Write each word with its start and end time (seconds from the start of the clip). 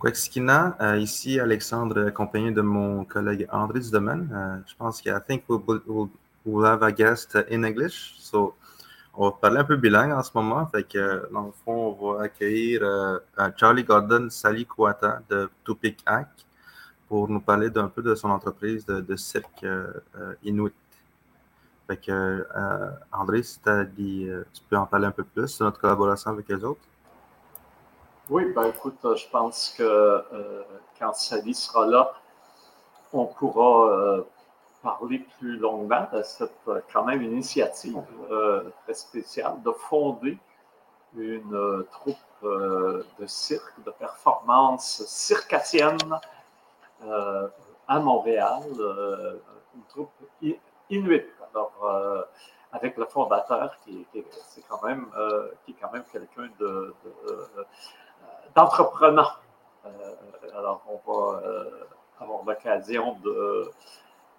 Quexkina, 0.00 0.76
euh, 0.80 0.98
ici 0.98 1.40
Alexandre, 1.40 2.08
accompagné 2.08 2.50
de 2.50 2.60
mon 2.60 3.04
collègue 3.04 3.46
André 3.50 3.80
du. 3.80 4.28
Euh, 4.32 4.56
je 4.66 4.74
pense 4.76 5.00
que 5.00 5.08
I 5.08 5.20
think 5.26 5.44
we'll, 5.48 5.62
we'll, 6.44 6.66
have 6.66 6.82
a 6.82 6.92
guest 6.92 7.38
in 7.50 7.62
English. 7.62 8.14
So, 8.18 8.54
on 9.14 9.30
va 9.30 9.36
parler 9.40 9.58
un 9.58 9.64
peu 9.64 9.76
bilingue 9.76 10.12
en 10.12 10.22
ce 10.22 10.30
moment. 10.34 10.66
Fait 10.66 10.82
que, 10.84 11.28
dans 11.32 11.46
le 11.46 11.52
fond, 11.64 11.96
on 11.98 12.12
va 12.12 12.24
accueillir 12.24 12.82
euh, 12.82 13.18
Charlie 13.56 13.84
Gordon 13.84 14.28
Sally 14.28 14.66
Kouata 14.66 15.22
de 15.30 15.48
Tupik 15.64 16.02
Hack 16.04 16.28
pour 17.08 17.28
nous 17.28 17.40
parler 17.40 17.70
d'un 17.70 17.88
peu 17.88 18.02
de 18.02 18.14
son 18.14 18.30
entreprise 18.30 18.84
de, 18.84 19.16
cirque 19.16 19.64
Inuit. 20.42 20.74
Fait 21.86 21.96
que, 21.98 22.46
André, 23.12 23.42
si 23.42 23.60
dit, 23.96 24.28
tu 24.52 24.62
peux 24.68 24.76
en 24.76 24.86
parler 24.86 25.06
un 25.06 25.12
peu 25.12 25.22
plus 25.22 25.58
de 25.58 25.64
notre 25.64 25.78
collaboration 25.80 26.30
avec 26.30 26.48
les 26.48 26.64
autres? 26.64 26.80
Oui, 28.30 28.46
ben 28.54 28.64
écoute, 28.68 29.04
euh, 29.04 29.16
je 29.16 29.28
pense 29.28 29.74
que 29.76 29.82
euh, 29.82 30.62
quand 30.98 31.12
Sally 31.14 31.52
sera 31.52 31.86
là, 31.86 32.14
on 33.12 33.26
pourra 33.26 33.90
euh, 33.90 34.22
parler 34.82 35.18
plus 35.38 35.58
longuement 35.58 36.08
de 36.10 36.22
cette 36.22 36.70
quand 36.90 37.04
même 37.04 37.20
initiative 37.22 38.02
très 38.82 38.94
spéciale 38.94 39.60
de 39.62 39.70
fonder 39.72 40.38
une 41.16 41.84
troupe 41.92 42.16
de 42.42 43.26
cirque, 43.26 43.74
de 43.84 43.90
performance 43.90 45.04
circassienne 45.06 45.98
à 47.88 48.00
Montréal, 48.00 48.62
une 49.74 49.84
troupe 49.88 50.10
inuite. 50.90 51.28
Alors, 51.54 52.26
avec 52.72 52.96
le 52.96 53.06
fondateur 53.06 53.76
qui, 53.84 54.06
est 54.14 54.26
quand 54.68 54.82
même, 54.82 55.06
qui 55.64 55.70
est 55.70 55.76
quand 55.80 55.92
même 55.92 56.04
quelqu'un 56.12 56.50
de. 56.58 56.94
Euh, 58.56 58.60
alors, 60.56 60.82
on 60.88 61.12
va 61.12 61.40
euh, 61.40 61.64
avoir 62.20 62.44
l'occasion 62.44 63.16
de, 63.24 63.70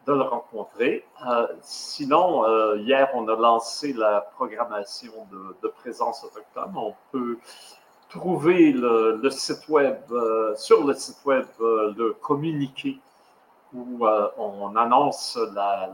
le 0.07 0.21
rencontrer. 0.21 1.05
Euh, 1.27 1.47
sinon, 1.61 2.45
hier, 2.77 3.09
on 3.13 3.27
a 3.27 3.35
lancé 3.35 3.91
la 3.91 4.21
programmation 4.21 5.11
de, 5.61 5.67
présence 5.67 6.23
autochtone. 6.23 6.71
On 6.75 6.93
peut 7.11 7.37
trouver 8.09 8.71
le, 8.71 9.29
site 9.31 9.67
web, 9.67 9.97
sur 10.55 10.85
le 10.85 10.93
site 10.93 11.25
web, 11.25 11.45
le 11.59 12.15
communiqué 12.21 12.99
où 13.73 14.05
on 14.37 14.75
annonce 14.77 15.37
la 15.53 15.89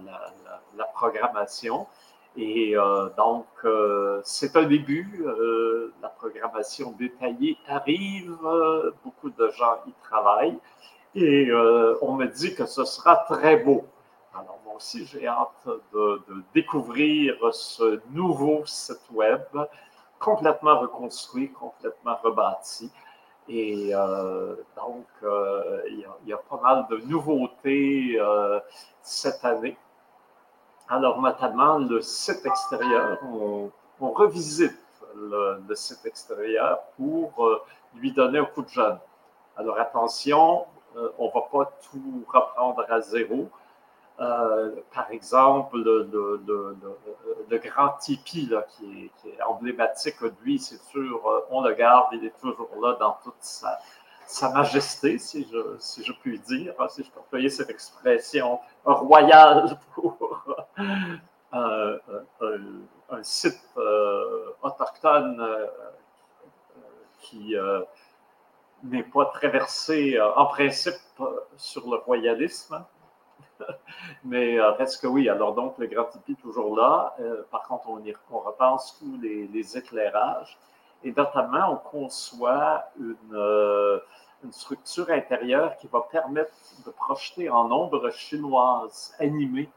programmation. 0.93 1.87
Et 2.37 2.77
euh, 2.77 3.09
donc, 3.17 3.47
euh, 3.65 4.21
c'est 4.23 4.55
un 4.55 4.63
début. 4.63 5.23
Euh, 5.25 5.93
la 6.01 6.09
programmation 6.09 6.91
détaillée 6.97 7.57
arrive. 7.67 8.37
beaucoup 9.03 9.29
de 9.29 9.49
gens 9.49 9.79
y 9.87 9.91
travaillent. 10.03 10.59
Et 11.13 11.51
on 12.01 12.13
me 12.13 12.25
dit 12.27 12.55
que 12.55 12.65
ce 12.65 12.85
sera 12.85 13.17
très 13.27 13.57
beau. 13.57 13.85
Alors, 14.33 14.59
moi 14.65 14.75
aussi, 14.75 15.05
j'ai 15.05 15.27
hâte 15.27 15.67
de, 15.93 16.21
découvrir 16.53 17.35
ce 17.53 17.99
nouveau 18.11 18.65
site 18.65 19.01
web 19.11 19.41
complètement 20.19 20.79
reconstruit, 20.79 21.51
complètement 21.51 22.15
rebâti. 22.23 22.89
Et 23.49 23.91
donc, 24.77 25.07
il 25.21 26.05
y, 26.25 26.33
a 26.33 26.37
pas 26.37 26.61
mal 26.63 26.85
de 26.89 26.97
nouveautés 27.07 28.17
cette 29.01 29.43
année. 29.43 29.77
Alors, 30.91 31.21
notamment, 31.21 31.77
le 31.77 32.01
site 32.01 32.45
extérieur, 32.45 33.17
on, 33.23 33.71
revisite 34.11 34.77
le, 35.15 35.73
site 35.73 36.05
extérieur 36.05 36.79
pour 36.97 37.47
euh, 37.47 37.61
lui 37.95 38.11
donner 38.11 38.39
un 38.39 38.45
coup 38.45 38.61
de 38.61 38.67
jeune. 38.67 38.97
Alors, 39.55 39.79
attention, 39.79 40.65
euh, 40.97 41.07
on 41.17 41.27
ne 41.27 41.31
va 41.31 41.47
pas 41.49 41.71
tout 41.89 42.25
reprendre 42.27 42.83
à 42.89 42.99
zéro. 42.99 43.49
Euh, 44.19 44.71
par 44.93 45.09
exemple, 45.11 45.77
le, 45.77 47.57
grand 47.63 47.93
tipi 47.97 48.47
là, 48.47 48.65
qui, 48.71 49.09
est, 49.25 49.41
emblématique 49.43 50.21
de 50.21 50.33
lui, 50.43 50.59
c'est 50.59 50.81
sûr, 50.89 51.21
on 51.51 51.61
le 51.61 51.73
garde, 51.73 52.07
il 52.11 52.25
est 52.25 52.37
toujours 52.41 52.67
là 52.81 52.97
dans 52.99 53.17
toute 53.23 53.35
sa, 53.39 53.79
sa 54.31 54.49
majesté, 54.49 55.17
si 55.17 55.45
je, 55.51 56.11
puis 56.21 56.39
dire, 56.39 56.73
hein, 56.79 56.87
si 56.89 57.03
je 57.03 57.11
peux 57.11 57.19
employer 57.19 57.49
cette 57.49 57.69
expression 57.69 58.59
royale 58.85 59.77
pour 59.93 60.17
euh, 61.53 61.99
un, 63.09 63.23
site 63.23 63.59
euh, 63.75 64.51
autochtone 64.61 65.37
euh, 65.41 65.67
qui 67.19 67.55
n'est 68.83 69.03
pas 69.03 69.25
traversé 69.25 70.19
en 70.21 70.45
principe 70.45 70.93
sur 71.57 71.89
le 71.89 71.97
royalisme. 71.97 72.83
Mais 74.23 74.59
reste 74.61 75.01
que 75.01 75.07
oui, 75.07 75.27
alors 75.27 75.53
donc 75.53 75.77
le 75.77 75.87
Grand 75.87 76.05
Tipi 76.05 76.35
toujours 76.35 76.75
là. 76.75 77.15
par 77.51 77.63
contre, 77.63 77.89
on, 77.89 78.39
repense 78.39 78.97
tous 78.97 79.19
les, 79.21 79.77
éclairages. 79.77 80.57
Et 81.03 81.11
notamment, 81.11 81.73
on 81.73 81.77
conçoit 81.77 82.85
une, 82.97 83.99
une 84.43 84.51
structure 84.51 85.09
intérieure 85.09 85.77
qui 85.77 85.87
va 85.87 86.01
permettre 86.11 86.53
de 86.85 86.91
projeter 86.91 87.49
en 87.49 87.71
ombre 87.71 88.09
chinoise 88.11 89.13
animée 89.19 89.69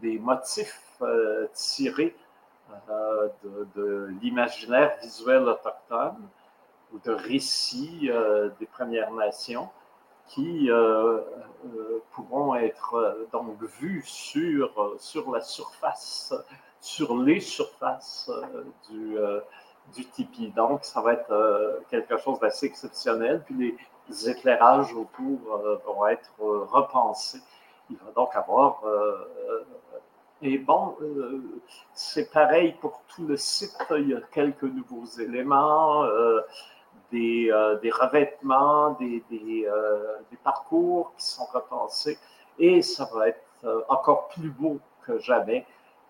des 0.00 0.18
motifs 0.18 0.96
euh, 1.02 1.46
tirés 1.52 2.16
euh, 2.88 3.28
de, 3.74 4.08
l'imaginaire 4.22 4.96
visuel 5.02 5.42
autochtone 5.42 6.28
ou 6.92 6.98
de 7.00 7.12
récits 7.12 8.10
euh, 8.10 8.50
des 8.58 8.66
Premières 8.66 9.12
Nations 9.12 9.68
qui 10.28 10.70
pourront 12.12 12.54
être 12.54 13.26
donc 13.32 13.60
vus 13.80 14.02
sur, 14.06 14.94
sur 14.98 15.30
la 15.30 15.42
surface, 15.42 16.32
sur 16.80 17.18
les 17.18 17.40
surfaces 17.40 18.30
du, 18.88 19.18
du 19.94 20.04
tipi. 20.06 20.50
Donc, 20.50 20.84
ça 20.84 21.00
va 21.00 21.14
être 21.14 21.82
quelque 21.90 22.16
chose 22.18 22.38
d'assez 22.40 22.66
exceptionnel. 22.66 23.42
Puis 23.44 23.76
les 24.08 24.30
éclairages 24.30 24.94
autour 24.94 25.38
vont 25.86 26.06
être 26.06 26.32
repensés. 26.38 27.40
Il 27.90 27.96
va 27.96 28.10
donc 28.12 28.30
avoir 28.34 28.82
et 30.44 30.58
bon, 30.58 30.96
euh, 31.00 31.40
c'est 31.94 32.32
pareil 32.32 32.74
pour 32.80 33.02
tout 33.06 33.24
le 33.26 33.36
site. 33.36 33.76
Il 33.96 34.08
y 34.08 34.14
a 34.14 34.20
quelques 34.32 34.64
nouveaux 34.64 35.06
éléments, 35.20 36.02
euh, 36.02 36.40
des, 37.12 37.48
euh, 37.52 37.78
des, 37.78 37.92
revêtements, 37.92 38.90
des, 38.98 39.22
des, 39.30 39.68
parcours 40.42 41.12
qui 41.16 41.26
sont 41.26 41.44
repensés. 41.44 42.18
Et 42.58 42.82
ça 42.82 43.08
va 43.14 43.28
être 43.28 43.84
encore 43.88 44.28
plus 44.28 44.50
beau 44.50 44.80
que 45.06 45.18
jamais. 45.20 45.64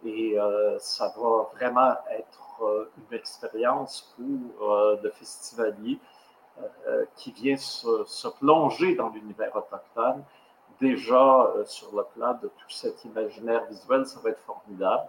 Et 0.04 0.36
ça 0.78 1.14
va 1.16 1.48
vraiment 1.54 1.94
être 2.10 2.88
une 2.98 3.16
expérience 3.16 4.12
pour 4.16 4.96
le 5.02 5.10
festivalier 5.10 5.98
qui 7.16 7.30
vient 7.32 7.56
se, 7.56 8.28
plonger 8.38 8.94
dans 8.94 9.10
l'univers 9.10 9.54
autochtone 9.54 10.24
déjà 10.82 11.42
euh, 11.42 11.64
sur 11.64 11.94
le 11.96 12.04
plan 12.14 12.34
de 12.34 12.48
tout 12.48 12.70
cet 12.70 13.04
imaginaire 13.04 13.64
visuel, 13.66 14.04
ça 14.04 14.20
va 14.20 14.30
être 14.30 14.40
formidable. 14.40 15.08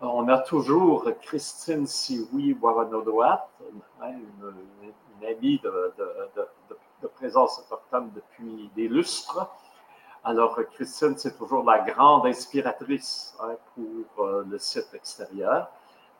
On 0.00 0.26
a 0.28 0.38
toujours 0.38 1.04
Christine 1.20 1.86
Siwi 1.86 2.54
Waranodoat, 2.54 3.46
hein, 4.00 4.12
une, 4.12 4.54
une, 5.20 5.26
amie 5.26 5.58
de, 5.58 5.92
de, 7.02 7.06
présence 7.08 7.58
autochtone 7.58 8.10
depuis 8.14 8.70
des 8.74 8.88
lustres. 8.88 9.46
Alors, 10.24 10.58
Christine, 10.74 11.16
c'est 11.16 11.36
toujours 11.36 11.64
la 11.64 11.80
grande 11.80 12.26
inspiratrice 12.26 13.34
hein, 13.40 13.56
pour 13.74 14.24
euh, 14.24 14.44
le 14.48 14.58
site 14.58 14.88
extérieur. 14.92 15.70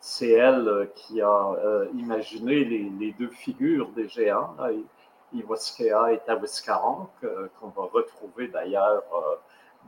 C'est 0.01 0.31
elle 0.31 0.67
euh, 0.67 0.87
qui 0.95 1.21
a 1.21 1.55
imaginé 1.95 2.65
les, 2.65 3.13
deux 3.13 3.29
figures 3.29 3.91
des 3.91 4.09
géants. 4.09 4.57
Iwaskea 5.33 6.13
et 6.13 6.19
Tawiskarank, 6.19 7.11
euh, 7.25 7.49
qu'on 7.59 7.69
va 7.69 7.89
retrouver 7.93 8.49
d'ailleurs 8.49 9.03
euh, 9.13 9.37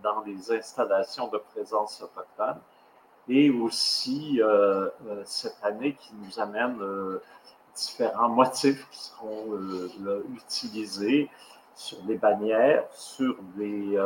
dans 0.02 0.22
les 0.22 0.52
installations 0.52 1.28
de 1.28 1.38
présence 1.38 2.02
autochtone. 2.02 2.60
Et 3.28 3.50
aussi 3.50 4.40
euh, 4.42 4.88
cette 5.24 5.62
année 5.62 5.94
qui 5.94 6.12
nous 6.14 6.40
amène 6.40 6.76
différents 7.74 8.28
motifs 8.28 8.88
qui 8.90 8.98
seront 8.98 9.46
utilisés 10.34 11.30
sur 11.74 11.98
des 12.02 12.16
bannières, 12.16 12.84
sur 12.92 13.36
des 13.56 13.98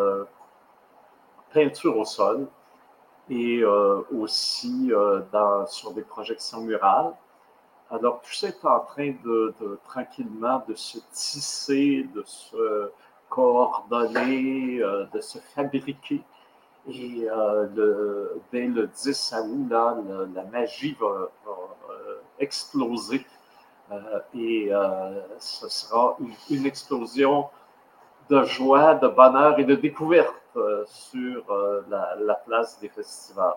peintures 1.52 1.96
au 1.96 2.04
sol 2.04 2.46
et 3.28 3.64
aussi 3.64 4.92
dans, 5.32 5.66
sur 5.66 5.92
des 5.92 6.02
projections 6.02 6.60
murales. 6.60 7.12
Alors, 7.90 8.20
tout 8.20 8.32
ça 8.32 8.48
est 8.48 8.64
en 8.64 8.80
train 8.80 9.14
de, 9.24 9.54
tranquillement 9.84 10.62
se 10.74 10.98
tisser, 11.12 12.08
de 12.14 12.22
se 12.26 12.90
coordonner, 13.28 14.80
euh, 14.80 15.04
de 15.12 15.20
se 15.20 15.38
fabriquer. 15.38 16.22
Et 16.88 17.28
euh, 17.28 18.36
dès 18.52 18.66
le 18.66 18.86
10 18.86 19.34
août, 19.38 19.66
la, 19.70 20.44
magie 20.52 20.96
va, 21.00 21.06
euh, 21.06 22.20
exploser 22.38 23.24
et 24.34 24.70
ce 25.38 25.68
sera 25.68 26.16
une, 26.50 26.66
explosion 26.66 27.48
de 28.28 28.42
joie, 28.44 28.94
de 28.94 29.08
bonheur 29.08 29.58
et 29.58 29.64
de 29.64 29.74
découverte 29.74 30.34
sur 30.86 31.44
la, 31.88 32.34
place 32.46 32.80
des 32.80 32.88
festivals. 32.88 33.54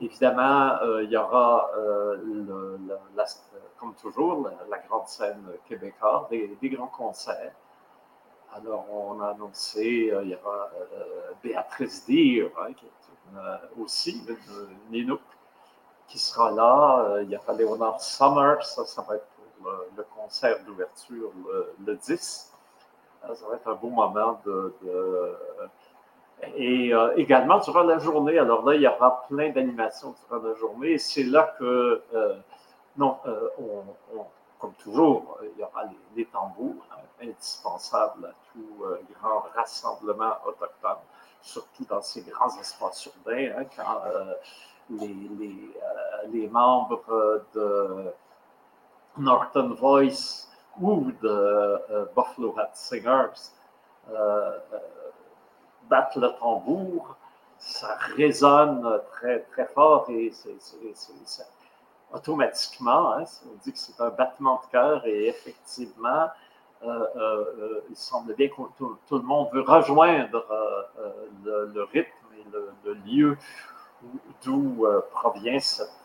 Évidemment, 0.00 0.78
il 1.02 1.10
y 1.10 1.16
aura, 1.16 1.70
comme 3.78 3.94
toujours, 3.94 4.48
la, 4.70 4.78
grande 4.78 5.08
scène 5.08 5.44
québécoise, 5.68 6.28
des, 6.30 6.68
grands 6.68 6.86
concerts. 6.86 7.52
Alors, 8.54 8.86
on 8.90 9.20
a 9.20 9.28
annoncé, 9.30 10.12
il 10.22 10.28
y 10.28 10.34
aura 10.34 10.70
Béatrice 11.42 12.06
Dire, 12.06 12.50
hein, 12.60 12.72
qui 12.72 12.86
est 12.86 13.80
aussi 13.80 14.24
une 14.26 14.36
Ninook, 14.90 15.20
qui 16.08 16.18
sera 16.18 16.50
là. 16.50 17.04
Euh, 17.04 17.22
il 17.22 17.30
y 17.30 17.36
aura 17.36 17.52
Leonard 17.52 18.00
Summer, 18.00 18.64
ça, 18.64 18.84
ça 18.84 19.02
va 19.02 19.16
être 19.16 19.26
le, 19.96 20.04
concert 20.16 20.58
d'ouverture 20.64 21.30
le, 21.84 21.94
10. 21.94 22.52
Euh, 23.24 23.34
ça 23.34 23.46
va 23.48 23.56
être 23.56 23.68
un 23.68 23.74
beau 23.74 23.90
moment 23.90 24.40
de. 24.44 24.74
et 26.56 26.94
euh, 26.94 27.14
également 27.16 27.58
durant 27.58 27.82
la 27.82 27.98
journée, 27.98 28.38
alors 28.38 28.64
là, 28.64 28.74
il 28.74 28.82
y 28.82 28.86
aura 28.88 29.24
plein 29.28 29.50
d'animations 29.50 30.14
durant 30.28 30.42
la 30.42 30.54
journée. 30.54 30.92
Et 30.92 30.98
c'est 30.98 31.24
là 31.24 31.54
que, 31.58 32.02
non, 32.96 33.18
comme 34.58 34.72
toujours, 34.74 35.38
il 35.42 35.60
y 35.60 35.62
aura 35.62 35.84
les, 36.16 36.24
tambours, 36.26 36.84
hein, 36.92 37.02
indispensables 37.22 38.26
à 38.26 38.32
tout 38.52 38.84
grand 39.20 39.44
rassemblement 39.54 40.34
autochtone, 40.46 40.98
surtout 41.42 41.84
dans 41.84 42.02
ces 42.02 42.22
grands 42.22 42.56
espaces 42.58 43.06
urbains, 43.06 43.52
hein, 43.58 43.64
quand 43.76 44.00
les, 44.90 45.06
euh, 45.40 46.26
les, 46.30 46.48
membres 46.48 47.44
de 47.54 48.12
Norton 49.18 49.74
Voice 49.74 50.48
ou 50.80 51.10
de 51.22 51.28
euh, 51.28 52.06
Buffalo 52.16 52.54
Hat 52.58 52.70
Singers 52.74 53.52
euh, 54.10 54.58
battent 55.88 56.16
le 56.16 56.28
tambour, 56.38 57.16
ça 57.58 57.96
résonne 58.16 59.00
très, 59.12 59.40
très 59.52 59.66
fort 59.66 60.06
et 60.08 60.30
c'est 60.32 61.46
automatiquement, 62.12 63.14
hein, 63.14 63.24
on 63.46 63.56
dit 63.62 63.72
que 63.72 63.78
c'est 63.78 64.00
un 64.00 64.10
battement 64.10 64.60
de 64.64 64.70
cœur 64.70 65.06
et 65.06 65.28
effectivement, 65.28 66.28
il 66.82 67.96
semble 67.96 68.34
bien 68.34 68.48
que 68.48 68.62
tout, 68.76 68.96
le 69.10 69.18
monde 69.20 69.48
veut 69.52 69.62
rejoindre 69.62 70.46
le, 71.44 71.82
rythme 71.82 72.10
et 72.38 72.44
le 72.84 72.94
lieu 72.94 73.36
d'où 74.42 74.86
euh, 74.86 75.00
provient 75.10 75.58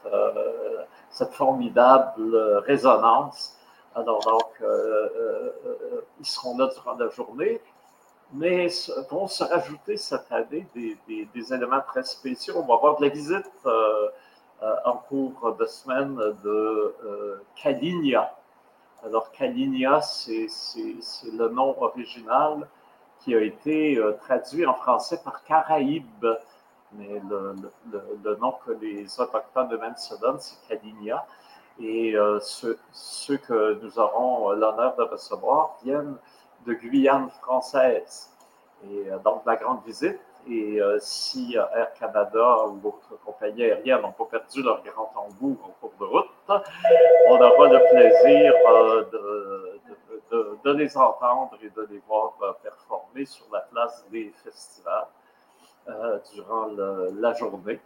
euh, 0.05 0.83
cette, 1.09 1.33
formidable 1.33 2.35
résonance. 2.65 3.57
Alors, 3.95 4.19
donc, 4.21 4.49
euh, 4.61 5.51
ils 6.19 6.25
seront 6.25 6.57
là 6.57 6.67
durant 6.73 6.95
la 6.95 7.09
journée, 7.09 7.61
mais 8.33 8.67
vont 9.11 9.27
se 9.27 9.43
rajouter 9.43 9.97
cette 9.97 10.31
année 10.31 10.67
des, 10.73 11.53
éléments 11.53 11.81
très 11.87 12.03
spéciaux. 12.03 12.55
On 12.57 12.65
va 12.65 12.75
avoir 12.75 12.97
de 12.97 13.05
la 13.05 13.09
visite 13.09 13.51
en 14.85 14.97
cours 14.97 15.55
de 15.59 15.65
semaine 15.65 16.15
de 16.43 16.95
Kalinia. 17.61 18.35
Alors, 19.05 19.31
Kalinia, 19.31 20.01
c'est 20.01 20.47
le 21.31 21.49
nom 21.49 21.79
original 21.79 22.67
qui 23.19 23.35
a 23.35 23.41
été 23.41 24.01
traduit 24.21 24.65
en 24.65 24.73
français 24.73 25.21
par 25.23 25.43
Caraïbe 25.43 26.25
mais 26.97 27.21
le, 27.29 28.35
nom 28.35 28.53
que 28.65 28.71
les 28.71 29.19
Autochtones 29.19 29.73
eux-mêmes 29.73 29.95
se 29.95 30.15
donnent, 30.19 30.39
c'est 30.39 30.57
Kalinia. 30.67 31.25
Et 31.79 32.15
euh, 32.15 32.39
ceux, 32.39 33.37
que 33.37 33.79
nous 33.81 33.99
aurons 33.99 34.51
l'honneur 34.51 34.95
de 34.95 35.03
recevoir 35.03 35.77
viennent 35.83 36.17
de 36.65 36.73
Guyane 36.73 37.29
française. 37.41 38.29
Et 38.83 39.11
euh, 39.11 39.17
donc, 39.19 39.41
la 39.45 39.55
grande 39.55 39.83
visite. 39.85 40.19
Et 40.47 40.81
euh, 40.81 40.97
si 40.99 41.55
Air 41.55 41.93
Canada 41.93 42.65
ou 42.67 42.77
d'autres 42.79 43.17
compagnies 43.23 43.63
aériennes 43.63 44.01
n'ont 44.01 44.11
pas 44.11 44.25
perdu 44.25 44.61
leur 44.61 44.83
grand 44.83 45.05
tambour 45.13 45.57
en 45.63 45.69
cours 45.79 45.93
de 45.99 46.05
route, 46.05 46.29
on 47.29 47.41
aura 47.41 47.69
le 47.69 47.79
plaisir 47.89 48.53
de, 49.13 50.59
de, 50.63 50.71
les 50.73 50.97
entendre 50.97 51.57
et 51.63 51.69
de 51.69 51.87
les 51.89 52.01
voir 52.05 52.33
performer 52.61 53.25
sur 53.25 53.45
la 53.53 53.61
place 53.61 54.05
des 54.11 54.33
festivals. 54.43 55.07
Euh, 55.89 56.17
durant 56.33 56.67
la 57.11 57.33
journée. 57.33 57.77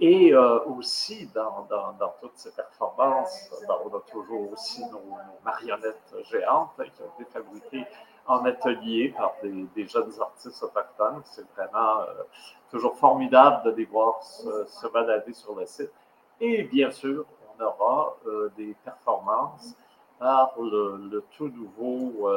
Et 0.00 0.32
euh, 0.32 0.64
aussi, 0.64 1.26
dans, 1.34 1.66
dans, 1.68 2.14
toutes 2.18 2.36
ces 2.36 2.50
performances, 2.50 3.50
ben, 3.68 3.74
on 3.84 3.94
a 3.94 4.00
toujours 4.10 4.50
aussi 4.52 4.82
nos, 4.86 5.02
marionnettes 5.44 6.14
géantes 6.30 6.70
hein, 6.78 6.84
qui 6.84 7.02
ont 7.02 7.20
été 7.20 7.30
fabriquées 7.30 7.84
en 8.26 8.42
atelier 8.46 9.10
par 9.14 9.34
des, 9.42 9.86
jeunes 9.86 10.12
artistes 10.18 10.62
autochtones. 10.62 11.20
C'est 11.26 11.46
vraiment 11.54 12.00
euh, 12.00 12.22
toujours 12.70 12.96
formidable 12.96 13.64
de 13.64 13.76
les 13.76 13.84
voir 13.84 14.22
se, 14.22 14.88
balader 14.88 15.34
sur 15.34 15.54
le 15.54 15.66
site. 15.66 15.92
Et 16.40 16.62
bien 16.62 16.90
sûr, 16.90 17.26
on 17.58 17.62
aura 17.62 18.16
des 18.56 18.74
performances 18.82 19.76
par 20.18 20.54
le, 20.58 21.22
tout 21.36 21.48
nouveau, 21.48 22.30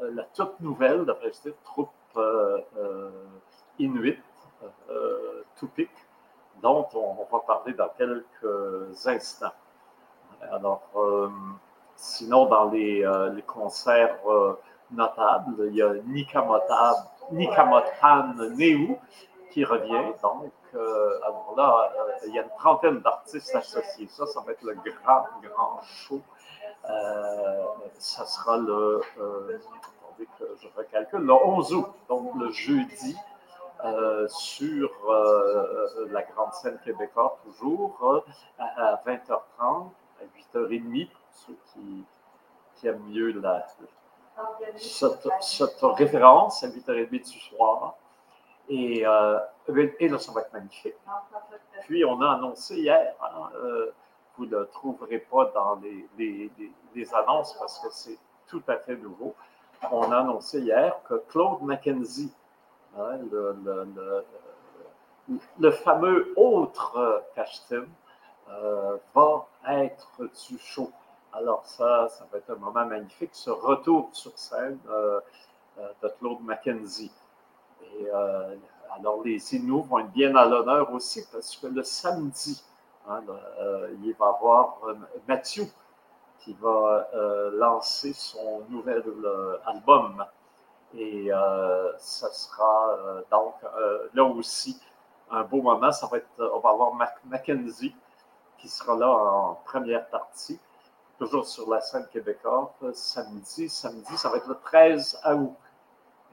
la 0.00 0.22
toute 0.34 0.58
nouvelle, 0.60 1.04
d'après 1.04 1.32
je 1.44 1.50
troupe 1.64 1.90
Inuit, 3.78 4.18
euh, 4.90 5.44
Tupik, 5.56 5.90
dont 6.62 6.88
on, 6.94 7.26
va 7.30 7.40
parler 7.40 7.72
dans 7.74 7.88
quelques 7.96 9.06
instants. 9.06 9.52
Alors, 10.50 10.82
euh, 10.96 11.28
sinon, 11.96 12.46
dans 12.46 12.70
les, 12.70 13.04
euh, 13.04 13.40
concerts 13.46 14.18
notables, 14.90 15.68
il 15.68 15.76
y 15.76 15.82
a 15.82 15.94
Nikamotan 16.06 16.94
Neu 18.34 18.96
qui 19.50 19.64
revient. 19.64 20.12
Donc, 20.22 20.52
alors 20.74 21.54
là, 21.56 21.92
il 22.26 22.34
y 22.34 22.38
a 22.38 22.42
une 22.42 22.56
trentaine 22.58 23.00
d'artistes 23.00 23.54
associés. 23.54 24.08
Ça, 24.08 24.26
ça 24.26 24.40
va 24.40 24.52
être 24.52 24.62
le 24.62 24.74
grand, 24.74 25.24
grand 25.42 25.80
show. 25.82 26.20
ça 27.98 28.26
sera 28.26 28.56
le, 28.58 29.00
que 30.38 30.44
je 30.60 30.68
recalcule, 30.76 31.20
le 31.20 31.32
11 31.32 31.74
août, 31.74 31.88
donc 32.08 32.34
le 32.36 32.50
jeudi 32.50 33.16
euh, 33.16 33.37
sur 34.28 34.90
euh, 35.08 35.92
euh, 35.98 36.08
la 36.10 36.22
grande 36.22 36.52
scène 36.52 36.78
québécoise, 36.84 37.30
toujours, 37.44 38.24
à 38.58 39.00
20h30, 39.06 39.30
à 39.60 40.24
8h30, 40.56 41.08
pour 41.08 41.20
ceux 41.32 41.56
qui, 41.72 42.04
qui 42.76 42.88
aiment 42.88 43.04
mieux 43.08 43.40
cette, 44.76 45.28
référence, 45.82 46.62
à 46.64 46.68
8h30 46.68 47.10
du 47.10 47.40
soir. 47.40 47.94
Et, 48.68 48.98
et 48.98 50.08
là, 50.08 50.18
ça 50.18 50.32
va 50.32 50.42
être 50.42 50.52
magnifique. 50.52 50.94
Puis, 51.82 52.04
on 52.04 52.20
a 52.20 52.32
annoncé 52.32 52.76
hier, 52.76 53.14
hein, 53.22 53.50
vous 54.36 54.46
ne 54.46 54.58
le 54.58 54.66
trouverez 54.68 55.18
pas 55.18 55.46
dans 55.46 55.76
les, 55.76 56.06
les, 56.16 56.50
les, 56.94 57.14
annonces 57.14 57.54
parce 57.58 57.78
que 57.80 57.88
c'est 57.90 58.18
tout 58.46 58.62
à 58.68 58.76
fait 58.76 58.96
nouveau. 58.96 59.34
On 59.90 60.10
a 60.12 60.18
annoncé 60.18 60.60
hier 60.60 60.94
que 61.08 61.14
Claude 61.28 61.62
Mackenzie, 61.62 62.32
Le, 65.58 65.70
fameux 65.70 66.32
autre 66.36 67.22
Kashtim 67.34 67.86
euh, 68.48 68.96
va 69.14 69.46
être 69.68 70.24
du 70.48 70.58
show. 70.58 70.90
Alors 71.32 71.64
ça, 71.64 72.08
ça 72.08 72.26
va 72.32 72.38
être 72.38 72.50
un 72.50 72.56
moment 72.56 72.86
magnifique, 72.86 73.30
ce 73.32 73.50
retour 73.50 74.08
sur 74.12 74.36
scène 74.36 74.78
euh, 74.88 75.20
euh, 75.78 75.88
de 76.02 76.08
Claude 76.18 76.40
Mackenzie. 76.42 77.12
Alors 78.90 79.22
les 79.22 79.54
Inuits 79.54 79.84
vont 79.88 80.00
être 80.00 80.10
bien 80.10 80.34
à 80.34 80.46
l'honneur 80.46 80.92
aussi 80.92 81.24
parce 81.30 81.56
que 81.56 81.68
le 81.68 81.84
samedi, 81.84 82.64
hein, 83.08 83.22
il 84.02 84.14
va 84.14 84.26
y 84.26 84.28
avoir 84.28 84.78
Mathieu 85.28 85.66
qui 86.40 86.54
va 86.54 87.08
lancer 87.52 88.12
son 88.12 88.64
nouvel 88.68 89.04
album 89.66 90.24
et 90.94 91.32
euh, 91.32 91.92
ce 91.98 92.26
sera 92.32 92.96
euh, 92.98 93.22
donc 93.30 93.54
euh, 93.64 94.08
là 94.14 94.24
aussi 94.24 94.80
un 95.30 95.42
beau 95.42 95.60
moment. 95.60 95.92
Ça 95.92 96.06
va 96.06 96.18
être, 96.18 96.28
on 96.38 96.60
va 96.60 96.70
avoir 96.70 96.92
Mackenzie 97.24 97.94
qui 98.58 98.68
sera 98.68 98.96
là 98.96 99.08
en 99.10 99.54
première 99.66 100.08
partie, 100.08 100.58
toujours 101.18 101.46
sur 101.46 101.68
la 101.70 101.80
scène 101.80 102.06
québécoise, 102.10 102.68
samedi. 102.94 103.68
Samedi, 103.68 104.16
ça 104.16 104.30
va 104.30 104.38
être 104.38 104.48
le 104.48 104.58
13 104.64 105.20
août. 105.26 105.54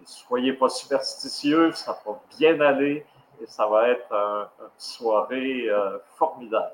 soyez 0.06 0.54
pas 0.54 0.70
superstitieux, 0.70 1.72
ça 1.74 2.00
va 2.06 2.20
bien 2.38 2.60
aller 2.62 3.06
et 3.42 3.46
ça 3.46 3.68
va 3.68 3.90
être 3.90 4.12
une 4.12 4.70
soirée 4.78 5.70
formidable. 6.16 6.72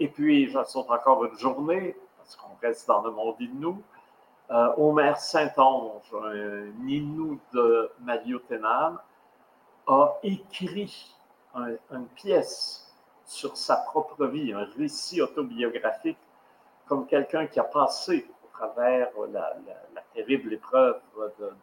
Et 0.00 0.08
puis, 0.08 0.48
j'en 0.48 0.64
saute 0.64 0.90
encore 0.90 1.24
une 1.24 1.38
journée, 1.38 1.94
parce 2.16 2.34
qu'on 2.34 2.56
reste 2.60 2.88
dans 2.88 3.02
le 3.02 3.10
monde 3.10 3.36
nous 3.54 3.82
euh, 4.50 4.72
Omer 4.78 5.16
Saint-Onge, 5.18 6.14
un 6.14 6.70
Ninou 6.84 7.38
de 7.52 7.90
Maliotenam, 8.00 8.98
a 9.86 10.14
écrit 10.22 11.14
une 11.54 12.06
pièce 12.14 12.94
sur 13.26 13.56
sa 13.56 13.76
propre 13.76 14.26
vie, 14.26 14.52
un 14.52 14.66
récit 14.76 15.20
autobiographique 15.20 16.18
comme 16.86 17.06
quelqu'un 17.06 17.46
qui 17.46 17.60
a 17.60 17.64
passé 17.64 18.26
au 18.44 18.48
travers 18.56 19.08
la, 19.32 19.54
terrible 20.14 20.52
épreuve 20.52 21.00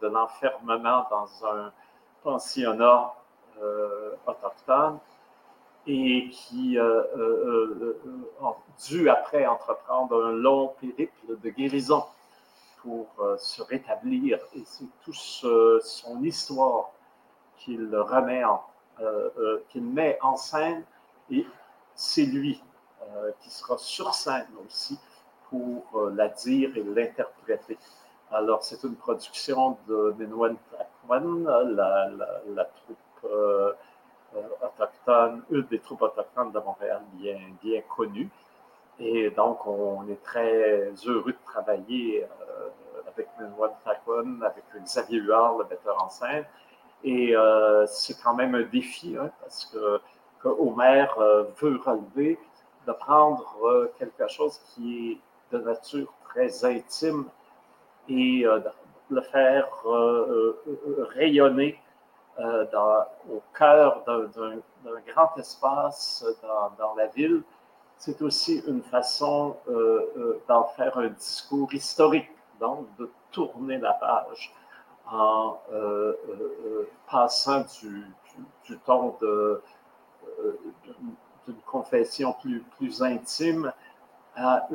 de, 0.01 0.07
l'enfermement 0.07 1.05
dans 1.09 1.45
un 1.45 1.71
pensionnat 2.23 3.13
autochtone 4.27 4.99
et 5.87 6.29
qui 6.29 6.77
a 6.79 7.03
dû 8.87 9.09
après 9.09 9.45
entreprendre 9.45 10.25
un 10.25 10.31
long 10.31 10.69
périple 10.79 11.39
de 11.43 11.49
guérison 11.49 12.05
pour 12.85 13.07
se 13.39 13.61
rétablir. 13.63 14.37
Et 14.55 14.63
c'est 14.63 14.85
tout 15.03 15.13
son 15.13 16.23
histoire 16.23 16.91
qu'il 17.57 17.95
remet 17.95 18.43
en, 18.43 18.63
euh, 19.01 19.29
euh, 19.37 19.65
qu'il 19.69 19.83
met 19.83 20.17
en 20.21 20.37
scène 20.37 20.83
et 21.29 21.45
c'est 21.95 22.25
lui 22.25 22.63
euh, 23.01 23.31
qui 23.41 23.49
sera 23.49 23.77
sur 23.77 24.13
scène 24.13 24.47
aussi 24.65 24.97
pour 25.49 25.83
la 26.15 26.29
dire 26.29 26.77
et 26.77 26.83
l'interpréter. 26.83 27.77
Alors, 28.31 28.63
c'est 28.63 28.81
une 28.83 28.95
production 28.95 29.77
de 29.87 30.15
Menwen 30.17 30.55
Takwan, 30.71 31.43
la, 31.43 32.09
la, 32.47 32.65
troupe 32.65 33.27
autochtone, 34.33 35.43
une 35.51 35.63
des 35.63 35.79
troupes 35.79 36.01
autochtones 36.01 36.51
de 36.51 36.59
Montréal 36.59 37.01
bien, 37.13 37.37
bien 37.61 37.81
connue. 37.81 38.29
Et 38.99 39.29
donc, 39.31 39.65
on 39.67 40.07
est 40.09 40.23
très 40.23 40.91
heureux 41.05 41.33
de 41.33 41.45
travailler 41.45 42.25
avec 43.07 43.27
Menwen 43.39 43.71
Takwan, 43.83 44.41
avec 44.43 44.63
Xavier 44.83 45.19
Huard, 45.19 45.57
le 45.57 45.65
metteur 45.65 46.01
en 46.03 46.09
scène, 46.09 46.45
et 47.03 47.35
euh, 47.35 47.85
c'est 47.85 48.19
quand 48.21 48.33
même 48.33 48.55
un 48.55 48.63
défi, 48.63 49.15
hein, 49.15 49.29
parce 49.39 49.65
que, 49.65 50.01
que 50.41 50.47
Homer 50.47 51.05
euh, 51.17 51.43
veut 51.61 51.79
relever 51.85 52.39
de 52.87 52.91
prendre 52.93 53.55
euh, 53.63 53.93
quelque 53.99 54.27
chose 54.27 54.59
qui 54.73 55.11
est 55.51 55.55
de 55.55 55.61
nature 55.61 56.11
très 56.29 56.65
intime 56.65 57.25
et 58.09 58.43
de 58.43 58.71
le 59.09 59.21
faire 59.21 59.67
rayonner 61.15 61.79
au 62.39 63.41
cœur 63.57 64.03
d'un 64.05 64.99
grand 65.07 65.37
espace 65.37 66.25
dans 66.77 66.95
la 66.95 67.07
ville. 67.07 67.41
C'est 67.97 68.21
aussi 68.21 68.61
une 68.67 68.83
façon 68.83 69.55
d'en 70.47 70.63
faire 70.75 70.97
un 70.97 71.07
discours 71.07 71.73
historique, 71.73 72.29
donc 72.59 72.87
de 72.97 73.09
tourner 73.31 73.77
la 73.77 73.93
page 73.93 74.53
en 75.07 75.59
euh, 75.71 76.13
euh, 76.29 76.55
euh, 76.65 76.89
passant 77.09 77.63
du, 77.81 78.05
du, 78.65 78.77
ton 78.79 79.15
d'une 81.47 81.61
confession 81.67 82.35
plus, 82.77 83.03
intime 83.03 83.71
à 84.35 84.67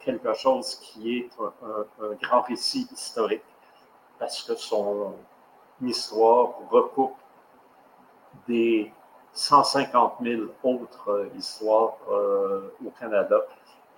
quelque 0.00 0.34
chose 0.34 0.76
qui 0.76 1.18
est 1.18 1.30
un, 1.40 2.14
grand 2.22 2.42
récit 2.42 2.86
historique, 2.92 3.42
parce 4.18 4.42
que 4.42 4.54
son 4.54 5.14
histoire 5.82 6.50
recoupe 6.70 7.16
des 8.46 8.92
150 9.38 10.14
000 10.22 10.42
autres 10.64 11.28
histoires 11.36 11.96
au 12.08 12.90
Canada. 12.98 13.40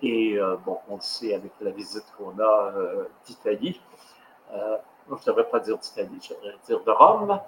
Et 0.01 0.39
bon, 0.65 0.77
on 0.89 0.95
le 0.95 1.01
sait 1.01 1.33
avec 1.33 1.51
la 1.61 1.71
visite 1.71 2.05
qu'on 2.17 2.39
a 2.39 2.73
d'Italie 3.25 3.79
je 5.07 5.13
ne 5.15 5.25
devrais 5.25 5.49
pas 5.49 5.59
dire 5.59 5.77
d'Italie, 5.77 6.19
je 6.21 6.33
devrais 6.33 6.57
dire 6.65 6.83
de 6.83 6.91
Rome. 6.91 7.39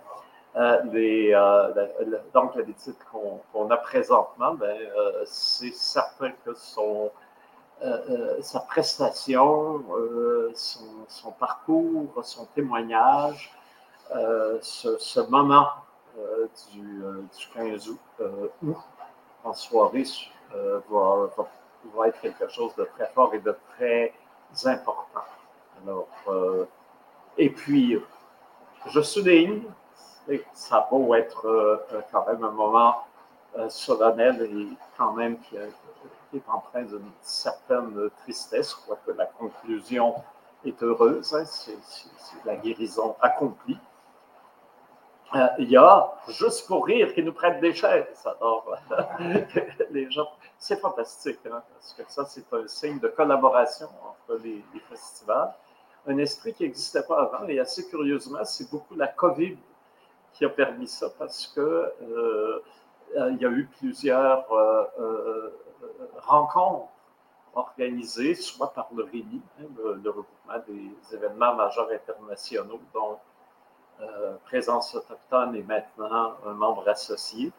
Euh, 0.55 0.81
euh, 0.93 2.19
donc, 2.33 2.55
les 2.55 2.73
titres 2.73 3.05
qu'on 3.11 3.69
a 3.71 3.77
présentement, 3.77 4.53
ben, 4.53 4.77
euh, 4.77 5.23
c'est 5.25 5.73
certain 5.73 6.31
que 6.45 6.53
son, 6.53 7.11
sa 8.41 8.59
prestation, 8.61 9.83
son, 10.53 11.31
parcours, 11.31 12.23
son 12.23 12.45
témoignage, 12.55 13.51
ce, 14.61 15.29
moment 15.29 15.67
du, 16.71 16.81
du, 16.81 17.47
15 17.53 17.89
août, 17.89 18.77
en 19.43 19.53
soirée 19.53 20.05
va, 20.89 21.29
va, 21.95 22.07
être 22.07 22.21
quelque 22.21 22.47
chose 22.49 22.75
de 22.75 22.83
très 22.95 23.07
fort 23.07 23.33
et 23.33 23.39
de 23.39 23.55
très 23.75 24.13
important. 24.65 25.25
Alors, 25.83 26.07
et 27.37 27.49
puis, 27.49 27.99
je 28.87 29.01
souligne, 29.01 29.63
ça 30.53 30.87
va 30.91 31.19
être 31.19 31.47
euh, 31.47 31.77
quand 32.11 32.27
même 32.27 32.43
un 32.43 32.51
moment 32.51 32.95
euh, 33.57 33.69
solennel 33.69 34.41
et 34.41 34.77
quand 34.97 35.13
même 35.13 35.37
qui, 35.39 35.57
est 35.57 36.49
empreint 36.49 36.83
d'une 36.83 37.11
certaine 37.21 38.09
tristesse, 38.23 38.73
quoique 38.73 39.11
la 39.11 39.25
conclusion 39.25 40.15
est 40.65 40.81
heureuse, 40.81 41.33
hein, 41.35 41.45
c'est 41.45 41.77
la 42.45 42.55
guérison 42.55 43.15
accomplie. 43.21 43.77
Euh, 45.35 45.47
il 45.59 45.69
y 45.69 45.77
a 45.77 46.13
Juste 46.27 46.67
pour 46.67 46.85
rire 46.85 47.13
qui 47.13 47.23
nous 47.23 47.33
prête 47.33 47.59
des 47.59 47.73
chaises. 47.73 48.23
Alors, 48.25 48.77
les 49.91 50.09
gens, 50.11 50.29
c'est 50.57 50.79
fantastique, 50.79 51.39
hein, 51.45 51.61
parce 51.73 51.93
que 51.93 52.03
ça, 52.07 52.25
c'est 52.25 52.53
un 52.53 52.67
signe 52.67 52.99
de 52.99 53.07
collaboration 53.07 53.87
entre 54.05 54.39
les 54.43 54.63
festivals 54.89 55.53
un 56.07 56.17
esprit 56.17 56.53
qui 56.53 56.63
n'existait 56.63 57.03
pas 57.03 57.21
avant. 57.21 57.47
Et 57.47 57.59
assez 57.59 57.87
curieusement, 57.87 58.43
c'est 58.43 58.69
beaucoup 58.69 58.95
la 58.95 59.07
COVID 59.07 59.57
qui 60.33 60.45
a 60.45 60.49
permis 60.49 60.87
ça 60.87 61.09
parce 61.17 61.47
que 61.47 61.93
euh, 62.01 62.61
il 63.31 63.37
y 63.39 63.45
a 63.45 63.49
eu 63.49 63.69
plusieurs 63.77 64.51
euh, 64.51 64.83
euh, 64.99 65.59
rencontres 66.17 66.89
organisées, 67.53 68.33
soit 68.33 68.73
par 68.73 68.87
le 68.95 69.03
RIMI, 69.03 69.41
hein, 69.59 69.65
le, 69.77 70.09
regroupement 70.09 70.59
des 70.67 71.15
événements 71.15 71.53
majeurs 71.53 71.89
internationaux, 71.91 72.81
dont 72.93 73.19
Présence 74.45 74.95
autochtone 74.95 75.55
est 75.55 75.63
maintenant 75.63 76.33
un 76.45 76.53
membre 76.53 76.87
associé, 76.89 77.51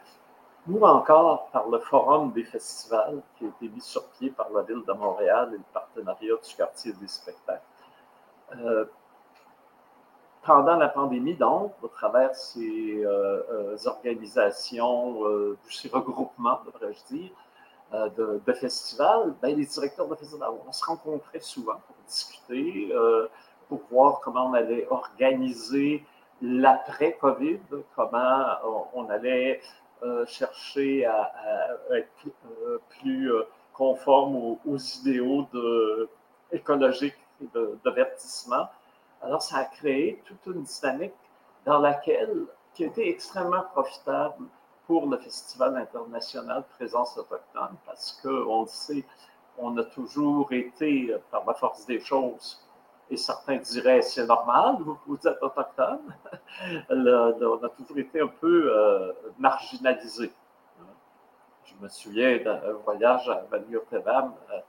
ou 0.69 0.85
encore 0.87 1.49
par 1.51 1.69
le 1.69 1.79
Forum 1.79 2.33
des 2.33 2.45
festivals 2.45 3.21
qui 3.37 3.45
a 3.45 3.49
été 3.49 3.69
mis 3.69 3.81
sur 3.81 4.05
pied 4.11 4.31
par 4.31 4.51
la 4.51 4.63
Ville 4.63 4.83
de 4.87 4.93
Montréal 4.93 5.51
et 5.53 5.59
le 5.59 5.65
partenariat 5.73 6.35
du 6.35 6.57
quartier 6.57 6.93
des 6.95 7.09
spectacles. 7.09 7.61
Euh, 8.57 8.85
pendant 10.43 10.77
la 10.77 10.89
pandémie, 10.89 11.35
donc, 11.35 11.73
au 11.83 11.89
travers 11.89 12.35
ces 12.35 13.03
euh, 13.03 13.43
euh, 13.51 13.77
organisations, 13.87 15.21
ces 15.71 15.89
regroupements, 15.89 16.61
devrais-je 16.67 17.15
dire, 17.15 17.31
de, 18.17 18.53
festivals, 18.53 19.35
ben, 19.41 19.57
les 19.57 19.65
directeurs 19.65 20.09
de 20.09 20.15
festivals, 20.17 20.51
on 20.67 20.73
se 20.73 20.85
rencontrait 20.85 21.41
souvent 21.41 21.81
pour 21.87 21.97
discuter, 22.07 22.93
pour 23.69 23.81
voir 23.91 24.21
comment 24.21 24.51
on 24.51 24.55
allait 24.55 24.87
organiser 24.91 26.05
l'après-COVID, 26.43 27.61
comment 27.95 28.45
on, 28.95 29.09
allait 29.09 29.61
chercher 30.27 31.07
à, 31.07 31.33
être 31.95 32.09
plus 32.89 33.31
conforme 33.73 34.37
aux, 34.37 34.59
aux 34.67 34.77
idéaux 34.77 35.47
de, 35.53 36.09
écologiques 36.53 37.19
d'avertissement. 37.85 38.69
Alors, 39.23 39.43
ça 39.43 39.59
a 39.59 39.65
créé 39.65 40.23
toute 40.27 40.55
une 40.55 40.63
dynamique 40.63 41.15
dans 41.65 41.79
laquelle, 41.79 42.47
qui 42.75 42.85
été 42.85 43.09
extrêmement 43.09 43.63
profitable 43.73 44.45
pour 44.87 45.07
le 45.09 45.17
Festival 45.19 45.77
international 45.77 46.65
Présence 46.77 47.17
autochtone, 47.17 47.77
parce 47.87 48.13
qu'on 48.23 48.63
le 48.63 48.69
sait, 48.69 49.05
on 49.59 49.77
a 49.79 49.85
toujours 49.85 50.53
été, 50.53 51.15
par 51.31 51.45
la 51.47 51.55
force 51.55 51.87
des 51.87 52.01
choses, 52.01 52.61
et 53.11 53.17
certains 53.17 53.57
diraient 53.57 54.03
c'est 54.03 54.27
normal, 54.27 54.77
vous, 54.81 54.99
vous 55.07 55.29
êtes 55.29 55.43
autochtone, 55.43 56.15
on 56.91 57.65
a 57.65 57.69
toujours 57.77 57.99
été 57.99 58.21
un 58.21 58.29
peu 58.29 58.73
euh, 58.73 59.13
marginalisé. 59.39 60.33
Je 61.65 61.75
me 61.83 61.89
souviens 61.89 62.39
d'un 62.39 62.61
voyage 62.85 63.29
à 63.29 63.45
Maniotevam, 63.51 64.35
euh, 64.53 64.61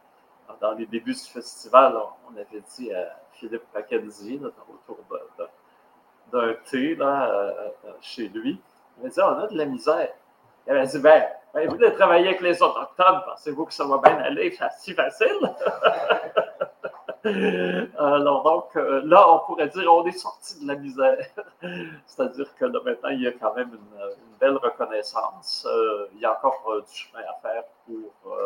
dans 0.61 0.73
les 0.73 0.85
débuts 0.85 1.13
du 1.13 1.19
festival, 1.19 1.95
on 2.29 2.35
avait 2.37 2.63
dit 2.75 2.93
à 2.93 3.19
Philippe 3.33 3.63
Mackenzie, 3.73 4.39
autour 4.69 4.99
d'un 6.31 6.53
thé 6.69 6.95
là, 6.95 7.29
euh, 7.29 7.69
euh, 7.85 7.91
chez 8.01 8.27
lui, 8.29 8.59
il 8.97 9.03
m'a 9.03 9.09
dit 9.09 9.19
On 9.21 9.39
a 9.39 9.47
de 9.47 9.57
la 9.57 9.65
misère. 9.65 10.09
Il 10.67 10.73
avait 10.73 10.87
dit 10.87 10.99
Ben, 10.99 11.25
ben 11.53 11.69
vous 11.69 11.77
de 11.77 11.87
travailler 11.89 12.27
avec 12.27 12.41
les 12.41 12.61
Autochtones, 12.61 13.21
pensez-vous 13.25 13.65
que 13.65 13.73
ça 13.73 13.85
va 13.85 13.97
bien 13.97 14.17
aller? 14.17 14.57
Si 14.77 14.93
facile 14.93 15.27
Alors, 17.97 18.43
donc, 18.43 18.75
euh, 18.75 19.01
là, 19.05 19.29
on 19.29 19.39
pourrait 19.39 19.69
dire 19.69 19.93
on 19.93 20.05
est 20.05 20.17
sorti 20.17 20.61
de 20.61 20.67
la 20.67 20.75
misère. 20.75 21.17
C'est-à-dire 22.05 22.53
que 22.55 22.65
là, 22.65 22.79
maintenant, 22.85 23.09
il 23.09 23.21
y 23.21 23.27
a 23.27 23.31
quand 23.31 23.53
même 23.55 23.69
une, 23.69 24.39
belle 24.39 24.57
reconnaissance. 24.57 25.65
il 26.13 26.19
y 26.19 26.25
a 26.25 26.33
encore 26.33 26.83
du 26.85 26.93
chemin 26.93 27.21
à 27.21 27.41
faire 27.41 27.63
pour 27.85 28.37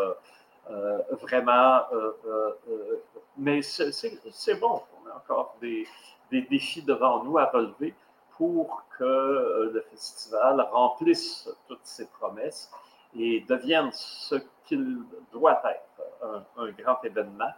euh, 0.71 0.99
vraiment, 1.23 1.81
euh, 1.91 2.11
euh, 2.27 3.01
mais 3.37 3.61
c'est 3.63 4.59
bon. 4.59 4.81
On 5.01 5.09
a 5.09 5.15
encore 5.15 5.55
des, 5.61 5.87
défis 6.31 6.83
devant 6.83 7.23
nous 7.23 7.39
à 7.39 7.45
relever 7.45 7.95
pour 8.37 8.83
que 8.97 9.71
le 9.73 9.83
festival 9.89 10.61
remplisse 10.71 11.49
toutes 11.67 11.85
ses 11.85 12.07
promesses 12.07 12.71
et 13.17 13.43
devienne 13.49 13.89
ce 13.91 14.35
qu'il 14.65 14.99
doit 15.31 15.59
être, 15.65 16.43
un, 16.57 16.69
grand 16.71 17.03
événement. 17.03 17.51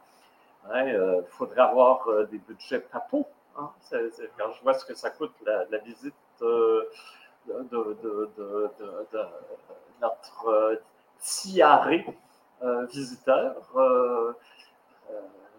Il 0.66 0.96
hein, 0.96 1.24
faudrait 1.30 1.62
avoir 1.62 2.08
des 2.32 2.38
budgets 2.38 2.80
papaux. 2.80 3.28
Hein. 3.58 3.70
quand 4.38 4.52
je 4.54 4.64
vois 4.64 4.74
ce 4.74 4.86
que 4.86 4.94
ça 4.94 5.10
coûte 5.10 5.34
la, 5.46 5.78
visite 5.80 6.16
de, 6.40 6.90
notre 10.02 10.82
tiaré 11.20 12.06
visiteur, 12.92 13.56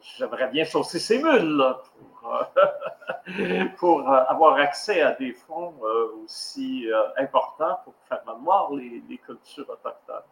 j'aimerais 0.00 0.48
bien 0.48 0.64
chausser 0.64 0.98
ses 0.98 1.22
mules 1.22 1.74
pour, 3.76 4.08
avoir 4.08 4.54
accès 4.56 5.02
à 5.02 5.12
des 5.12 5.32
fonds 5.32 5.74
aussi 6.24 6.88
importants 7.18 7.80
pour 7.84 7.94
faire 8.08 8.22
valoir 8.24 8.72
les, 8.72 9.02
les 9.08 9.18
cultures 9.18 9.68
autochtones. 9.68 10.22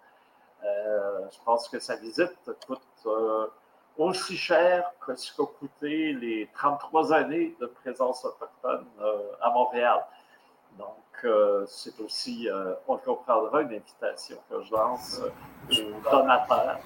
Euh, 0.64 1.26
je 1.30 1.38
pense 1.44 1.68
que 1.68 1.78
sa 1.78 1.96
visite 1.96 2.50
coûte 2.66 2.80
euh, 3.06 3.46
aussi 4.04 4.36
cher 4.36 4.90
que 5.04 5.14
ce 5.14 5.34
qu'ont 5.34 5.46
coûté 5.46 6.12
les 6.12 6.48
33 6.54 7.12
années 7.12 7.54
de 7.60 7.66
présence 7.66 8.24
autochtone 8.24 8.86
euh, 9.00 9.18
à 9.40 9.50
Montréal. 9.50 10.04
Donc, 10.78 10.86
c'est 11.66 12.00
aussi, 12.00 12.48
on 12.88 12.96
comprendra, 12.96 13.60
une 13.60 13.74
invitation 13.74 14.38
que 14.48 14.62
je 14.62 14.72
lance 14.72 15.20
aux 15.70 16.10
donateurs 16.10 16.78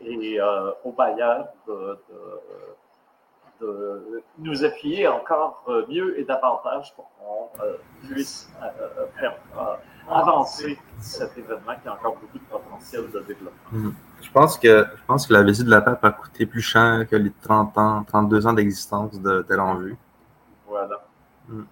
et 0.00 0.40
aux 0.82 0.90
bailleurs 0.90 1.46
de, 1.68 2.00
de, 3.60 4.22
nous 4.38 4.64
appuyer 4.64 5.06
encore 5.06 5.62
mieux 5.88 6.18
et 6.18 6.24
davantage 6.24 6.92
pour 6.96 7.08
qu'on 7.16 8.08
puisse 8.08 8.50
faire 9.20 9.36
avancer 10.10 10.76
cet 11.00 11.38
événement 11.38 11.76
qui 11.80 11.86
a 11.86 11.92
encore 11.92 12.16
beaucoup 12.16 12.38
de 12.38 12.44
potentiel 12.44 13.08
de 13.08 13.20
développement. 13.20 13.92
Je 14.20 14.30
pense 14.30 14.58
que 14.58 14.68
je 14.68 15.04
pense 15.06 15.26
que 15.26 15.32
la 15.32 15.42
visite 15.42 15.66
de 15.66 15.70
la 15.70 15.80
pape 15.80 16.04
a 16.04 16.10
coûté 16.12 16.46
plus 16.46 16.60
cher 16.60 17.06
que 17.08 17.16
les 17.16 17.32
30 17.42 17.78
ans, 17.78 18.04
32 18.04 18.46
ans 18.46 18.52
d'existence 18.52 19.20
de 19.20 19.42
Tel 19.42 19.60
en 19.60 19.76
vue. 19.76 19.96
Voilà. 20.66 21.06
Mm. 21.48 21.62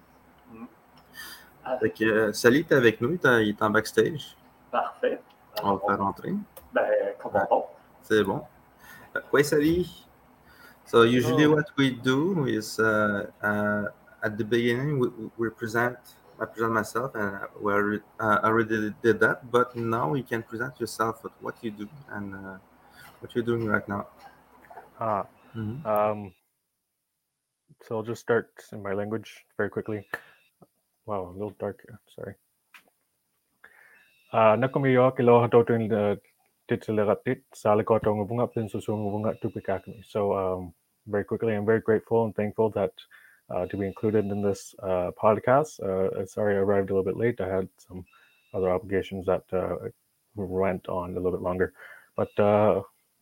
Mm. 0.53 0.67
Euh, 2.01 2.33
Sally 2.33 2.59
est 2.59 2.71
avec 2.71 3.01
nous, 3.01 3.17
il 3.23 3.49
est 3.49 3.61
en 3.61 3.69
backstage. 3.69 4.35
Parfait. 4.71 5.21
on 5.63 5.75
va 5.75 5.79
faire 5.87 5.99
rentrer. 5.99 6.33
Ben, 6.73 6.85
comment 7.21 7.69
C'est 8.03 8.23
bon. 8.23 8.41
Oui, 9.33 9.43
Sally. 9.43 10.05
So 10.85 11.03
usually 11.03 11.45
oh. 11.45 11.55
what 11.55 11.65
we 11.77 11.91
do 11.91 12.45
is 12.47 12.79
uh, 12.79 13.25
uh, 13.43 13.89
at 14.23 14.37
the 14.37 14.43
beginning 14.43 14.99
we, 14.99 15.09
we 15.37 15.49
present 15.49 15.97
I 16.39 16.45
present 16.45 16.73
myself, 16.73 17.15
and 17.15 17.39
we 17.59 17.73
already, 17.73 18.03
uh, 18.19 18.39
already 18.43 18.93
did 19.01 19.19
that. 19.19 19.51
But 19.51 19.75
now 19.75 20.13
you 20.13 20.23
can 20.23 20.43
present 20.43 20.79
yourself 20.79 21.23
with 21.23 21.33
what 21.41 21.55
you 21.61 21.71
do 21.71 21.89
and 22.11 22.35
uh, 22.35 22.57
what 23.19 23.33
you're 23.33 23.43
doing 23.43 23.65
right 23.65 23.87
now. 23.87 24.07
Ah, 24.99 25.25
mm-hmm. 25.55 25.85
um, 25.85 26.33
so 27.83 27.97
I'll 27.97 28.03
just 28.03 28.21
start 28.21 28.49
in 28.71 28.83
my 28.83 28.93
language 28.93 29.45
very 29.57 29.69
quickly. 29.69 30.07
Wow, 31.05 31.29
a 31.29 31.33
little 31.33 31.55
dark 31.59 31.81
here. 31.87 31.99
Sorry. 32.15 32.35
Uh, 34.33 34.55
nakumiyo 34.57 35.15
kilo 35.15 35.41
hatotin 35.41 36.19
titsileratit 36.67 37.43
salikoto 37.53 38.15
ngubunga 38.15 38.47
pinsusu 38.47 38.97
ngubunga 38.97 39.33
tupikakmi. 39.41 40.03
So 40.05 40.33
um, 40.37 40.73
very 41.07 41.23
quickly, 41.23 41.55
I'm 41.55 41.65
very 41.65 41.79
grateful 41.79 42.25
and 42.25 42.35
thankful 42.35 42.69
that 42.71 42.91
uh, 43.49 43.65
to 43.67 43.77
be 43.77 43.85
included 43.85 44.25
in 44.25 44.41
this 44.41 44.75
uh, 44.83 45.11
podcast. 45.21 45.79
Uh, 45.79 46.25
sorry, 46.25 46.55
I 46.55 46.59
arrived 46.59 46.89
a 46.89 46.93
little 46.93 47.03
bit 47.03 47.17
late. 47.17 47.39
I 47.41 47.47
had 47.47 47.69
some 47.77 48.05
other 48.53 48.69
obligations 48.69 49.25
that 49.25 49.43
went 50.35 50.87
on 50.87 51.11
a 51.11 51.13
little 51.15 51.31
bit 51.31 51.41
longer. 51.41 51.73
But 52.15 52.29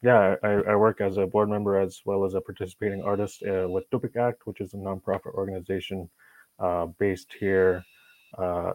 yeah, 0.02 0.36
I, 0.44 0.48
I, 0.48 0.76
work 0.76 1.02
as 1.02 1.18
a 1.18 1.26
board 1.26 1.50
member 1.50 1.80
as 1.80 2.02
well 2.06 2.26
as 2.26 2.36
a 2.36 2.42
participating 2.42 3.02
artist 3.02 3.42
with 3.42 3.90
Tupiq 3.90 4.16
Act, 4.16 4.46
which 4.46 4.62
is 4.62 4.74
a 4.74 4.78
nonprofit 4.78 5.34
organization 5.34 6.10
based 7.00 7.34
here 7.40 7.84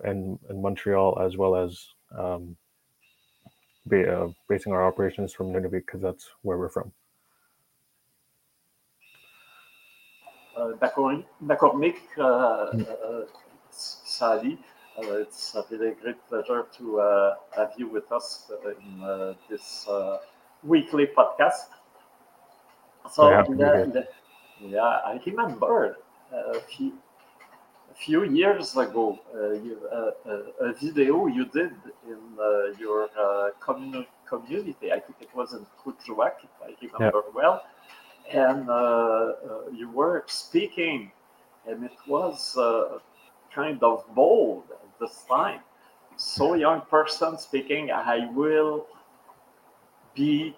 in, 0.05 0.39
in 0.49 0.63
Montreal, 0.63 1.19
as 1.21 1.37
well 1.37 1.55
as 1.57 1.87
um, 2.19 2.57
be, 3.89 4.05
uh, 4.05 4.29
basing 4.49 4.73
our 4.73 4.87
operations 4.87 5.33
from 5.33 5.53
Nunavut 5.53 5.85
because 5.87 6.01
that's 6.01 6.31
where 6.43 6.59
we're 6.59 6.69
from. 6.69 6.93
McCormick, 10.79 11.97
uh, 12.19 12.71
mm. 12.73 12.89
uh, 12.89 13.27
Saali. 13.73 14.59
Uh, 14.99 15.21
it's 15.21 15.57
been 15.71 15.83
a 15.83 15.93
great 15.93 16.29
pleasure 16.29 16.67
to 16.77 16.99
have 17.57 17.73
you 17.79 17.89
with 17.89 18.11
us 18.13 18.51
in 18.87 19.35
this 19.49 19.89
weekly 20.63 21.07
podcast. 21.07 21.69
So, 23.11 23.31
yeah, 23.31 23.87
yeah, 24.61 24.83
I 24.83 25.21
remember 25.25 25.97
a 26.33 26.61
few, 26.61 26.93
a 27.91 27.95
few 27.95 28.25
years 28.25 28.77
ago 28.77 29.19
uh, 29.35 29.53
you, 29.53 29.79
uh, 29.91 30.11
a 30.61 30.73
video 30.75 31.27
you 31.27 31.47
did 31.47 31.73
in 32.07 32.19
uh, 32.39 32.77
your 32.79 33.09
commun- 33.61 34.07
community. 34.29 34.93
I 34.93 35.01
think 35.01 35.17
it 35.23 35.31
was 35.35 35.55
in 35.55 35.65
Kuujjuaq, 35.83 36.33
if 36.45 36.51
I 36.63 36.75
remember 36.83 37.23
yeah. 37.25 37.33
well 37.35 37.63
and 38.33 38.69
uh, 38.69 38.73
uh, 38.73 39.33
you 39.75 39.91
were 39.91 40.25
speaking, 40.27 41.11
and 41.67 41.85
it 41.85 41.97
was 42.07 42.57
uh, 42.57 42.99
kind 43.55 43.83
of 43.83 44.05
bold 44.15 44.65
at 44.71 45.01
this 45.01 45.25
time. 45.29 45.61
So 46.17 46.55
young 46.55 46.83
person 46.83 47.39
speaking, 47.39 47.91
I 47.91 48.29
will 48.33 48.87
be 50.15 50.55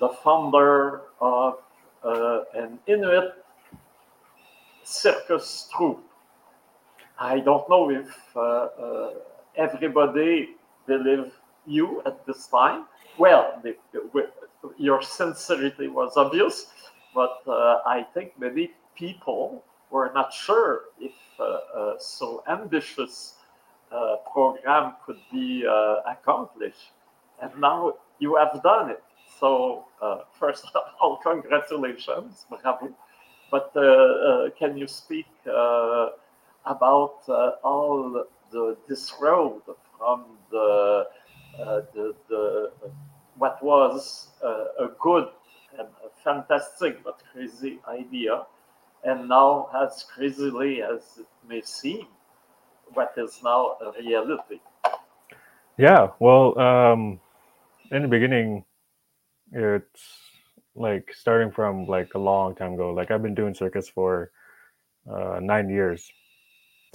the 0.00 0.08
founder 0.22 1.02
of 1.20 1.58
uh, 2.04 2.40
an 2.54 2.78
Inuit 2.86 3.44
circus 4.84 5.68
troupe. 5.74 6.02
I 7.18 7.40
don't 7.40 7.68
know 7.68 7.90
if 7.90 8.08
uh, 8.36 8.40
uh, 8.40 9.10
everybody 9.56 10.50
believed 10.86 11.32
you 11.66 12.02
at 12.06 12.24
this 12.26 12.46
time. 12.46 12.84
Well, 13.18 13.58
the, 13.62 13.76
the, 13.92 14.30
your 14.76 15.02
sincerity 15.02 15.88
was 15.88 16.16
obvious, 16.16 16.66
but 17.16 17.42
uh, 17.48 17.80
I 17.86 18.06
think 18.14 18.38
many 18.38 18.72
people 18.94 19.64
were 19.90 20.12
not 20.14 20.32
sure 20.32 20.82
if 21.00 21.14
uh, 21.40 21.44
uh, 21.44 21.98
so 21.98 22.44
ambitious 22.46 23.34
program 24.32 24.94
could 25.06 25.20
be 25.32 25.64
accomplished. 26.06 26.92
And 27.40 27.50
now 27.58 27.94
you 28.18 28.36
have 28.36 28.62
done 28.62 28.90
it. 28.90 29.02
So 29.40 29.86
first 30.38 30.64
of 30.74 30.82
all, 31.00 31.16
congratulations, 31.22 32.44
bravo. 32.50 32.90
But 33.50 33.72
can 34.58 34.76
you 34.76 34.86
speak 34.86 35.26
about 36.66 37.16
all 37.64 38.26
the 38.52 38.76
this 38.88 39.14
road 39.20 39.62
from 39.98 40.24
the 40.50 41.06
uh, 41.58 41.80
the, 41.94 42.14
the 42.28 42.70
what 43.38 43.62
was 43.62 44.28
uh, 44.44 44.84
a 44.84 44.88
good 45.00 45.28
fantastic 46.26 47.04
but 47.04 47.22
crazy 47.32 47.78
idea, 47.88 48.42
and 49.04 49.28
now, 49.28 49.70
as 49.82 50.04
crazily 50.12 50.82
as 50.82 51.18
it 51.20 51.26
may 51.48 51.62
seem, 51.62 52.06
what 52.94 53.14
is 53.16 53.40
now 53.44 53.76
a 53.80 53.92
reality. 54.02 54.58
Yeah, 55.78 56.08
well, 56.18 56.58
um, 56.58 57.20
in 57.92 58.02
the 58.02 58.08
beginning, 58.08 58.64
it's 59.52 60.04
like 60.74 61.14
starting 61.14 61.52
from 61.52 61.86
like 61.86 62.14
a 62.14 62.18
long 62.18 62.56
time 62.56 62.74
ago. 62.74 62.92
Like 62.92 63.10
I've 63.10 63.22
been 63.22 63.34
doing 63.34 63.54
circus 63.54 63.88
for 63.88 64.30
uh, 65.08 65.38
nine 65.40 65.68
years, 65.70 66.10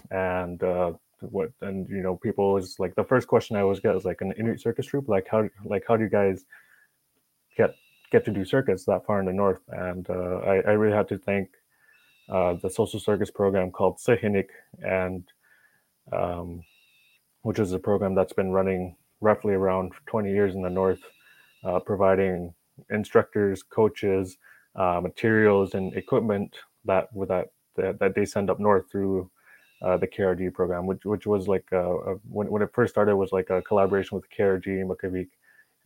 and 0.10 0.62
uh, 0.62 0.92
what 1.22 1.52
and 1.62 1.88
you 1.88 2.02
know 2.02 2.18
people 2.18 2.58
is 2.58 2.76
like 2.80 2.96
the 2.96 3.04
first 3.04 3.28
question 3.28 3.56
I 3.56 3.62
always 3.62 3.80
get 3.80 3.96
is 3.96 4.04
like 4.04 4.20
an 4.20 4.34
Inuit 4.38 4.60
circus 4.60 4.88
troupe. 4.88 5.08
Like 5.08 5.28
how 5.32 5.48
like 5.64 5.84
how 5.88 5.96
do 5.96 6.04
you 6.04 6.10
guys 6.10 6.44
get 7.56 7.72
get 8.12 8.26
to 8.26 8.32
do 8.32 8.46
circus 8.46 8.86
that 8.86 9.06
far 9.06 9.20
in 9.20 9.26
the 9.26 9.34
north. 9.34 9.62
And 9.70 10.08
uh, 10.10 10.40
I, 10.46 10.56
I, 10.58 10.72
really 10.72 10.96
had 10.96 11.08
to 11.10 11.18
thank 11.18 11.50
uh, 12.30 12.56
the 12.62 12.70
social 12.70 13.00
circus 13.00 13.32
program 13.32 13.72
called 13.72 13.98
Cirqiniq, 13.98 14.48
and 14.84 15.24
um, 16.12 16.62
which 17.42 17.58
is 17.58 17.72
a 17.72 17.80
program 17.80 18.14
that's 18.14 18.34
been 18.34 18.52
running 18.52 18.96
roughly 19.22 19.54
around 19.54 19.94
20 20.08 20.30
years 20.30 20.56
in 20.56 20.62
the 20.62 20.70
north, 20.70 21.02
uh, 21.64 21.80
providing 21.80 22.54
instructors, 22.90 23.64
coaches, 23.64 24.38
uh, 24.76 25.00
materials, 25.02 25.74
and 25.74 25.96
equipment 25.96 26.56
that 26.86 27.08
that 27.28 27.50
that, 27.78 28.14
they 28.16 28.26
send 28.26 28.50
up 28.50 28.60
north 28.60 28.90
through. 28.92 29.30
Uh, 29.84 29.98
the 29.98 30.06
KRG 30.06 30.54
program, 30.54 30.86
which 30.86 31.06
which 31.06 31.26
was 31.26 31.48
like 31.48 31.66
a, 31.72 31.84
when 32.30 32.52
when 32.52 32.62
it 32.62 32.70
first 32.72 32.94
started, 32.94 33.16
was 33.16 33.32
like 33.32 33.50
a 33.50 33.64
collaboration 33.64 34.16
with 34.16 34.30
KRG 34.30 34.86
Makivik, 34.86 35.30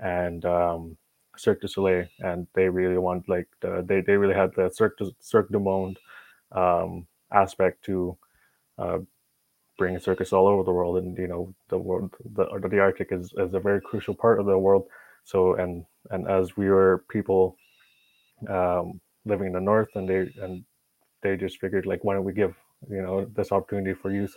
and 0.01 0.43
um, 0.43 0.97
Cirque 1.39 1.61
du 1.61 1.67
Soleil, 1.67 2.07
and 2.19 2.47
they 2.55 2.69
really 2.69 2.97
want 2.97 3.29
like 3.29 3.47
the, 3.61 3.83
they 3.87 4.01
they 4.01 4.17
really 4.17 4.35
had 4.35 4.51
the 4.55 4.69
Cirque 4.69 4.97
du, 4.97 5.11
Cirque 5.19 5.51
du 5.51 5.59
Monde 5.59 5.97
um, 6.51 7.07
aspect 7.33 7.83
to 7.85 8.17
uh, 8.79 8.99
bring 9.77 9.99
circus 9.99 10.33
all 10.33 10.47
over 10.47 10.63
the 10.63 10.71
world, 10.71 10.97
and 10.97 11.17
you 11.17 11.27
know 11.27 11.53
the 11.69 11.77
world 11.77 12.13
the 12.35 12.45
the 12.69 12.79
Arctic 12.79 13.09
is 13.11 13.33
is 13.37 13.53
a 13.53 13.59
very 13.59 13.81
crucial 13.81 14.15
part 14.15 14.39
of 14.39 14.45
the 14.45 14.57
world 14.57 14.87
So 15.23 15.55
and 15.55 15.85
and 16.11 16.27
as 16.29 16.57
we 16.57 16.69
were 16.69 17.03
people 17.09 17.57
um, 18.49 19.01
living 19.25 19.47
in 19.47 19.53
the 19.53 19.61
north, 19.61 19.89
and 19.95 20.07
they 20.09 20.29
and 20.41 20.63
they 21.23 21.37
just 21.37 21.59
figured 21.59 21.85
like, 21.85 22.03
why 22.03 22.15
don't 22.15 22.25
we 22.25 22.33
give 22.33 22.55
you 22.89 23.01
know 23.01 23.25
this 23.35 23.51
opportunity 23.51 23.93
for 23.93 24.11
youth? 24.11 24.35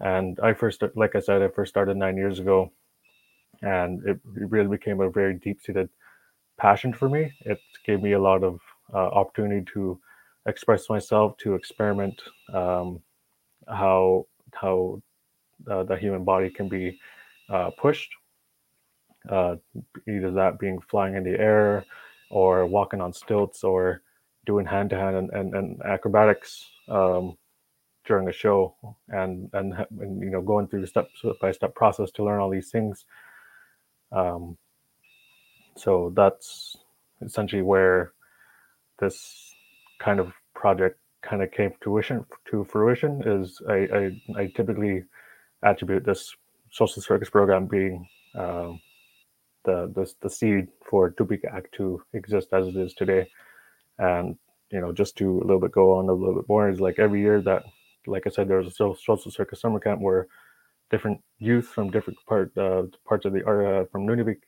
And 0.00 0.38
I 0.42 0.54
first, 0.54 0.82
like 0.96 1.16
I 1.16 1.20
said, 1.20 1.42
I 1.42 1.48
first 1.48 1.70
started 1.70 1.96
nine 1.96 2.16
years 2.16 2.38
ago, 2.40 2.72
and 3.62 4.00
it, 4.06 4.20
it 4.36 4.50
really 4.50 4.68
became 4.68 5.00
a 5.00 5.10
very 5.10 5.34
deep-seated 5.34 5.88
passion 6.60 6.92
for 6.92 7.08
me. 7.08 7.32
It 7.40 7.58
gave 7.86 8.02
me 8.02 8.12
a 8.12 8.20
lot 8.20 8.44
of 8.44 8.60
uh, 8.92 8.98
opportunity 8.98 9.64
to 9.74 9.98
express 10.46 10.90
myself, 10.90 11.36
to 11.38 11.54
experiment 11.54 12.20
um, 12.52 13.00
how 13.68 14.26
how 14.54 15.02
uh, 15.70 15.84
the 15.84 15.96
human 15.96 16.24
body 16.24 16.50
can 16.50 16.68
be 16.68 16.98
uh, 17.48 17.70
pushed. 17.78 18.10
Uh, 19.28 19.56
either 20.08 20.30
that 20.30 20.58
being 20.58 20.80
flying 20.90 21.14
in 21.14 21.24
the 21.24 21.38
air, 21.38 21.84
or 22.30 22.66
walking 22.66 23.00
on 23.00 23.12
stilts, 23.12 23.64
or 23.64 24.02
doing 24.46 24.66
hand 24.66 24.90
to 24.90 24.96
hand 24.96 25.30
and 25.32 25.54
and 25.54 25.82
acrobatics 25.82 26.64
um, 26.88 27.36
during 28.06 28.28
a 28.28 28.32
show, 28.32 28.74
and, 29.08 29.50
and 29.52 29.74
and 30.00 30.22
you 30.22 30.30
know 30.30 30.42
going 30.42 30.66
through 30.66 30.80
the 30.80 30.86
step 30.86 31.08
by 31.40 31.52
step 31.52 31.74
process 31.74 32.10
to 32.12 32.24
learn 32.24 32.40
all 32.40 32.50
these 32.50 32.70
things. 32.70 33.04
Um, 34.12 34.56
so 35.80 36.12
that's 36.14 36.76
essentially 37.22 37.62
where 37.62 38.12
this 38.98 39.54
kind 39.98 40.20
of 40.20 40.32
project 40.54 40.98
kind 41.22 41.42
of 41.42 41.50
came 41.50 41.70
to 41.70 41.76
fruition. 41.82 42.24
To 42.50 42.64
fruition 42.64 43.22
is 43.26 43.60
I, 43.68 43.74
I, 43.74 44.40
I 44.42 44.46
typically 44.54 45.04
attribute 45.62 46.04
this 46.04 46.34
social 46.70 47.02
circus 47.02 47.30
program 47.30 47.66
being 47.66 48.06
um, 48.34 48.80
the, 49.64 49.90
the 49.94 50.12
the 50.20 50.30
seed 50.30 50.68
for 50.88 51.10
Tupiq 51.12 51.40
ACT 51.52 51.72
to 51.76 52.02
exist 52.12 52.48
as 52.52 52.66
it 52.68 52.76
is 52.76 52.94
today. 52.94 53.28
And 53.98 54.36
you 54.70 54.80
know, 54.80 54.92
just 54.92 55.16
to 55.16 55.38
a 55.38 55.44
little 55.44 55.60
bit 55.60 55.72
go 55.72 55.94
on 55.98 56.08
a 56.08 56.12
little 56.12 56.34
bit 56.36 56.48
more 56.48 56.70
is 56.70 56.80
like 56.80 56.98
every 56.98 57.20
year 57.20 57.40
that, 57.42 57.64
like 58.06 58.26
I 58.26 58.30
said, 58.30 58.48
there 58.48 58.58
was 58.58 58.68
a 58.68 58.70
social 58.70 59.18
circus 59.30 59.60
summer 59.60 59.80
camp 59.80 60.00
where 60.00 60.28
different 60.90 61.20
youth 61.38 61.66
from 61.66 61.90
different 61.90 62.18
part 62.26 62.56
uh, 62.56 62.82
parts 63.06 63.24
of 63.24 63.32
the 63.32 63.46
area 63.46 63.86
from 63.90 64.06
Nunavik 64.06 64.40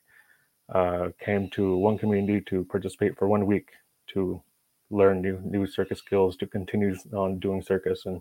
uh, 0.69 1.09
came 1.21 1.49
to 1.51 1.77
one 1.77 1.99
community 1.99 2.41
to 2.49 2.65
participate 2.65 3.17
for 3.17 3.29
one 3.29 3.47
week 3.47 3.71
to 4.09 4.43
learn 4.91 5.23
new 5.23 5.41
new 5.45 5.67
circus 5.67 5.99
skills 5.99 6.37
to 6.37 6.47
continue 6.47 6.95
on 7.15 7.39
doing 7.39 7.63
circus. 7.63 8.07
And 8.07 8.21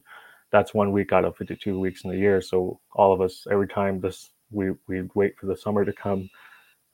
that's 0.51 0.73
one 0.73 0.91
week 0.91 1.11
out 1.11 1.25
of 1.25 1.35
52 1.37 1.79
weeks 1.79 2.03
in 2.03 2.11
the 2.11 2.17
year. 2.17 2.41
So 2.41 2.79
all 2.93 3.13
of 3.13 3.21
us 3.21 3.47
every 3.51 3.67
time 3.67 3.99
this 3.99 4.31
we 4.51 4.71
we 4.87 5.03
wait 5.15 5.37
for 5.37 5.45
the 5.45 5.55
summer 5.55 5.85
to 5.85 5.93
come. 5.93 6.29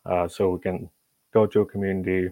Uh, 0.05 0.27
so 0.27 0.49
we 0.51 0.59
can 0.59 0.89
go 1.33 1.45
to 1.45 1.61
a 1.61 1.65
community 1.65 2.29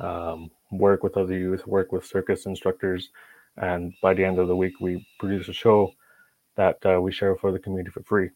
um, 0.00 0.50
work 0.72 1.02
with 1.02 1.16
other 1.16 1.36
youth 1.36 1.66
work 1.66 1.92
with 1.92 2.04
circus 2.04 2.46
instructors. 2.46 3.10
And 3.56 3.92
by 4.02 4.14
the 4.14 4.24
end 4.24 4.38
of 4.38 4.48
the 4.48 4.56
week 4.56 4.80
we 4.80 5.06
produce 5.18 5.48
a 5.48 5.52
show 5.52 5.92
that 6.56 6.78
uh, 6.84 7.00
we 7.00 7.12
share 7.12 7.36
for 7.36 7.52
the 7.52 7.58
community 7.58 7.90
for 7.90 8.02
free. 8.02 8.30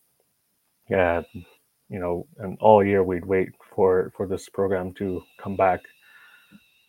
And 0.90 1.24
you 1.88 1.98
know 1.98 2.26
and 2.38 2.58
all 2.60 2.84
year 2.84 3.02
we'd 3.02 3.24
wait 3.24 3.50
for 3.74 4.12
for 4.16 4.26
this 4.26 4.48
program 4.48 4.92
to 4.94 5.22
come 5.42 5.56
back 5.56 5.80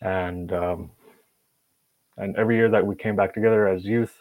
and 0.02 0.52
um, 0.54 0.92
and 2.18 2.36
every 2.36 2.58
year 2.58 2.70
that 2.70 2.86
we 2.86 2.96
came 2.96 3.16
back 3.16 3.34
together 3.34 3.68
as 3.68 3.86
youth 3.86 4.16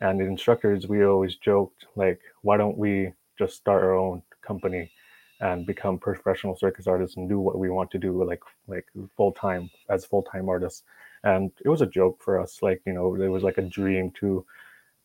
and 0.00 0.20
instructors, 0.20 0.88
we 0.88 1.04
always 1.04 1.36
joked 1.36 1.86
like, 1.94 2.20
why 2.42 2.56
don't 2.56 2.78
we 2.78 3.12
just 3.38 3.56
start 3.56 3.82
our 3.82 3.94
own 3.94 4.22
company 4.46 4.90
and 5.40 5.66
become 5.66 5.98
professional 5.98 6.56
circus 6.56 6.86
artists 6.86 7.16
and 7.18 7.28
do 7.28 7.38
what 7.38 7.58
we 7.58 7.68
want 7.68 7.90
to 7.90 7.98
do 7.98 8.24
like 8.24 8.40
like 8.68 8.86
full 9.16 9.32
time 9.32 9.70
as 9.90 10.04
full 10.06 10.22
time 10.22 10.48
artists. 10.48 10.82
And 11.24 11.50
it 11.64 11.68
was 11.68 11.82
a 11.82 11.86
joke 11.86 12.22
for 12.22 12.40
us, 12.40 12.62
like 12.62 12.80
you 12.86 12.94
know, 12.94 13.14
it 13.16 13.28
was 13.28 13.42
like 13.42 13.58
a 13.58 13.62
dream 13.62 14.12
too. 14.18 14.46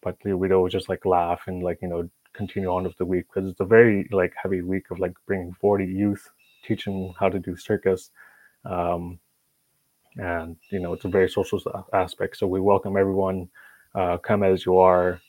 But 0.02 0.18
we'd 0.24 0.52
always 0.54 0.74
just 0.74 0.90
like 0.90 1.06
laugh 1.06 1.42
and 1.48 1.62
like 1.64 1.80
you 1.82 1.90
know 1.90 2.10
continue 2.34 2.70
on 2.70 2.84
with 2.84 2.98
the 2.98 3.06
week 3.06 3.26
because 3.34 3.50
it's 3.50 3.60
a 3.60 3.66
very 3.66 4.08
like 4.12 4.34
heavy 4.42 4.62
week 4.62 4.92
of 4.92 5.00
like 5.00 5.14
bringing 5.26 5.54
40 5.60 5.86
youth, 5.86 6.30
teaching 6.66 7.14
how 7.20 7.30
to 7.30 7.40
do 7.40 7.56
circus. 7.56 8.12
Um, 8.66 9.20
and 10.18 10.58
you 10.70 10.80
know 10.80 10.94
it's 10.94 11.06
a 11.06 11.10
very 11.10 11.30
social 11.30 11.62
aspect 11.94 12.38
so 12.38 12.48
we 12.48 12.60
welcome 12.60 12.98
everyone 12.98 13.48
uh, 13.96 14.18
come 14.18 14.44
as 14.44 14.66
you 14.66 14.78
are 14.78 15.22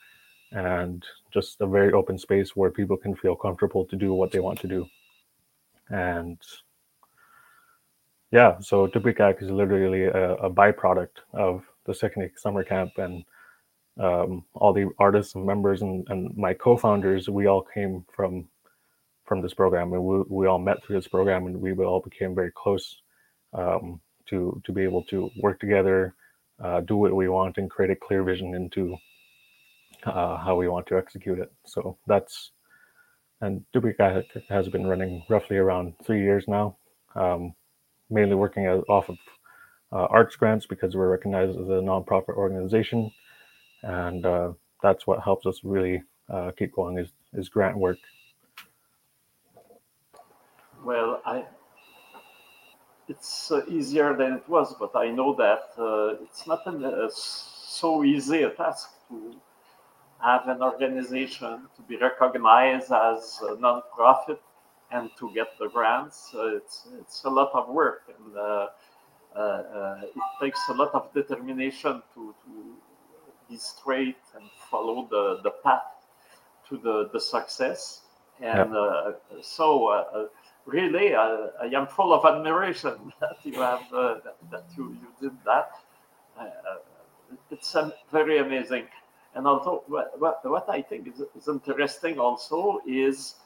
and 0.52 1.04
just 1.32 1.60
a 1.60 1.66
very 1.66 1.92
open 1.92 2.18
space 2.18 2.56
where 2.56 2.70
people 2.70 2.96
can 2.96 3.14
feel 3.14 3.36
comfortable 3.36 3.84
to 3.84 3.96
do 3.96 4.12
what 4.12 4.30
they 4.32 4.40
want 4.40 4.58
to 4.58 4.66
do 4.66 4.86
and 5.90 6.38
yeah 8.32 8.58
so 8.58 8.86
Tupiq 8.88 9.20
ACT 9.20 9.42
is 9.42 9.50
literally 9.50 10.04
a, 10.04 10.34
a, 10.34 10.50
byproduct 10.50 11.20
of 11.32 11.64
the 11.84 11.94
second 11.94 12.28
summer 12.36 12.64
camp 12.64 12.92
and 12.98 13.24
um, 14.00 14.44
all 14.54 14.72
the 14.72 14.90
artists 14.98 15.34
and 15.34 15.44
members 15.44 15.82
and, 15.82 16.06
and 16.08 16.36
my 16.36 16.54
co-founders 16.54 17.28
we 17.28 17.46
all 17.46 17.62
came 17.62 18.04
from 18.14 18.48
from 19.24 19.40
this 19.42 19.54
program 19.54 19.92
and 19.92 20.02
we, 20.02 20.22
we 20.28 20.46
all 20.46 20.58
met 20.58 20.82
through 20.84 20.96
this 20.96 21.08
program 21.08 21.46
and 21.46 21.60
we 21.60 21.72
all 21.84 22.00
became 22.00 22.34
very 22.34 22.52
close 22.52 23.02
um, 23.54 24.00
to 24.26 24.60
to 24.64 24.72
be 24.72 24.82
able 24.82 25.02
to 25.04 25.30
work 25.40 25.60
together, 25.60 26.14
uh, 26.62 26.80
do 26.80 26.96
what 26.96 27.14
we 27.14 27.28
want, 27.28 27.58
and 27.58 27.70
create 27.70 27.90
a 27.90 27.96
clear 27.96 28.22
vision 28.22 28.54
into 28.54 28.96
uh, 30.04 30.36
how 30.38 30.56
we 30.56 30.68
want 30.68 30.86
to 30.86 30.96
execute 30.96 31.38
it. 31.38 31.52
So 31.66 31.98
that's 32.06 32.52
and 33.40 33.64
Tupiq 33.74 34.24
has 34.48 34.68
been 34.68 34.86
running 34.86 35.24
roughly 35.28 35.56
around 35.56 35.94
three 36.04 36.22
years 36.22 36.44
now, 36.46 36.76
um, 37.16 37.54
mainly 38.08 38.36
working 38.36 38.66
as, 38.66 38.82
off 38.88 39.08
of 39.08 39.18
uh, 39.92 40.06
arts 40.10 40.36
grants 40.36 40.64
because 40.64 40.94
we're 40.96 41.10
recognized 41.10 41.58
as 41.58 41.68
a 41.68 41.82
nonprofit 41.82 42.36
organization, 42.36 43.10
and 43.82 44.24
uh, 44.24 44.52
that's 44.82 45.06
what 45.06 45.22
helps 45.22 45.46
us 45.46 45.60
really 45.62 46.02
uh, 46.28 46.50
keep 46.56 46.72
going 46.72 46.98
is 46.98 47.12
is 47.34 47.48
grant 47.48 47.76
work. 47.76 47.98
Well, 50.84 51.20
I 51.24 51.44
it's 53.08 53.50
uh, 53.50 53.62
easier 53.68 54.16
than 54.16 54.32
it 54.34 54.48
was, 54.48 54.74
but 54.78 54.92
I 54.94 55.10
know 55.10 55.34
that 55.34 55.64
uh, 55.78 56.22
it's 56.22 56.46
not 56.46 56.66
an, 56.66 56.84
uh, 56.84 57.08
so 57.12 58.04
easy 58.04 58.42
a 58.42 58.50
task 58.50 58.90
to 59.08 59.34
have 60.22 60.46
an 60.46 60.62
organization 60.62 61.68
to 61.76 61.82
be 61.88 61.96
recognized 61.96 62.92
as 62.92 63.40
a 63.42 63.58
non-profit 63.60 64.40
and 64.92 65.10
to 65.18 65.32
get 65.34 65.48
the 65.58 65.68
grants. 65.68 66.30
it's 66.58 66.76
it's 67.00 67.24
a 67.24 67.30
lot 67.30 67.50
of 67.54 67.68
work 67.68 68.02
and 68.14 68.36
uh, 68.36 68.66
uh, 69.34 70.00
it 70.02 70.24
takes 70.40 70.60
a 70.68 70.72
lot 70.72 70.94
of 70.94 71.12
determination 71.14 72.02
to 72.14 72.21
be 73.52 73.58
straight 73.58 74.24
and 74.34 74.44
follow 74.70 75.06
the, 75.10 75.40
the 75.42 75.50
path 75.62 75.92
to 76.68 76.76
the, 76.78 77.10
the 77.12 77.20
success. 77.20 78.02
And 78.40 78.74
uh, 78.74 79.12
so 79.40 80.28
really, 80.66 81.14
uh, 81.14 81.48
I 81.60 81.66
am 81.66 81.86
full 81.86 82.12
of 82.12 82.24
admiration 82.24 83.12
that 83.20 83.36
you 83.44 83.54
have 83.54 83.82
uh, 83.92 84.14
that, 84.24 84.36
that, 84.50 84.64
you, 84.76 84.96
you 85.00 85.28
did 85.28 85.36
that. 85.44 85.70
Uh, 86.38 86.46
it's 87.50 87.74
um, 87.74 87.92
very 88.10 88.38
amazing. 88.38 88.84
And 89.34 89.46
also, 89.46 89.82
what, 89.86 90.18
what, 90.20 90.40
what 90.44 90.68
I 90.68 90.82
think 90.82 91.08
is, 91.08 91.22
is, 91.36 91.48
interesting 91.48 92.18
also 92.18 92.80
is 92.86 93.36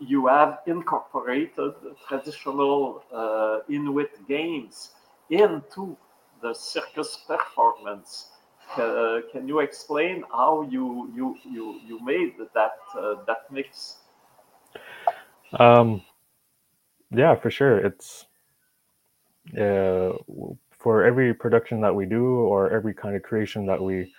you 0.00 0.26
have 0.26 0.58
incorporated 0.66 1.72
traditional 2.08 3.04
uh, 3.12 3.60
Inuit 3.68 4.26
games 4.26 4.90
into 5.30 5.96
the 6.42 6.52
circus 6.52 7.18
performance. 7.26 8.30
Uh, 8.78 9.20
can 9.32 9.46
you 9.48 9.60
explain 9.60 10.24
how 10.30 10.62
you 10.70 11.10
you 11.14 11.36
you, 11.44 11.80
you 11.86 12.04
made 12.04 12.34
that 12.54 12.72
uh, 12.98 13.14
that 13.26 13.50
mix? 13.50 13.96
Um, 15.58 16.02
yeah, 17.10 17.34
for 17.36 17.50
sure. 17.50 17.78
It's 17.78 18.26
uh, 19.58 20.12
for 20.70 21.04
every 21.04 21.34
production 21.34 21.80
that 21.80 21.94
we 21.94 22.06
do 22.06 22.24
or 22.24 22.70
every 22.70 22.94
kind 22.94 23.16
of 23.16 23.22
creation 23.22 23.66
that 23.66 23.80
we 23.80 24.12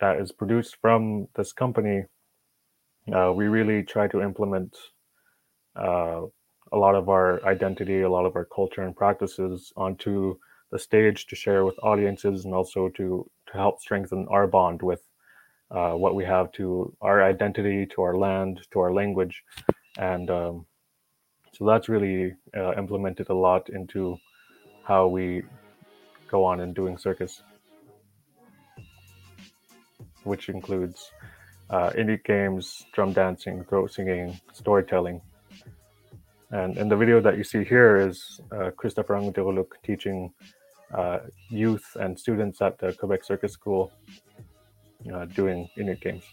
that 0.00 0.20
is 0.20 0.32
produced 0.32 0.76
from 0.80 1.28
this 1.36 1.52
company, 1.52 2.04
uh, 3.14 3.32
we 3.34 3.46
really 3.46 3.82
try 3.82 4.08
to 4.08 4.20
implement 4.20 4.76
uh, 5.76 6.22
a 6.72 6.76
lot 6.76 6.94
of 6.94 7.08
our 7.08 7.44
identity, 7.46 8.02
a 8.02 8.10
lot 8.10 8.26
of 8.26 8.34
our 8.36 8.44
culture 8.44 8.82
and 8.82 8.96
practices 8.96 9.72
onto 9.76 10.36
the 10.72 10.78
stage 10.78 11.26
to 11.26 11.36
share 11.36 11.64
with 11.64 11.78
audiences 11.82 12.44
and 12.44 12.54
also 12.54 12.88
to 12.88 13.30
to 13.46 13.52
help 13.52 13.80
strengthen 13.80 14.26
our 14.28 14.46
bond 14.46 14.82
with 14.82 15.02
uh, 15.70 15.92
what 15.92 16.14
we 16.14 16.24
have 16.24 16.50
to 16.52 16.94
our 17.00 17.22
identity, 17.22 17.86
to 17.86 18.02
our 18.02 18.16
land, 18.16 18.60
to 18.72 18.80
our 18.80 18.92
language, 18.92 19.44
and 19.98 20.30
um, 20.30 20.66
so 21.52 21.66
that's 21.66 21.88
really 21.88 22.34
uh, 22.56 22.72
implemented 22.76 23.28
a 23.28 23.34
lot 23.34 23.68
into 23.68 24.16
how 24.84 25.06
we 25.06 25.42
go 26.30 26.44
on 26.44 26.60
in 26.60 26.72
doing 26.72 26.96
circus, 26.96 27.42
which 30.24 30.48
includes 30.48 31.12
uh, 31.70 31.90
indie 31.90 32.22
games, 32.24 32.86
drum 32.94 33.12
dancing, 33.12 33.64
throat 33.64 33.92
singing, 33.92 34.40
storytelling, 34.52 35.20
And 36.52 36.76
in 36.76 36.88
the 36.88 36.96
video 36.96 37.18
that 37.20 37.38
you 37.38 37.44
see 37.44 37.64
here 37.64 37.96
is 37.96 38.40
uh, 38.52 38.70
Christopher 38.76 39.14
Angdeluk 39.14 39.72
teaching 39.82 40.32
uh, 40.94 41.18
youth 41.48 41.96
and 42.00 42.18
students 42.18 42.60
at 42.60 42.78
the 42.78 42.92
Quebec 42.92 43.24
Circus 43.24 43.52
School 43.52 43.92
uh, 45.12 45.24
doing 45.26 45.68
Inuit 45.76 46.00
games. 46.00 46.24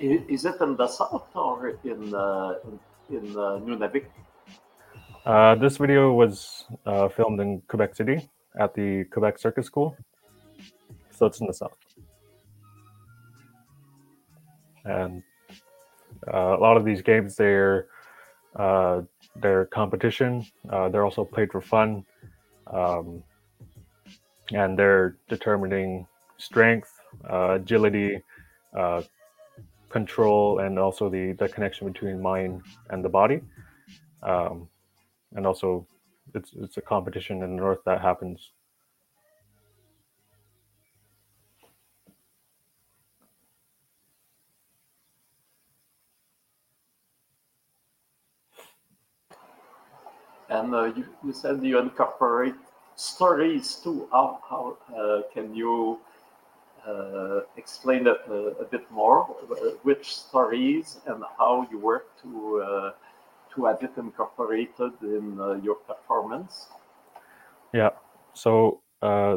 Is 0.00 0.44
it 0.44 0.60
in 0.60 0.76
the 0.76 0.88
south 0.88 1.28
or 1.34 1.78
in 1.84 2.14
uh, 2.14 2.54
in, 2.66 2.78
in 3.16 3.30
uh, 3.30 3.60
Nunavik? 3.64 4.06
Uh, 5.24 5.54
this 5.54 5.78
video 5.78 6.12
was 6.12 6.66
uh, 6.84 7.08
filmed 7.08 7.40
in 7.40 7.62
Quebec 7.68 7.96
City 7.96 8.28
at 8.60 8.74
the 8.74 9.04
Quebec 9.04 9.38
Circus 9.38 9.66
School, 9.66 9.96
so 11.10 11.24
it's 11.26 11.40
in 11.40 11.46
the 11.46 11.54
south. 11.54 11.78
And 14.84 15.22
uh, 16.32 16.56
a 16.56 16.60
lot 16.60 16.76
of 16.76 16.84
these 16.84 17.02
games, 17.02 17.36
they're 17.36 17.86
uh, 18.56 19.02
they're 19.36 19.66
competition. 19.66 20.44
Uh, 20.70 20.88
they're 20.88 21.04
also 21.04 21.24
played 21.24 21.50
for 21.50 21.60
fun, 21.60 22.04
um, 22.72 23.22
and 24.52 24.78
they're 24.78 25.16
determining 25.28 26.06
strength, 26.38 26.92
uh, 27.30 27.54
agility, 27.54 28.22
uh, 28.76 29.02
control, 29.90 30.60
and 30.60 30.78
also 30.78 31.10
the 31.10 31.32
the 31.32 31.48
connection 31.48 31.90
between 31.92 32.20
mind 32.22 32.62
and 32.90 33.04
the 33.04 33.08
body. 33.08 33.40
Um, 34.22 34.68
and 35.34 35.46
also, 35.46 35.86
it's 36.34 36.52
it's 36.54 36.76
a 36.76 36.80
competition 36.82 37.42
in 37.42 37.56
the 37.56 37.62
north 37.62 37.80
that 37.84 38.00
happens 38.00 38.52
And 50.48 50.74
uh, 50.74 50.84
you, 50.84 51.04
you, 51.24 51.32
said 51.32 51.62
you 51.62 51.78
incorporate 51.78 52.54
stories 52.96 53.76
too. 53.76 54.08
How, 54.12 54.40
how 54.48 54.76
uh, 54.94 55.22
can 55.32 55.54
you 55.54 55.98
uh, 56.86 57.40
explain 57.56 58.06
it 58.06 58.18
uh, 58.28 58.54
a 58.60 58.64
bit 58.64 58.90
more? 58.90 59.24
Which 59.82 60.14
stories 60.14 60.98
and 61.06 61.22
how 61.38 61.66
you 61.70 61.78
work 61.78 62.20
to 62.22 62.62
uh, 62.62 62.90
to 63.54 63.64
have 63.64 63.82
it 63.82 63.92
incorporated 63.96 64.92
in 65.02 65.38
uh, 65.40 65.52
your 65.62 65.76
performance? 65.76 66.68
Yeah. 67.72 67.90
So 68.34 68.80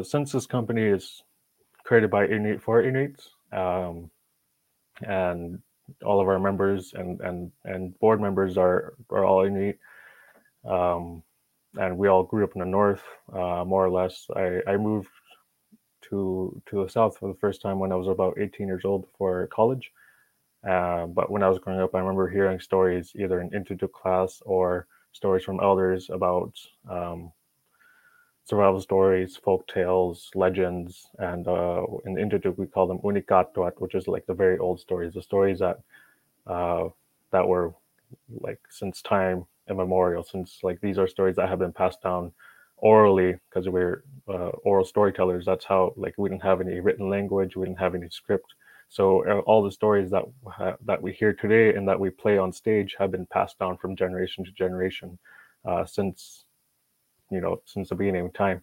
since 0.02 0.32
this 0.32 0.46
company 0.46 0.82
is 0.82 1.22
created 1.84 2.10
by 2.10 2.26
Inuit 2.26 2.62
for 2.62 2.82
Inuits, 2.82 3.30
um, 3.52 4.10
and 5.06 5.58
all 6.04 6.20
of 6.20 6.28
our 6.28 6.38
members 6.38 6.92
and 6.94 7.20
and 7.20 7.50
and 7.64 7.98
board 7.98 8.20
members 8.20 8.58
are 8.58 8.94
are 9.10 9.24
all 9.24 9.44
Inuit 9.44 9.78
um, 10.68 11.22
and 11.78 11.96
we 11.96 12.08
all 12.08 12.22
grew 12.22 12.44
up 12.44 12.54
in 12.54 12.60
the 12.60 12.66
north, 12.66 13.02
uh, 13.32 13.64
more 13.64 13.84
or 13.84 13.90
less. 13.90 14.26
I, 14.34 14.60
I 14.66 14.76
moved 14.76 15.08
to 16.02 16.60
to 16.66 16.84
the 16.84 16.90
south 16.90 17.18
for 17.18 17.28
the 17.28 17.38
first 17.38 17.60
time 17.60 17.78
when 17.78 17.92
I 17.92 17.96
was 17.96 18.08
about 18.08 18.38
18 18.38 18.66
years 18.66 18.84
old 18.84 19.06
for 19.16 19.46
college. 19.48 19.92
Uh, 20.68 21.06
but 21.06 21.30
when 21.30 21.42
I 21.42 21.48
was 21.48 21.58
growing 21.58 21.80
up, 21.80 21.94
I 21.94 22.00
remember 22.00 22.28
hearing 22.28 22.60
stories 22.60 23.12
either 23.14 23.40
in 23.40 23.50
Inuktitut 23.50 23.92
class 23.92 24.42
or 24.44 24.86
stories 25.12 25.44
from 25.44 25.60
elders 25.60 26.10
about 26.10 26.52
um, 26.90 27.32
survival 28.44 28.80
stories, 28.80 29.36
folk 29.36 29.66
tales, 29.68 30.30
legends, 30.34 31.10
and 31.18 31.46
uh, 31.46 31.84
in 32.06 32.16
Inuktitut 32.16 32.58
we 32.58 32.66
call 32.66 32.86
them 32.86 32.98
unikkaaqtuat, 33.00 33.72
which 33.78 33.94
is 33.94 34.08
like 34.08 34.26
the 34.26 34.34
very 34.34 34.58
old 34.58 34.80
stories, 34.80 35.14
the 35.14 35.22
stories 35.22 35.60
that 35.60 35.80
uh, 36.46 36.88
that 37.30 37.46
were 37.46 37.74
like 38.40 38.60
since 38.70 39.02
time 39.02 39.46
immemorial 39.70 40.22
since 40.22 40.58
like 40.62 40.80
these 40.80 40.98
are 40.98 41.08
stories 41.08 41.36
that 41.36 41.48
have 41.48 41.58
been 41.58 41.72
passed 41.72 42.02
down 42.02 42.32
orally 42.78 43.36
because 43.48 43.68
we're 43.68 44.04
uh, 44.28 44.50
oral 44.64 44.84
storytellers. 44.84 45.44
That's 45.44 45.64
how 45.64 45.92
like 45.96 46.14
we 46.16 46.28
didn't 46.28 46.42
have 46.42 46.60
any 46.60 46.80
written 46.80 47.08
language 47.08 47.56
we 47.56 47.66
didn't 47.66 47.78
have 47.80 47.94
any 47.94 48.08
script. 48.10 48.54
So 48.88 49.26
uh, 49.26 49.40
all 49.40 49.62
the 49.62 49.70
stories 49.70 50.10
that 50.10 50.24
that 50.84 51.02
we 51.02 51.12
hear 51.12 51.32
today 51.32 51.74
and 51.74 51.86
that 51.88 52.00
we 52.00 52.10
play 52.10 52.38
on 52.38 52.52
stage 52.52 52.96
have 52.98 53.10
been 53.10 53.26
passed 53.26 53.58
down 53.58 53.76
from 53.76 53.96
generation 53.96 54.44
to 54.44 54.52
generation 54.52 55.18
uh, 55.64 55.84
since 55.84 56.44
you 57.30 57.40
know 57.40 57.60
since 57.66 57.88
the 57.90 57.94
beginning 57.94 58.26
of 58.26 58.32
time. 58.32 58.60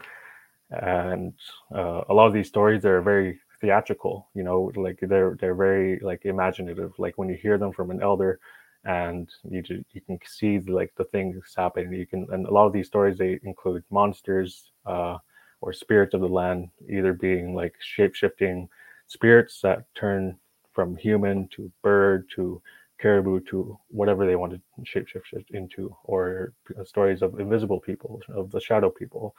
And 0.72 1.34
uh, 1.74 2.02
a 2.10 2.14
lot 2.14 2.28
of 2.28 2.34
these 2.34 2.48
stories 2.48 2.86
are 2.86 3.02
very 3.02 3.40
theatrical 3.62 4.28
you 4.36 4.44
know 4.44 4.72
like 4.76 5.00
they're 5.02 5.38
they're 5.40 5.56
very 5.56 6.00
like 6.00 6.26
imaginative. 6.26 6.94
Like 6.98 7.18
when 7.18 7.30
you 7.30 7.36
hear 7.36 7.58
them 7.58 7.72
from 7.72 7.92
an 7.92 8.02
elder 8.02 8.40
and 8.86 9.30
you 9.50 9.64
you 9.92 10.02
can 10.02 10.20
see 10.26 10.60
like 10.60 10.94
the 10.96 11.04
things 11.06 11.54
happening. 11.56 11.94
You 11.94 12.08
can 12.08 12.28
and 12.32 12.46
a 12.46 12.52
lot 12.52 12.68
of 12.68 12.74
these 12.74 12.88
stories 12.88 13.18
they 13.18 13.40
include 13.44 13.84
monsters 13.90 14.72
uh, 14.86 15.18
or 15.62 15.74
spirits 15.74 16.14
of 16.14 16.22
the 16.22 16.28
land, 16.28 16.70
either 16.90 17.14
being 17.14 17.56
like 17.56 17.76
shape 17.80 18.16
shifting 18.16 18.70
spirits 19.08 19.62
that 19.62 19.86
turn 19.96 20.38
from 20.74 20.96
human 20.98 21.48
to 21.50 21.72
bird 21.82 22.28
to 22.36 22.62
caribou 23.00 23.40
to 23.42 23.78
whatever 23.90 24.26
they 24.26 24.36
want 24.36 24.54
to 24.54 24.62
shape 24.84 25.08
shift 25.08 25.52
into, 25.52 25.96
or 26.04 26.54
stories 26.84 27.22
of 27.22 27.40
invisible 27.40 27.80
people, 27.80 28.22
of 28.30 28.52
the 28.52 28.60
shadow 28.60 28.90
people, 28.90 29.36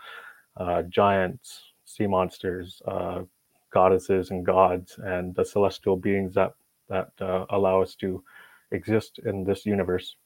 uh, 0.56 0.82
giants, 0.82 1.72
sea 1.84 2.06
monsters, 2.06 2.82
uh, 2.86 3.22
goddesses 3.70 4.30
and 4.30 4.44
gods, 4.44 4.98
and 5.04 5.34
the 5.34 5.44
celestial 5.44 5.96
beings 5.96 6.34
that 6.34 6.52
that 6.88 7.10
uh, 7.20 7.46
allow 7.50 7.82
us 7.82 7.94
to 7.94 8.22
exist 8.72 9.20
in 9.24 9.44
this 9.44 9.66
universe. 9.66 10.16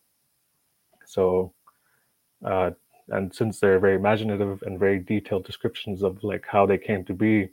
So, 1.07 1.53
uh, 2.45 2.71
and 3.09 3.35
since 3.35 3.59
they're 3.59 3.81
very 3.81 3.97
imaginative 3.97 4.63
and 4.63 4.79
very 4.79 5.01
detailed 5.01 5.45
descriptions 5.45 6.03
of 6.03 6.23
like 6.23 6.45
how 6.47 6.67
they 6.67 6.79
came 6.79 7.05
to 7.07 7.15
be, 7.15 7.49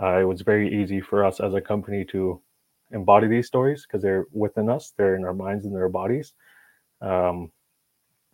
uh, 0.00 0.18
it 0.18 0.24
was 0.24 0.42
very 0.42 0.82
easy 0.82 1.00
for 1.00 1.24
us 1.24 1.40
as 1.40 1.54
a 1.54 1.60
company 1.60 2.04
to 2.06 2.40
embody 2.92 3.26
these 3.26 3.46
stories 3.46 3.86
because 3.86 4.02
they're 4.02 4.26
within 4.32 4.68
us, 4.68 4.92
they're 4.96 5.16
in 5.16 5.24
our 5.24 5.34
minds 5.34 5.64
and 5.64 5.74
their 5.74 5.88
bodies. 5.88 6.34
Um, 7.00 7.50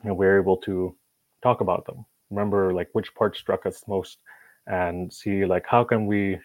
and 0.02 0.16
we're 0.16 0.40
able 0.40 0.58
to 0.58 0.96
talk 1.42 1.60
about 1.60 1.86
them. 1.86 2.04
Remember, 2.30 2.74
like 2.74 2.88
which 2.92 3.14
part 3.14 3.36
struck 3.36 3.66
us 3.66 3.82
most, 3.86 4.18
and 4.66 5.12
see 5.12 5.44
like 5.44 5.64
how 5.66 5.84
can 5.84 6.06
we 6.06 6.38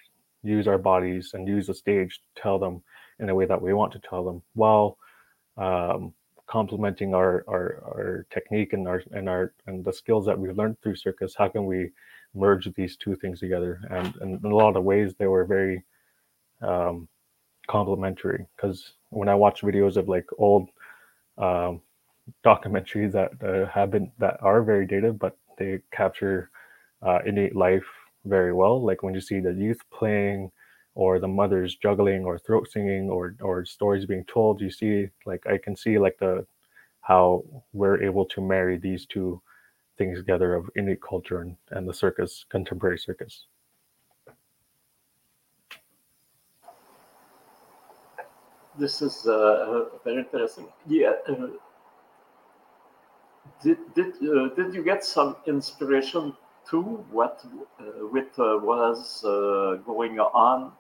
use 0.44 0.68
our 0.68 0.78
bodies 0.78 1.32
and 1.34 1.48
use 1.48 1.68
the 1.68 1.74
stage 1.74 2.20
to 2.20 2.42
tell 2.42 2.60
them 2.60 2.82
in 3.20 3.30
a 3.30 3.36
way 3.36 3.46
that 3.46 3.62
we 3.62 3.74
want 3.74 3.92
to 3.92 4.00
tell 4.00 4.24
them 4.24 4.42
while 4.54 4.98
um, 5.60 6.14
complementing 6.48 7.14
our, 7.14 7.44
our 7.48 7.84
our 7.86 8.26
technique 8.32 8.74
and 8.74 8.88
our 8.88 9.04
and 9.12 9.30
our 9.30 9.54
and 9.68 9.86
the 9.86 9.94
skills 9.94 10.26
that 10.26 10.40
we 10.40 10.50
learned 10.50 10.78
through 10.82 10.96
circus 10.96 11.36
how 11.38 11.48
can 11.48 11.66
we 11.66 11.92
merge 12.34 12.72
these 12.76 12.96
two 12.98 13.16
things 13.16 13.40
together? 13.40 13.82
And, 13.90 14.16
and 14.22 14.44
in 14.44 14.52
a 14.52 14.56
lot 14.56 14.76
of 14.76 14.84
ways 14.84 15.14
they 15.18 15.28
were 15.28 15.46
very 15.46 15.84
um, 16.62 17.08
complementary. 17.68 18.46
Because 18.56 18.94
when 19.10 19.30
i 19.30 19.36
watch 19.36 19.62
videos 19.62 19.98
of 19.98 20.08
like 20.08 20.28
old 20.38 20.70
um, 21.38 21.82
documentaries 22.46 23.12
that 23.12 23.32
uh, 23.44 23.70
have 23.72 23.92
been 23.92 24.12
that 24.20 24.38
are 24.42 24.62
very 24.64 24.86
dated 24.86 25.18
but 25.20 25.38
they 25.58 25.80
capture 25.92 26.52
uh, 27.02 27.20
innate 27.26 27.56
life 27.56 27.86
very 28.26 28.54
well 28.54 28.84
like 28.84 29.02
when 29.04 29.14
you 29.14 29.22
see 29.22 29.40
the 29.40 29.54
youth 29.54 29.80
playing 29.92 30.52
or 31.00 31.18
the 31.18 31.28
mothers 31.28 31.78
juggling 31.82 32.26
or 32.26 32.38
throat 32.38 32.68
singing 32.70 33.10
or 33.10 33.34
or 33.42 33.64
stories 33.64 34.06
being 34.06 34.26
told 34.26 34.60
you 34.60 34.70
see 34.70 35.08
like 35.26 35.48
i 35.48 35.58
can 35.58 35.74
see 35.74 35.98
like 35.98 36.18
the 36.20 36.46
how 37.00 37.42
we're 37.72 38.04
able 38.04 38.26
to 38.26 38.42
marry 38.42 38.78
these 38.78 39.06
two 39.06 39.42
things 39.98 40.18
together 40.20 40.54
of 40.56 40.70
Inuit 40.76 41.02
culture 41.02 41.42
and, 41.42 41.56
and 41.72 41.88
the 41.88 41.94
circus 41.94 42.46
contemporary 42.50 43.00
circus. 43.00 43.46
This 48.78 49.02
is 49.02 49.26
uh, 49.26 49.86
very 50.04 50.20
interesting. 50.20 50.68
Yeah 50.86 51.14
uh, 51.30 51.48
did 53.64 53.78
did 53.96 54.12
uh, 54.32 54.50
did 54.58 54.74
you 54.76 54.84
get 54.84 55.04
some 55.06 55.38
inspiration 55.48 56.34
to 56.70 56.82
what 57.18 57.44
uh, 57.80 58.06
with 58.14 58.38
uh, 58.38 58.60
was 58.72 59.24
uh, 59.24 59.82
going 59.86 60.20
on 60.20 60.72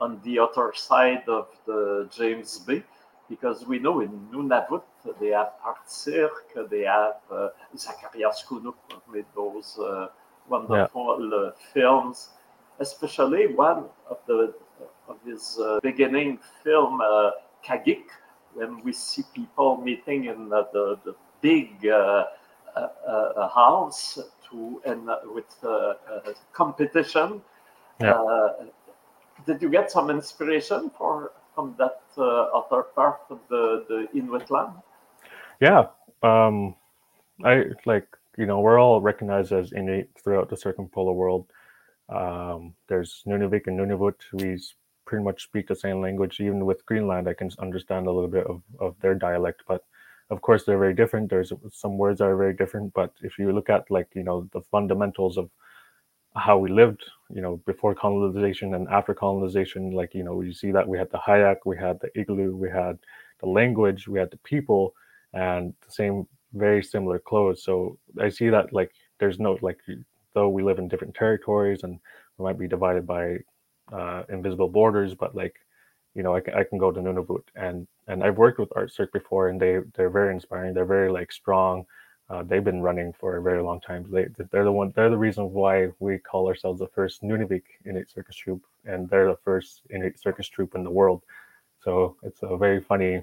on 0.00 0.20
the 0.24 0.38
other 0.38 0.72
side 0.74 1.24
of 1.28 1.48
the 1.66 2.08
James 2.16 2.58
Bay, 2.58 2.82
because 3.28 3.66
we 3.66 3.78
know 3.78 4.00
in 4.00 4.10
Nunavut 4.32 4.82
they 5.20 5.28
have 5.28 5.52
Artcirq, 5.64 6.68
they 6.68 6.82
have 6.82 7.16
uh, 7.30 7.48
Zacharias 7.76 8.44
Kunuk 8.48 8.74
with 9.10 9.26
those 9.34 9.78
uh, 9.78 10.08
wonderful 10.48 11.30
yeah. 11.30 11.36
uh, 11.36 11.52
films, 11.72 12.30
especially 12.80 13.54
one 13.54 13.84
of 14.08 14.18
the 14.26 14.54
of 15.08 15.16
his 15.24 15.58
uh, 15.60 15.78
beginning 15.82 16.38
film 16.62 17.00
uh, 17.00 17.30
Qaggiq, 17.64 18.04
when 18.54 18.82
we 18.82 18.92
see 18.92 19.22
people 19.34 19.76
meeting 19.76 20.26
in 20.26 20.48
the, 20.48 20.66
the, 20.72 21.14
big 21.42 21.86
uh, 21.86 22.24
uh, 22.74 23.48
house 23.50 24.18
to 24.48 24.80
and 24.86 25.10
with 25.34 25.44
competition. 26.54 27.42
Yeah 28.00 28.14
did 29.46 29.62
you 29.62 29.70
get 29.70 29.90
some 29.90 30.10
inspiration 30.10 30.90
for 30.96 31.32
from 31.54 31.76
that 31.78 32.00
other 32.18 32.82
part 32.82 33.20
of 33.30 33.38
the, 33.48 33.84
the 33.88 34.18
Inuit 34.18 34.50
land? 34.50 34.72
Yeah. 35.60 35.86
Um, 36.22 36.74
I 37.44 37.64
like, 37.86 38.08
you 38.36 38.46
know, 38.46 38.60
we're 38.60 38.80
all 38.80 39.00
recognized 39.00 39.52
as 39.52 39.72
Inuit 39.72 40.10
throughout 40.22 40.50
the 40.50 40.56
circumpolar 40.56 41.12
world. 41.12 41.46
Um, 42.08 42.74
there's 42.88 43.22
Nunavik 43.26 43.66
and 43.66 43.78
Nunavut. 43.78 44.16
We 44.32 44.60
pretty 45.06 45.24
much 45.24 45.44
speak 45.44 45.68
the 45.68 45.76
same 45.76 46.00
language. 46.00 46.40
Even 46.40 46.64
with 46.64 46.84
Greenland, 46.86 47.28
I 47.28 47.34
can 47.34 47.50
understand 47.58 48.06
a 48.06 48.12
little 48.12 48.28
bit 48.28 48.46
of, 48.46 48.62
of 48.80 48.96
their 49.00 49.14
dialect, 49.14 49.62
but 49.68 49.84
of 50.30 50.40
course 50.40 50.64
they're 50.64 50.78
very 50.78 50.94
different. 50.94 51.30
There's 51.30 51.52
some 51.70 51.98
words 51.98 52.18
that 52.18 52.26
are 52.26 52.36
very 52.36 52.54
different, 52.54 52.94
but 52.94 53.12
if 53.22 53.38
you 53.38 53.52
look 53.52 53.70
at 53.70 53.90
like, 53.90 54.08
you 54.14 54.24
know, 54.24 54.48
the 54.52 54.62
fundamentals 54.62 55.36
of 55.36 55.50
how 56.36 56.58
we 56.58 56.70
lived, 56.70 57.02
you 57.30 57.40
know, 57.40 57.56
before 57.66 57.94
colonization 57.94 58.74
and 58.74 58.88
after 58.88 59.14
colonization, 59.14 59.92
like, 59.92 60.14
you 60.14 60.24
know, 60.24 60.40
you 60.40 60.52
see 60.52 60.72
that 60.72 60.86
we 60.86 60.98
had 60.98 61.10
the 61.10 61.18
Hayak, 61.18 61.58
we 61.64 61.76
had 61.76 62.00
the 62.00 62.10
igloo, 62.18 62.56
we 62.56 62.68
had 62.70 62.98
the 63.40 63.46
language, 63.46 64.08
we 64.08 64.18
had 64.18 64.30
the 64.30 64.38
people, 64.38 64.94
and 65.32 65.74
the 65.86 65.92
same 65.92 66.26
very 66.52 66.82
similar 66.82 67.18
clothes. 67.18 67.62
So 67.62 67.98
I 68.20 68.28
see 68.28 68.48
that 68.48 68.72
like 68.72 68.92
there's 69.18 69.38
no 69.38 69.58
like 69.62 69.78
though 70.34 70.48
we 70.48 70.62
live 70.62 70.78
in 70.78 70.88
different 70.88 71.14
territories 71.14 71.82
and 71.82 71.98
we 72.38 72.44
might 72.44 72.58
be 72.58 72.68
divided 72.68 73.06
by 73.06 73.38
uh, 73.92 74.22
invisible 74.28 74.68
borders, 74.68 75.14
but 75.14 75.34
like 75.34 75.54
you 76.14 76.22
know 76.22 76.34
I 76.34 76.40
can, 76.40 76.54
I 76.54 76.64
can 76.64 76.78
go 76.78 76.90
to 76.92 77.00
Nunavut 77.00 77.42
and 77.56 77.86
and 78.06 78.22
I've 78.22 78.38
worked 78.38 78.58
with 78.58 78.70
Artcirq 78.70 79.12
before 79.12 79.48
and 79.48 79.60
they 79.60 79.78
they're 79.94 80.10
very 80.10 80.32
inspiring. 80.32 80.74
They're 80.74 80.84
very 80.84 81.10
like 81.10 81.32
strong. 81.32 81.84
Uh, 82.30 82.42
they've 82.42 82.64
been 82.64 82.80
running 82.80 83.12
for 83.12 83.36
a 83.36 83.42
very 83.42 83.62
long 83.62 83.80
time. 83.80 84.06
They 84.10 84.26
they're 84.50 84.64
the 84.64 84.72
one 84.72 84.92
they're 84.96 85.10
the 85.10 85.18
reason 85.18 85.52
why 85.52 85.90
we 85.98 86.18
call 86.18 86.48
ourselves 86.48 86.80
the 86.80 86.88
first 86.88 87.22
Nunavik 87.22 87.64
Inuit 87.84 88.10
circus 88.10 88.36
troupe, 88.36 88.64
and 88.86 89.08
they're 89.10 89.28
the 89.28 89.38
first 89.44 89.82
Inuit 89.90 90.18
circus 90.18 90.48
troupe 90.48 90.74
in 90.74 90.84
the 90.84 90.90
world. 90.90 91.22
So 91.82 92.16
it's 92.22 92.40
a 92.42 92.56
very 92.56 92.80
funny, 92.80 93.22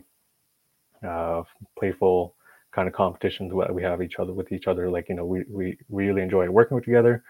uh, 1.08 1.42
playful 1.78 2.36
kind 2.72 2.88
of 2.88 2.94
competition 2.94 3.50
that 3.50 3.74
we 3.74 3.84
have 3.84 4.02
each 4.02 4.18
other 4.20 4.34
with 4.34 4.52
each 4.52 4.68
other. 4.68 4.90
Like, 4.90 5.10
you 5.10 5.16
know, 5.16 5.26
we, 5.26 5.44
we 5.50 5.78
really 5.90 6.22
enjoy 6.22 6.48
working 6.50 6.76
with 6.76 6.86
together. 6.86 7.24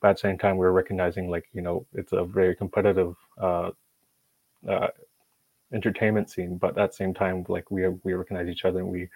But 0.00 0.10
at 0.10 0.16
the 0.16 0.20
same 0.20 0.38
time, 0.38 0.56
we're 0.56 0.70
recognizing 0.70 1.28
like, 1.28 1.48
you 1.52 1.60
know, 1.60 1.86
it's 1.92 2.12
a 2.12 2.24
very 2.24 2.54
competitive 2.54 3.16
uh, 3.40 3.70
uh, 4.68 4.88
entertainment 5.72 6.30
scene. 6.30 6.56
But 6.56 6.78
at 6.78 6.92
the 6.92 6.96
same 6.96 7.14
time, 7.14 7.44
like 7.48 7.70
we 7.70 7.88
we 8.04 8.14
recognize 8.14 8.48
each 8.48 8.64
other 8.64 8.78
and 8.78 8.88
we 8.88 9.08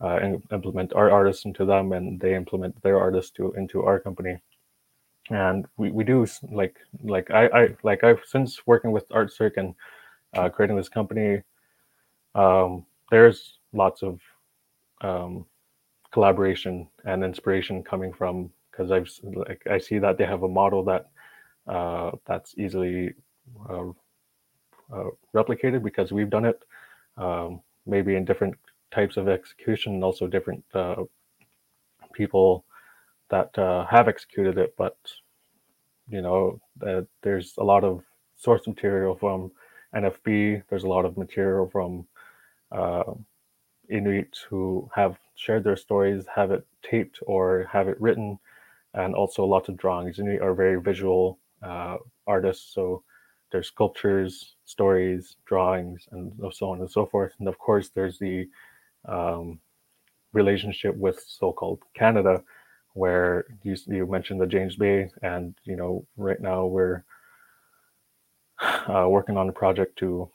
uh, 0.00 0.20
implement 0.52 0.92
our 0.94 1.10
artists 1.10 1.44
into 1.44 1.64
them, 1.64 1.92
and 1.92 2.20
they 2.20 2.34
implement 2.34 2.80
their 2.82 2.98
artists 2.98 3.30
to 3.32 3.52
into 3.52 3.82
our 3.82 3.98
company. 3.98 4.40
And 5.30 5.66
we, 5.76 5.90
we 5.90 6.04
do 6.04 6.26
like 6.50 6.76
like 7.02 7.30
I, 7.30 7.46
I 7.46 7.68
like 7.82 8.04
I've 8.04 8.22
since 8.24 8.66
working 8.66 8.92
with 8.92 9.08
Artcirq 9.08 9.56
and 9.56 9.74
uh, 10.34 10.48
creating 10.48 10.76
this 10.76 10.88
company. 10.88 11.42
Um, 12.34 12.84
there's 13.10 13.58
lots 13.72 14.02
of 14.02 14.20
um, 15.00 15.46
collaboration 16.12 16.88
and 17.04 17.24
inspiration 17.24 17.82
coming 17.82 18.12
from 18.12 18.50
because 18.70 18.90
I've 18.90 19.10
like 19.22 19.62
I 19.70 19.78
see 19.78 19.98
that 19.98 20.18
they 20.18 20.24
have 20.26 20.42
a 20.42 20.48
model 20.48 20.84
that 20.84 21.08
uh, 21.66 22.12
that's 22.26 22.54
easily 22.58 23.14
uh, 23.68 23.90
uh, 24.92 25.10
replicated 25.34 25.82
because 25.82 26.12
we've 26.12 26.30
done 26.30 26.44
it 26.44 26.62
um, 27.16 27.60
maybe 27.86 28.14
in 28.14 28.24
different 28.24 28.54
types 28.96 29.16
of 29.16 29.28
execution 29.28 29.94
and 29.94 30.04
also 30.04 30.26
different 30.26 30.64
uh, 30.74 31.04
people 32.12 32.64
that 33.28 33.56
uh, 33.58 33.84
have 33.86 34.08
executed 34.08 34.56
it 34.58 34.74
but 34.76 34.96
you 36.08 36.22
know 36.22 36.60
there's 37.22 37.54
a 37.58 37.64
lot 37.72 37.84
of 37.84 38.02
source 38.36 38.66
material 38.66 39.14
from 39.14 39.50
NFB 39.94 40.62
there's 40.68 40.84
a 40.84 40.94
lot 40.96 41.04
of 41.04 41.16
material 41.16 41.68
from 41.68 42.06
uh, 42.72 43.12
Inuit 43.88 44.36
who 44.48 44.90
have 44.94 45.16
shared 45.36 45.64
their 45.64 45.76
stories, 45.76 46.26
have 46.34 46.50
it 46.50 46.66
taped 46.82 47.20
or 47.26 47.68
have 47.70 47.88
it 47.88 48.00
written, 48.00 48.38
and 48.94 49.14
also 49.14 49.44
lots 49.44 49.68
of 49.68 49.76
drawings. 49.76 50.18
Inuit 50.18 50.40
are 50.40 50.54
very 50.54 50.80
visual 50.80 51.38
uh, 51.62 51.96
artists, 52.26 52.74
so 52.74 53.02
there's 53.52 53.68
sculptures, 53.68 54.56
stories, 54.64 55.36
drawings, 55.44 56.08
and 56.10 56.32
so 56.52 56.70
on 56.70 56.80
and 56.80 56.90
so 56.90 57.06
forth. 57.06 57.32
And 57.38 57.48
of 57.48 57.58
course, 57.58 57.90
there's 57.90 58.18
the 58.18 58.48
um, 59.06 59.58
relationship 60.32 60.96
with 60.96 61.24
so-called 61.26 61.80
Canada, 61.94 62.42
where 62.94 63.46
you, 63.62 63.76
you 63.86 64.06
mentioned 64.06 64.40
the 64.40 64.46
James 64.46 64.76
Bay, 64.76 65.10
and 65.22 65.54
you 65.64 65.76
know 65.76 66.06
right 66.16 66.40
now 66.40 66.66
we're 66.66 67.04
uh, 68.60 69.06
working 69.08 69.36
on 69.36 69.48
a 69.48 69.52
project 69.52 69.98
to 69.98 70.30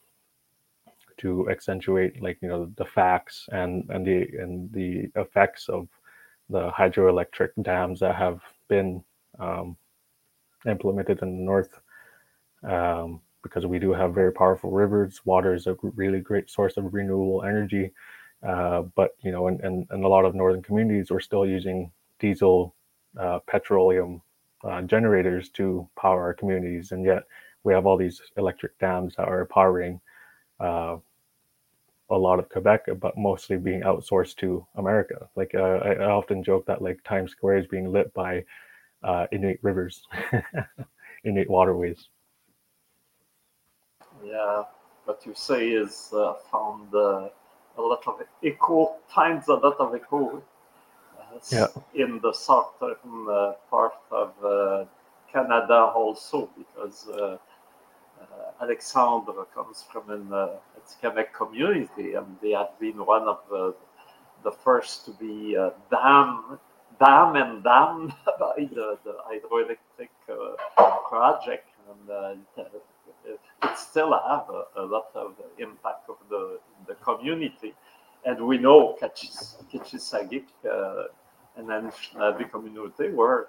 to 1.18 1.50
accentuate 1.50 2.22
like 2.22 2.38
you 2.42 2.48
know 2.48 2.72
the 2.78 2.86
facts 2.86 3.48
and 3.52 3.88
and 3.90 4.06
the 4.06 4.28
and 4.40 4.72
the 4.74 5.10
effects 5.16 5.70
of 5.70 5.88
the 6.50 6.70
hydroelectric 6.72 7.50
dams 7.62 8.00
that 8.00 8.16
have 8.16 8.42
been 8.68 9.04
um, 9.40 9.78
implemented 10.66 11.22
in 11.22 11.38
the 11.38 11.44
north 11.44 11.80
um, 12.64 13.22
because 13.42 13.66
we 13.66 13.80
do 13.80 13.94
have 13.94 14.14
very 14.14 14.32
powerful 14.32 14.70
rivers. 14.72 15.22
Water 15.26 15.54
is 15.54 15.68
a 15.68 15.78
really 15.96 16.20
great 16.20 16.50
source 16.50 16.78
of 16.78 16.94
renewable 16.94 17.44
energy 17.44 17.92
uh, 18.48 18.82
but 18.96 19.12
you 19.22 19.32
know 19.32 19.48
and 19.48 19.60
in, 19.62 19.88
in, 19.92 20.04
a 20.04 20.08
lot 20.08 20.26
of 20.26 20.36
northern 20.36 20.62
communities 20.62 21.12
we're 21.12 21.20
still 21.20 21.46
using 21.46 21.92
diesel 22.20 22.74
uh, 23.20 23.40
petroleum 23.48 24.22
uh, 24.64 24.82
generators 24.82 25.50
to 25.50 25.88
power 26.00 26.22
our 26.22 26.34
communities 26.34 26.92
and 26.92 27.06
yet 27.06 27.24
we 27.64 27.74
have 27.74 27.86
all 27.86 27.98
these 27.98 28.22
electric 28.38 28.78
dams 28.80 29.16
that 29.16 29.28
are 29.28 29.46
powering 29.46 30.00
uh, 30.60 30.98
a 32.10 32.18
lot 32.18 32.40
of 32.40 32.50
Quebec, 32.50 32.88
but 33.00 33.18
mostly 33.18 33.58
being 33.58 33.82
outsourced 33.82 34.36
to 34.38 34.66
America. 34.76 35.30
Like 35.36 35.56
uh, 35.56 35.80
I, 35.84 35.94
I, 35.94 36.12
often 36.12 36.44
joke 36.44 36.66
that 36.66 36.82
like 36.82 37.02
Times 37.04 37.32
Square 37.32 37.60
is 37.60 37.68
being 37.68 37.92
lit 37.92 38.14
by 38.14 38.44
uh, 39.04 39.28
Inuit 39.32 39.60
rivers, 39.62 40.04
Inuit 41.24 41.50
waterways. 41.50 42.10
Yeah, 44.24 44.64
what 45.06 45.26
you 45.26 45.34
say 45.36 45.70
is 45.70 46.14
found 46.52 46.94
a 47.78 47.82
lot 47.82 48.08
of 48.08 48.22
echo, 48.44 48.96
finds 49.08 49.48
a 49.48 49.54
lot 49.54 49.78
of 49.80 49.96
echo 49.96 50.42
uh, 51.20 51.40
yeah. 51.50 51.68
in 51.94 52.20
the 52.22 52.34
southern 52.34 52.98
uh, 53.30 53.54
part 53.70 53.94
of 54.12 54.88
Canada 55.32 55.92
also, 55.96 56.50
because 56.58 57.08
Alexandre 58.62 59.46
comes 59.56 59.84
from 59.92 60.10
an 60.10 60.32
uh, 60.32 60.58
community, 61.34 62.14
and 62.14 62.38
they 62.42 62.52
have 62.52 62.78
been 62.80 63.06
one 63.06 63.24
of 63.24 63.40
the, 63.50 63.74
the 64.44 64.52
first 64.52 65.06
to 65.06 65.12
be 65.12 65.58
uh, 65.58 65.72
damned, 65.90 66.60
damned 67.00 67.38
and 67.38 67.64
damned 67.64 68.14
by 68.40 68.56
the, 68.58 68.98
the 69.04 69.16
hydroelectric 69.28 70.10
uh, 70.30 70.98
project. 71.10 71.68
And 71.90 72.10
uh, 72.58 72.64
it, 73.26 73.40
still 73.78 74.12
have 74.12 74.50
a, 74.50 74.82
a, 74.82 74.86
lot 74.86 75.10
of 75.16 75.34
impact 75.58 76.10
of 76.10 76.18
the, 76.30 76.60
the 76.88 76.96
community. 76.96 77.74
And 78.26 78.46
we 78.46 78.58
know 78.58 78.98
Kichisagik 79.02 80.46
uh, 80.70 81.04
and 81.58 81.70
then 81.70 81.92
the 82.16 82.46
community 82.52 83.10
where 83.10 83.48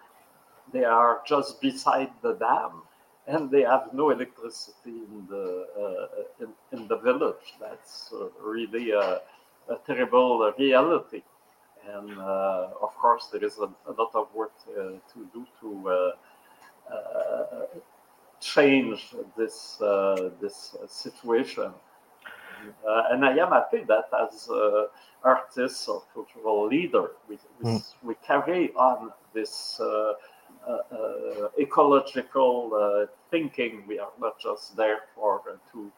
they 0.72 0.84
are 0.84 1.20
just 1.26 1.60
beside 1.60 2.10
the 2.22 2.34
dam 2.34 2.82
and 3.26 3.50
they 3.50 3.62
have 3.62 3.90
no 3.92 4.10
electricity 4.10 4.90
in 4.90 5.26
the 5.28 5.66
uh, 5.78 6.44
in, 6.44 6.78
in, 6.78 6.88
the 6.88 6.96
village. 6.98 7.54
That's 7.60 8.12
uh, 8.12 8.26
really 8.42 8.90
a, 8.90 9.20
a, 9.68 9.76
terrible 9.86 10.52
reality. 10.58 11.22
And 11.88 12.18
uh, 12.18 12.70
of 12.80 12.94
course, 12.96 13.28
there 13.32 13.44
is 13.44 13.58
a, 13.58 13.68
a 13.90 13.92
lot 13.92 14.10
of 14.14 14.28
work 14.34 14.52
uh, 14.68 14.98
to 15.12 15.28
do 15.32 15.46
to 15.60 15.88
uh, 15.88 16.92
uh, 16.92 17.66
change 18.42 19.14
this 19.36 19.80
uh, 19.80 20.30
this 20.40 20.76
situation. 20.88 21.72
Uh, 22.86 23.02
and 23.10 23.24
I 23.24 23.32
am 23.38 23.50
happy 23.50 23.84
that 23.88 24.08
as 24.24 24.48
uh, 24.48 24.86
artists 25.24 25.88
or 25.88 26.02
cultural 26.14 26.68
leader, 26.68 27.12
we, 27.28 27.38
we, 27.60 27.70
mm. 27.70 27.94
we 28.04 28.14
carry 28.24 28.72
on 28.74 29.10
this 29.34 29.80
uh, 29.80 30.12
uh, 30.68 31.48
ecological 31.58 32.70
uh, 32.74 33.06
thinking. 33.30 33.84
We 33.86 33.98
are 33.98 34.12
not 34.20 34.38
just 34.38 34.76
there 34.76 35.00
for 35.14 35.42
to 35.72 35.90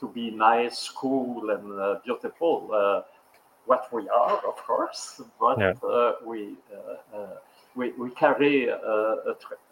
to 0.00 0.08
be 0.08 0.30
nice, 0.30 0.88
cool, 0.88 1.50
and 1.50 2.02
beautiful. 2.04 3.04
what 3.66 3.92
we 3.92 4.08
are, 4.08 4.40
of 4.48 4.56
course, 4.56 5.20
but 5.38 5.58
yeah. 5.58 6.12
we. 6.24 6.56
We, 7.74 7.92
we 7.92 8.10
carry 8.10 8.68
a, 8.68 9.16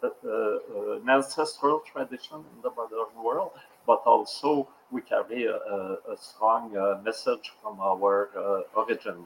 an 0.03 1.09
ancestral 1.09 1.81
tradition 1.91 2.37
in 2.37 2.61
the 2.61 2.71
modern 2.71 3.23
world, 3.23 3.51
but 3.85 4.01
also 4.05 4.67
we 4.91 5.01
carry 5.01 5.45
a, 5.45 5.97
strong 6.17 6.75
uh, 6.75 6.99
message 7.03 7.51
from 7.61 7.79
our 7.79 8.29
uh, 8.37 8.61
origin. 8.75 9.25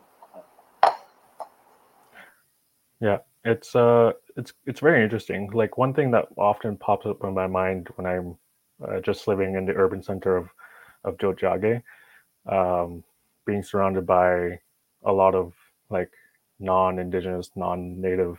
Yeah, 2.99 3.19
it's 3.43 3.75
uh, 3.75 4.13
it's 4.37 4.53
it's 4.65 4.79
very 4.79 5.03
interesting. 5.03 5.49
Like 5.51 5.77
one 5.77 5.93
thing 5.93 6.11
that 6.11 6.25
often 6.37 6.77
pops 6.77 7.05
up 7.05 7.23
in 7.23 7.33
my 7.33 7.47
mind 7.47 7.87
when 7.95 8.05
I'm 8.05 8.37
uh, 8.85 9.01
just 9.01 9.27
living 9.27 9.55
in 9.55 9.65
the 9.65 9.73
urban 9.73 10.01
center 10.01 10.37
of 10.37 10.49
of 11.03 11.17
Tiohtià:ke, 11.17 11.83
um, 12.49 13.03
being 13.45 13.63
surrounded 13.63 14.05
by 14.05 14.59
a 15.03 15.11
lot 15.11 15.35
of 15.35 15.53
like 15.89 16.11
non-indigenous, 16.59 17.51
non-native 17.55 18.37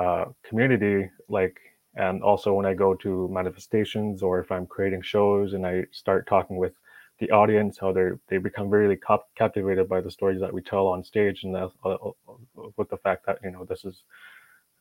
uh, 0.00 0.24
community, 0.42 1.10
like 1.28 1.60
and 1.96 2.22
also 2.22 2.54
when 2.54 2.64
I 2.64 2.74
go 2.74 2.94
to 2.94 3.28
manifestations 3.30 4.22
or 4.22 4.40
if 4.40 4.50
I'm 4.50 4.66
creating 4.66 5.02
shows 5.02 5.52
and 5.52 5.66
I 5.66 5.84
start 5.90 6.26
talking 6.26 6.56
with 6.56 6.72
the 7.18 7.30
audience, 7.30 7.78
how 7.78 7.92
they 7.92 8.08
they 8.28 8.38
become 8.38 8.70
really 8.70 8.96
cap- 8.96 9.28
captivated 9.36 9.88
by 9.88 10.00
the 10.00 10.10
stories 10.10 10.40
that 10.40 10.54
we 10.54 10.62
tell 10.62 10.86
on 10.86 11.04
stage, 11.04 11.44
and 11.44 11.54
that, 11.54 11.70
uh, 11.84 11.90
uh 11.90 12.12
with 12.76 12.88
the 12.88 12.96
fact 12.96 13.26
that 13.26 13.38
you 13.44 13.50
know 13.50 13.64
this 13.64 13.84
is 13.84 14.04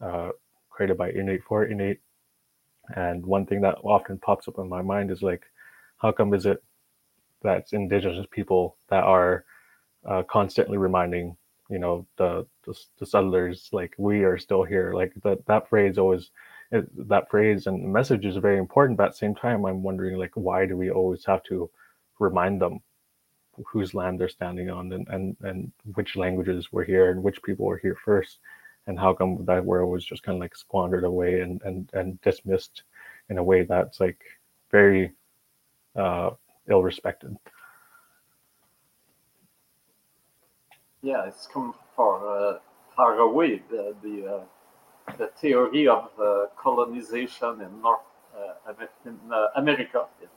uh, 0.02 0.30
created 0.70 0.98
by 0.98 1.12
Inuit 1.12 1.44
for 1.48 1.66
Inuit. 1.66 2.00
And 2.96 3.26
one 3.26 3.46
thing 3.46 3.62
that 3.62 3.76
often 3.84 4.18
pops 4.20 4.48
up 4.48 4.58
in 4.58 4.70
my 4.70 4.82
mind 4.82 5.12
is 5.12 5.22
like, 5.22 5.44
how 5.98 6.12
come 6.12 6.34
is 6.34 6.46
it 6.46 6.64
that 7.44 7.66
indigenous 7.74 8.26
people 8.32 8.78
that 8.90 9.04
are 9.04 9.46
uh, 10.06 10.24
constantly 10.24 10.78
reminding 10.78 11.36
you 11.70 11.80
know 11.80 12.06
the, 12.18 12.46
the, 12.66 12.74
the 13.00 13.06
settlers 13.06 13.70
like 13.72 13.94
we 13.98 14.24
are 14.24 14.38
still 14.38 14.64
here 14.64 14.94
like 14.94 15.14
that 15.24 15.46
that 15.46 15.70
phrase 15.70 15.98
always 15.98 16.32
that 16.72 17.30
phrase 17.30 17.68
and 17.68 17.92
message 17.92 18.26
is 18.26 18.38
very 18.38 18.58
important 18.58 18.98
but 18.98 19.06
at 19.06 19.12
the 19.12 19.18
same 19.18 19.36
time 19.36 19.66
i'm 19.66 19.84
wondering 19.84 20.18
like 20.18 20.32
why 20.36 20.66
do 20.66 20.76
we 20.78 20.90
always 20.90 21.26
have 21.26 21.44
to 21.44 21.70
remind 22.20 22.62
them 22.62 22.80
whose 23.66 23.94
land 23.94 24.20
they're 24.20 24.30
standing 24.30 24.70
on 24.70 24.92
and, 24.94 25.08
and, 25.10 25.36
and 25.42 25.72
which 25.96 26.16
languages 26.16 26.72
were 26.72 26.84
here 26.84 27.12
and 27.12 27.22
which 27.22 27.42
people 27.44 27.66
were 27.66 27.78
here 27.78 27.98
first 28.04 28.40
and 28.88 29.00
how 29.00 29.14
come 29.14 29.44
that 29.46 29.64
word 29.64 29.86
was 29.86 30.06
just 30.06 30.24
kind 30.24 30.38
of 30.38 30.42
like 30.42 30.56
squandered 30.56 31.04
away 31.04 31.42
and, 31.42 31.62
and, 31.64 31.90
and 31.94 32.20
dismissed 32.22 32.84
in 33.30 33.38
a 33.38 33.44
way 33.44 33.64
that's 33.64 34.00
like 34.00 34.20
very 34.72 35.12
uh, 35.96 36.32
ill 36.70 36.84
respected. 36.84 37.36
Yeah, 41.02 41.28
it's 41.28 41.48
come 41.48 41.74
far, 41.96 42.28
uh, 42.28 42.60
far 42.96 43.20
away. 43.20 43.62
The, 43.70 43.96
the, 44.04 44.28
uh, 44.28 45.14
the 45.18 45.28
theory 45.28 45.88
of 45.88 46.10
uh, 46.22 46.48
colonization 46.58 47.62
in 47.62 47.82
North 47.82 48.02
uh, 48.38 48.74
in, 49.06 49.18
uh, 49.32 49.48
America, 49.56 50.06
in 50.22 50.28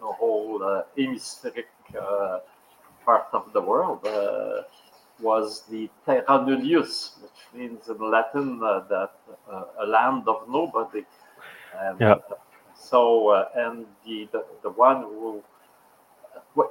the 0.00 0.06
whole 0.06 0.62
uh, 0.62 0.82
hemispheric 0.96 1.68
uh, 2.00 2.38
part 3.04 3.26
of 3.32 3.52
the 3.52 3.60
world 3.60 4.04
uh, 4.06 4.62
was 5.20 5.62
the 5.70 5.88
terra 6.04 6.44
nullius, 6.44 7.16
which 7.22 7.60
means 7.60 7.88
in 7.88 7.98
Latin 8.10 8.58
that 8.60 9.10
a 9.80 9.86
land 9.86 10.28
of 10.28 10.48
nobody. 10.48 11.04
And, 11.78 12.00
yeah. 12.00 12.14
So, 12.74 13.46
and 13.56 13.86
the, 14.06 14.28
the, 14.32 14.44
the 14.62 14.70
one 14.70 15.02
who 15.02 15.42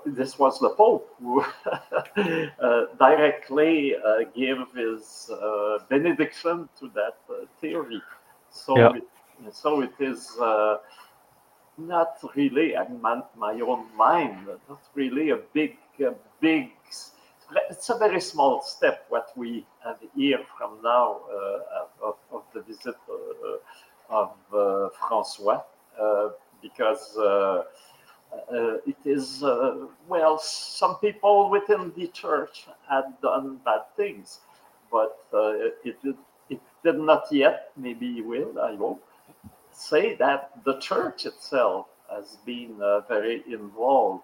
this 0.06 0.40
was 0.40 0.60
the 0.60 0.70
Pope 0.70 1.14
who 1.20 1.44
uh, 1.66 2.86
directly 3.00 3.96
uh, 3.96 4.24
gave 4.36 4.58
his 4.76 5.30
uh, 5.32 5.80
benediction 5.90 6.70
to 6.80 6.90
that 6.96 7.18
theory. 7.62 8.02
So, 8.50 8.78
yeah. 8.78 8.92
it, 8.96 9.56
so 9.56 9.82
it 9.82 9.94
is 10.00 10.38
not 11.78 12.18
really, 12.36 12.74
in 12.74 13.02
my, 13.02 13.22
my 13.36 13.54
own 13.54 13.86
mind, 13.96 14.48
not 14.68 14.82
really 14.96 15.30
a 15.30 15.38
big, 15.54 15.78
a 16.00 16.14
big, 16.42 16.72
it's 17.70 17.90
a 17.90 17.98
very 17.98 18.20
small 18.20 18.62
step 18.62 19.06
what 19.10 19.30
we 19.36 19.66
have 19.84 19.98
here 20.16 20.40
from 20.58 20.82
now 20.84 21.22
uh, 21.32 22.08
of, 22.08 22.16
of, 22.32 22.44
the 22.54 22.62
visit 22.62 22.96
uh, 23.10 24.14
of 24.14 24.32
uh, 24.54 24.90
Francois, 25.00 25.62
uh, 26.02 26.30
because 26.62 27.16
uh, 28.32 28.56
uh, 28.56 28.78
it 28.86 28.98
is, 29.06 29.44
well, 30.08 30.38
some 30.40 30.96
people 30.98 31.50
within 31.50 31.92
the 31.96 32.08
church 32.08 32.68
had 32.90 33.06
done 33.22 33.60
bad 33.66 33.82
things, 33.96 34.40
but 34.92 35.18
it, 35.84 35.98
it 36.50 36.62
did 36.84 37.00
not 37.00 37.26
yet, 37.32 37.72
maybe 37.76 38.22
will, 38.22 38.60
I 38.60 38.76
hope, 38.76 39.04
say 39.72 40.16
that 40.16 40.52
the 40.66 40.80
church 40.80 41.26
itself 41.26 41.88
has 42.10 42.38
been 42.46 42.76
uh, 42.82 43.02
very 43.02 43.44
involved 43.52 44.24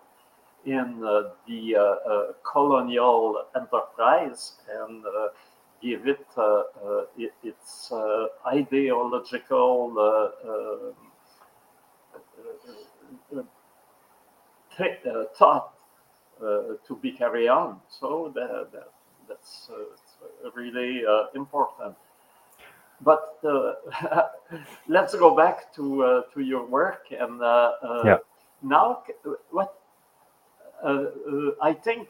in 0.66 1.04
uh, 1.04 1.30
the 1.48 1.76
uh, 1.76 1.82
uh 1.82 2.34
colonial 2.50 3.46
enterprise 3.56 4.54
and 4.80 5.06
uh, 5.06 5.28
give 5.82 6.08
uh, 6.08 6.64
it 7.18 7.34
its 7.44 7.92
ideological 8.48 9.92
thought 15.38 15.74
to 16.40 16.96
be 17.02 17.12
carried 17.12 17.48
on. 17.48 17.80
So 17.90 18.32
that, 18.36 18.72
that 18.72 18.90
that's 19.28 19.70
really 20.56 21.04
important 21.36 21.96
but 23.04 23.38
uh, 23.44 23.74
let's 24.88 25.16
go 25.16 25.36
back 25.36 25.74
to 25.76 26.04
uh, 26.04 26.22
to 26.34 26.42
your 26.42 26.66
work 26.66 27.06
and 27.12 27.42
uh, 27.42 27.72
yeah. 28.06 28.18
now 28.62 29.04
what 29.52 29.76
I 31.62 31.74
think 31.74 32.10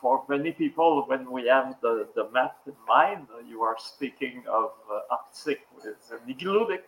for 0.00 0.24
many 0.28 0.52
people 0.52 1.04
when 1.06 1.30
we 1.30 1.46
have 1.46 1.76
the, 1.80 2.08
the 2.14 2.28
map 2.30 2.56
in 2.66 2.74
mind 2.88 3.26
you 3.48 3.62
are 3.62 3.76
speaking 3.78 4.42
of 4.48 4.70
uh, 4.90 5.14
Arctic 5.14 5.60
with 5.76 5.96
Nigludik 6.26 6.82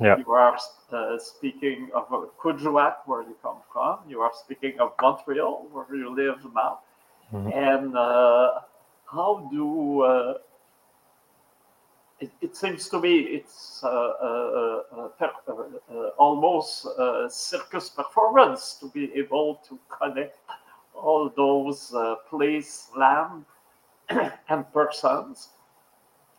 yeah. 0.00 0.16
You 0.18 0.30
are 0.32 0.58
uh, 0.92 1.18
speaking 1.18 1.90
of 1.94 2.12
uh, 2.12 2.26
Kuujjuaq, 2.38 2.96
where 3.06 3.22
you 3.22 3.36
come 3.42 3.58
from. 3.72 4.00
You 4.08 4.20
are 4.20 4.32
speaking 4.34 4.78
of 4.78 4.92
Montreal, 5.00 5.66
where 5.72 5.96
you 5.96 6.14
live 6.14 6.38
now. 6.54 6.80
Mm-hmm. 7.32 7.58
And 7.58 7.96
uh, 7.96 8.60
how 9.10 9.48
do 9.50 10.02
uh, 10.02 10.34
it, 12.20 12.30
it, 12.40 12.56
seems 12.56 12.88
to 12.88 13.00
me 13.00 13.18
it's 13.20 13.82
uh, 13.82 13.88
uh, 13.88 14.82
uh 14.96 16.08
almost 16.18 16.86
a 16.86 17.28
circus 17.30 17.90
performance 17.90 18.76
to 18.80 18.88
be 18.88 19.12
able 19.14 19.56
to 19.68 19.78
connect 19.88 20.38
all 20.94 21.30
those 21.36 21.92
uh, 21.94 22.14
place, 22.28 22.88
land, 22.96 23.44
and 24.48 24.72
persons. 24.72 25.50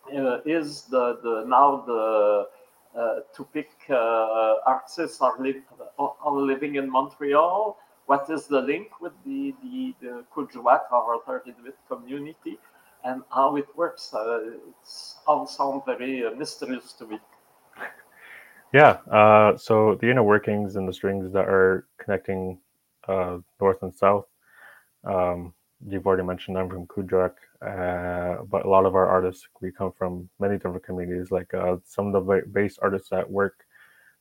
Uh, 0.07 0.39
is 0.45 0.83
the, 0.83 1.19
the 1.21 1.43
now 1.47 1.83
the 1.85 2.47
to 2.95 3.43
pick 3.53 3.71
artists 3.89 5.21
are, 5.21 5.39
li- 5.39 5.63
are 5.97 6.33
living 6.33 6.75
in 6.75 6.89
Montreal? 6.89 7.77
What 8.05 8.29
is 8.29 8.47
the 8.47 8.61
link 8.61 9.01
with 9.01 9.13
the 9.25 9.53
the, 9.61 9.95
the 10.01 10.23
Kuujjuaq 10.33 10.91
or 10.91 11.43
Inuit 11.45 11.77
community? 11.87 12.57
and 13.03 13.21
how 13.33 13.55
it 13.55 13.67
works. 13.75 14.13
Uh, 14.13 14.39
it's 14.79 15.15
all 15.25 15.47
sound 15.47 15.83
very 15.85 16.25
uh, 16.25 16.31
mysterious 16.31 16.93
to 16.93 17.07
me. 17.07 17.19
Yeah. 18.73 18.97
Uh, 19.09 19.57
so 19.57 19.95
the 20.01 20.11
inner 20.11 20.23
workings 20.23 20.75
and 20.75 20.87
the 20.87 20.93
strings 20.93 21.31
that 21.31 21.45
are 21.45 21.87
connecting 21.97 22.59
uh, 23.07 23.37
north 23.61 23.81
and 23.81 23.95
south. 23.95 24.25
Um, 25.05 25.53
you've 25.87 26.05
already 26.05 26.23
mentioned 26.23 26.57
I'm 26.57 26.69
from 26.69 26.85
Kuujjuaq, 26.85 27.31
uh, 27.61 28.43
but 28.49 28.65
a 28.65 28.69
lot 28.69 28.85
of 28.85 28.95
our 28.95 29.07
artists 29.07 29.47
we 29.61 29.71
come 29.71 29.91
from 29.91 30.29
many 30.39 30.55
different 30.55 30.83
communities. 30.83 31.31
Like 31.31 31.53
uh, 31.53 31.77
some 31.85 32.13
of 32.13 32.25
the 32.25 32.43
base 32.51 32.77
artists 32.81 33.09
that 33.09 33.29
work 33.29 33.65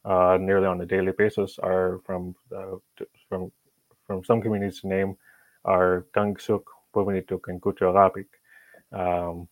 nearly 0.05 0.67
on 0.67 0.81
a 0.81 0.87
daily 0.87 1.13
basis 1.13 1.59
are 1.59 2.01
from 2.05 2.35
from 3.29 3.51
from 4.07 4.25
some 4.25 4.41
communities 4.41 4.81
to 4.81 4.89
name 4.89 5.17
are 5.65 6.07
Kangirsuk, 6.15 6.63
Puvirnituq, 6.95 7.41
and 7.49 7.61
Kuujjuaraapik. 7.61 8.27
Um, 8.93 9.49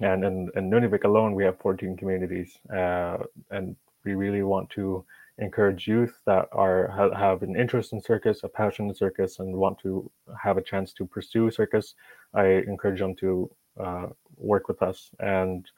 and 0.00 0.24
in, 0.24 0.50
in 0.54 0.70
Nunavik 0.70 1.04
alone, 1.04 1.34
we 1.34 1.44
have 1.44 1.58
14 1.58 1.96
communities, 1.96 2.58
uh, 2.72 3.18
and 3.50 3.74
we 4.04 4.14
really 4.14 4.42
want 4.42 4.70
to 4.70 5.04
encourage 5.38 5.86
youth 5.86 6.22
that 6.24 6.48
are 6.52 6.88
have 7.16 7.42
an 7.42 7.56
interest 7.56 7.92
in 7.92 8.00
circus, 8.00 8.40
a 8.42 8.48
passion 8.48 8.88
in 8.88 8.94
circus, 8.94 9.38
and 9.38 9.54
want 9.54 9.78
to 9.80 10.10
have 10.42 10.56
a 10.56 10.62
chance 10.62 10.92
to 10.94 11.06
pursue 11.06 11.50
circus. 11.50 11.94
I 12.34 12.46
encourage 12.46 13.00
them 13.00 13.14
to 13.16 13.50
uh, 13.78 14.06
work 14.36 14.68
with 14.68 14.82
us. 14.82 15.10
And 15.20 15.68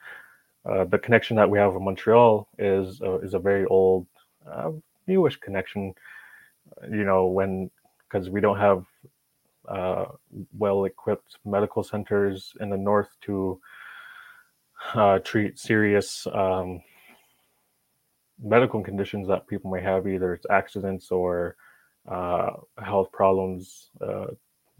uh, 0.65 0.85
the 0.85 0.99
connection 0.99 1.35
that 1.37 1.49
we 1.49 1.59
have 1.59 1.75
in 1.75 1.83
Montreal 1.83 2.47
is 2.57 3.01
uh, 3.01 3.19
is 3.19 3.33
a 3.33 3.39
very 3.39 3.65
old, 3.65 4.07
uh, 4.49 4.71
newish 5.07 5.37
connection. 5.37 5.93
You 6.89 7.03
know, 7.03 7.25
when 7.25 7.69
because 8.07 8.29
we 8.29 8.41
don't 8.41 8.59
have 8.59 8.85
uh, 9.67 10.05
well 10.57 10.85
equipped 10.85 11.37
medical 11.45 11.83
centers 11.83 12.53
in 12.59 12.69
the 12.69 12.77
north 12.77 13.09
to 13.21 13.59
uh, 14.93 15.19
treat 15.19 15.59
serious 15.59 16.25
um, 16.33 16.81
medical 18.41 18.81
conditions 18.81 19.27
that 19.27 19.47
people 19.47 19.71
may 19.71 19.81
have, 19.81 20.07
either 20.07 20.33
it's 20.33 20.45
accidents 20.49 21.11
or 21.11 21.55
uh, 22.09 22.51
health 22.83 23.11
problems. 23.11 23.89
Uh, 24.01 24.27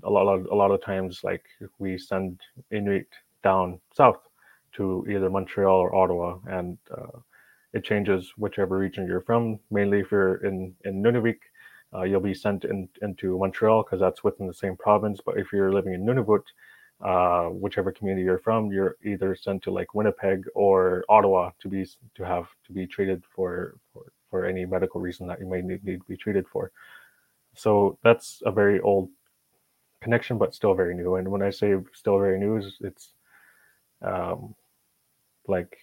a 0.04 0.10
lot, 0.10 0.28
of, 0.28 0.46
a 0.46 0.56
lot 0.56 0.72
of 0.72 0.82
times, 0.82 1.22
like 1.24 1.44
we 1.78 1.98
send 1.98 2.40
Inuit 2.72 3.08
down 3.44 3.80
south 3.94 4.20
to 4.74 5.06
either 5.10 5.30
Montreal 5.30 5.76
or 5.76 5.96
Ottawa, 5.96 6.40
and 6.48 6.78
uh, 6.96 7.20
it 7.74 7.84
changes 7.84 8.32
whichever 8.38 8.78
region 8.78 9.06
you're 9.06 9.22
from. 9.22 9.60
Mainly, 9.72 10.00
if 10.00 10.12
you're 10.12 10.38
in 10.38 10.74
in 10.86 11.04
Nunavik, 11.04 11.40
uh, 11.94 12.04
you'll 12.04 12.22
be 12.22 12.34
sent 12.34 12.66
in, 12.66 12.88
into 13.02 13.38
Montreal 13.38 13.84
because 13.84 14.00
that's 14.00 14.24
within 14.24 14.48
the 14.48 14.54
same 14.54 14.78
province. 14.78 15.20
But 15.26 15.38
if 15.38 15.52
you're 15.52 15.74
living 15.74 15.94
in 15.94 16.06
Nunavut, 16.06 16.44
uh, 17.02 17.46
whichever 17.46 17.92
community 17.92 18.26
you're 18.26 18.40
from, 18.40 18.72
you're 18.72 18.98
either 19.04 19.36
sent 19.36 19.64
to 19.64 19.72
like 19.72 19.96
Winnipeg 19.96 20.46
or 20.54 21.06
Ottawa 21.08 21.52
to 21.60 21.68
be 21.68 21.86
to 22.16 22.26
have 22.26 22.48
to 22.66 22.74
be 22.74 22.86
treated 22.86 23.24
for 23.34 23.78
for, 23.94 24.12
for 24.30 24.46
any 24.46 24.66
medical 24.66 25.00
reason 25.00 25.28
that 25.28 25.40
you 25.40 25.48
may 25.48 25.62
need, 25.62 25.84
need 25.84 26.00
to 26.00 26.08
be 26.08 26.18
treated 26.18 26.48
for. 26.48 26.72
So 27.56 27.98
that's 28.04 28.42
a 28.46 28.52
very 28.52 28.80
old 28.82 29.10
connection, 30.02 30.38
but 30.38 30.54
still 30.54 30.74
very 30.74 30.96
new. 30.96 31.16
And 31.16 31.30
when 31.30 31.42
I 31.42 31.50
say 31.50 31.76
still 31.94 32.20
very 32.20 32.40
new, 32.40 32.58
is 32.58 32.78
it's 32.82 33.14
um, 34.02 34.56
like 35.48 35.78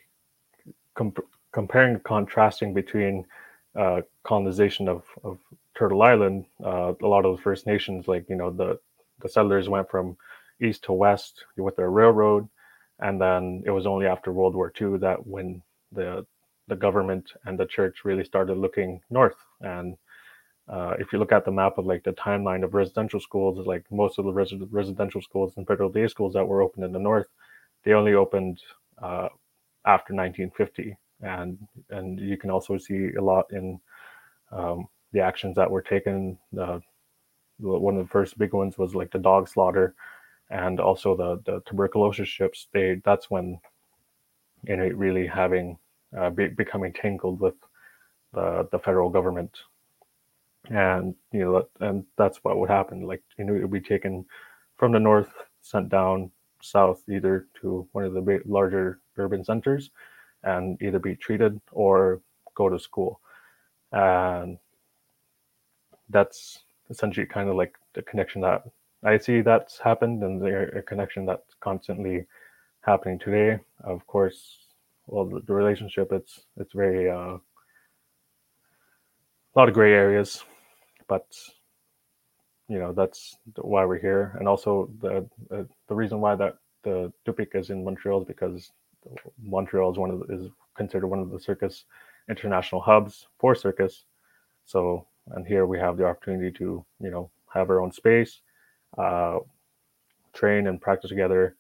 comp- 0.95 1.27
comparing, 1.53 2.01
contrasting 2.01 2.73
between 2.75 3.27
uh, 3.75 4.03
colonization 4.23 4.89
of, 4.89 5.05
of 5.23 5.39
Turtle 5.75 6.03
Island. 6.03 6.47
Uh, 6.65 6.95
a 7.03 7.07
lot 7.07 7.25
of 7.25 7.37
the 7.37 7.43
First 7.43 7.67
Nations, 7.67 8.09
like 8.09 8.29
you 8.29 8.37
know, 8.37 8.51
the 8.51 8.79
the 9.21 9.29
settlers 9.29 9.69
went 9.69 9.91
from 9.91 10.17
east 10.61 10.85
to 10.85 10.93
west 10.93 11.45
with 11.57 11.77
their 11.77 11.91
railroad, 11.91 12.49
and 13.01 13.21
then 13.21 13.63
it 13.67 13.71
was 13.71 13.87
only 13.87 14.07
after 14.07 14.33
World 14.33 14.55
War 14.55 14.73
II 14.81 14.99
that 14.99 15.27
when 15.27 15.63
the 15.93 16.27
the 16.69 16.77
government 16.77 17.33
and 17.45 17.59
the 17.59 17.67
church 17.67 18.05
really 18.05 18.25
started 18.25 18.57
looking 18.57 19.01
north. 19.11 19.37
And 19.61 19.97
uh, 20.69 20.95
if 20.99 21.13
you 21.13 21.19
look 21.19 21.31
at 21.31 21.45
the 21.45 21.53
map 21.53 21.79
of 21.79 21.87
like 21.87 22.03
the 22.03 22.13
timeline 22.13 22.65
of 22.65 22.75
residential 22.75 23.21
schools, 23.21 23.65
like 23.67 23.85
most 23.91 24.19
of 24.19 24.25
the 24.25 24.33
res- 24.33 24.55
residential 24.71 25.23
schools 25.23 25.53
and 25.57 25.67
federal 25.67 25.91
day 25.91 26.09
schools 26.09 26.35
that 26.35 26.47
were 26.47 26.63
opened 26.63 26.85
in 26.85 26.93
the 26.93 26.99
north, 26.99 27.29
they 27.85 27.93
only 27.93 28.15
opened 28.15 28.61
uh, 29.01 29.29
after 29.85 30.13
1950, 30.13 30.97
and 31.21 31.57
and 31.91 32.19
you 32.19 32.37
can 32.37 32.51
also 32.51 32.77
see 32.77 33.13
a 33.17 33.23
lot 33.23 33.47
in 33.53 33.79
um, 34.51 34.89
the 35.13 35.21
actions 35.21 35.55
that 35.55 35.71
were 35.71 35.83
taken. 35.83 36.37
One 37.59 37.97
of 37.97 38.05
the 38.05 38.11
first 38.11 38.37
big 38.37 38.53
ones 38.53 38.77
was 38.77 38.95
like 38.95 39.11
the 39.13 39.19
dog 39.19 39.49
slaughter, 39.49 39.95
and 40.51 40.81
also 40.81 41.17
the 41.17 41.43
the 41.45 41.61
tuberculosis 41.67 42.29
ships. 42.29 42.69
They 42.73 43.01
that's 43.05 43.31
when 43.31 43.59
you 44.65 44.77
know 44.77 44.89
really 44.89 45.27
having 45.27 45.79
uh, 46.17 46.31
be, 46.31 46.49
becoming 46.49 46.93
tangled 46.93 47.41
with 47.41 47.55
the 48.33 48.69
the 48.71 48.79
federal 48.79 49.11
government 49.11 49.59
and 50.71 51.15
you 51.33 51.41
know 51.41 51.67
and 51.81 52.05
that's 52.17 52.39
what 52.43 52.59
would 52.59 52.71
happen 52.71 53.03
like 53.07 53.23
you 53.39 53.45
know 53.45 53.55
it 53.55 53.63
would 53.63 53.71
be 53.71 53.81
taken 53.81 54.25
from 54.77 54.93
the 54.93 54.99
north 54.99 55.33
sent 55.63 55.89
down 55.89 56.31
south 56.61 57.03
either 57.09 57.47
to 57.61 57.87
one 57.93 58.05
of 58.05 58.13
the 58.13 58.43
larger 58.47 59.01
urban 59.17 59.45
centers 59.45 59.91
and 60.43 60.81
either 60.83 60.99
be 60.99 61.15
treated 61.15 61.61
or 61.73 62.21
go 62.55 62.69
to 62.69 62.79
school 62.79 63.21
and 63.93 64.59
that's 66.09 66.63
essentially 66.91 67.27
kind 67.27 67.49
of 67.49 67.57
like 67.57 67.77
the 67.95 68.03
connection 68.03 68.41
that 68.41 68.63
i 69.05 69.19
see 69.19 69.41
that's 69.41 69.79
happened 69.79 70.23
and 70.23 70.47
a 70.47 70.83
connection 70.83 71.27
that's 71.27 71.55
constantly 71.61 72.25
happening 72.83 73.19
today. 73.19 73.59
Of 73.85 74.07
course 74.07 74.59
well 75.07 75.25
the, 75.25 75.41
the 75.41 75.53
relationship 75.53 76.13
it's 76.13 76.45
it's 76.57 76.73
very 76.73 77.11
uh, 77.11 77.37
a 77.37 77.41
lot 79.55 79.69
of 79.69 79.75
gray 79.75 79.93
areas 79.93 80.45
but 81.09 81.27
you 82.69 82.79
know 82.79 82.93
that's 82.93 83.37
why 83.57 83.85
we're 83.85 83.99
here. 83.99 84.37
And 84.39 84.49
also 84.49 84.91
the 85.01 85.29
uh, 85.51 85.65
the 85.89 85.95
reason 85.95 86.21
why 86.21 86.35
that 86.37 86.57
the 86.83 87.13
Tupiq 87.27 87.55
is 87.55 87.71
in 87.71 87.85
Montreal 87.85 88.23
is 88.23 88.27
because 88.27 88.73
Montreal 89.43 89.93
is 89.93 89.99
one 89.99 90.11
of 90.11 90.21
the, 90.21 90.35
is 90.35 90.51
considered 90.77 91.07
one 91.07 91.21
of 91.21 91.31
the 91.31 91.41
circus 91.41 91.85
international 92.29 92.81
hubs 92.81 93.29
for 93.39 93.55
circus. 93.55 94.05
So 94.65 95.07
and 95.29 95.47
here 95.47 95.67
we 95.67 95.79
have 95.79 95.97
the 95.97 96.07
opportunity 96.07 96.57
to 96.59 96.85
you 97.01 97.11
know 97.11 97.31
have 97.53 97.71
our 97.71 97.81
own 97.81 97.93
space 97.93 98.41
uh, 98.99 99.39
train 100.33 100.67
and 100.67 100.81
practice 100.81 101.11
together 101.11 101.57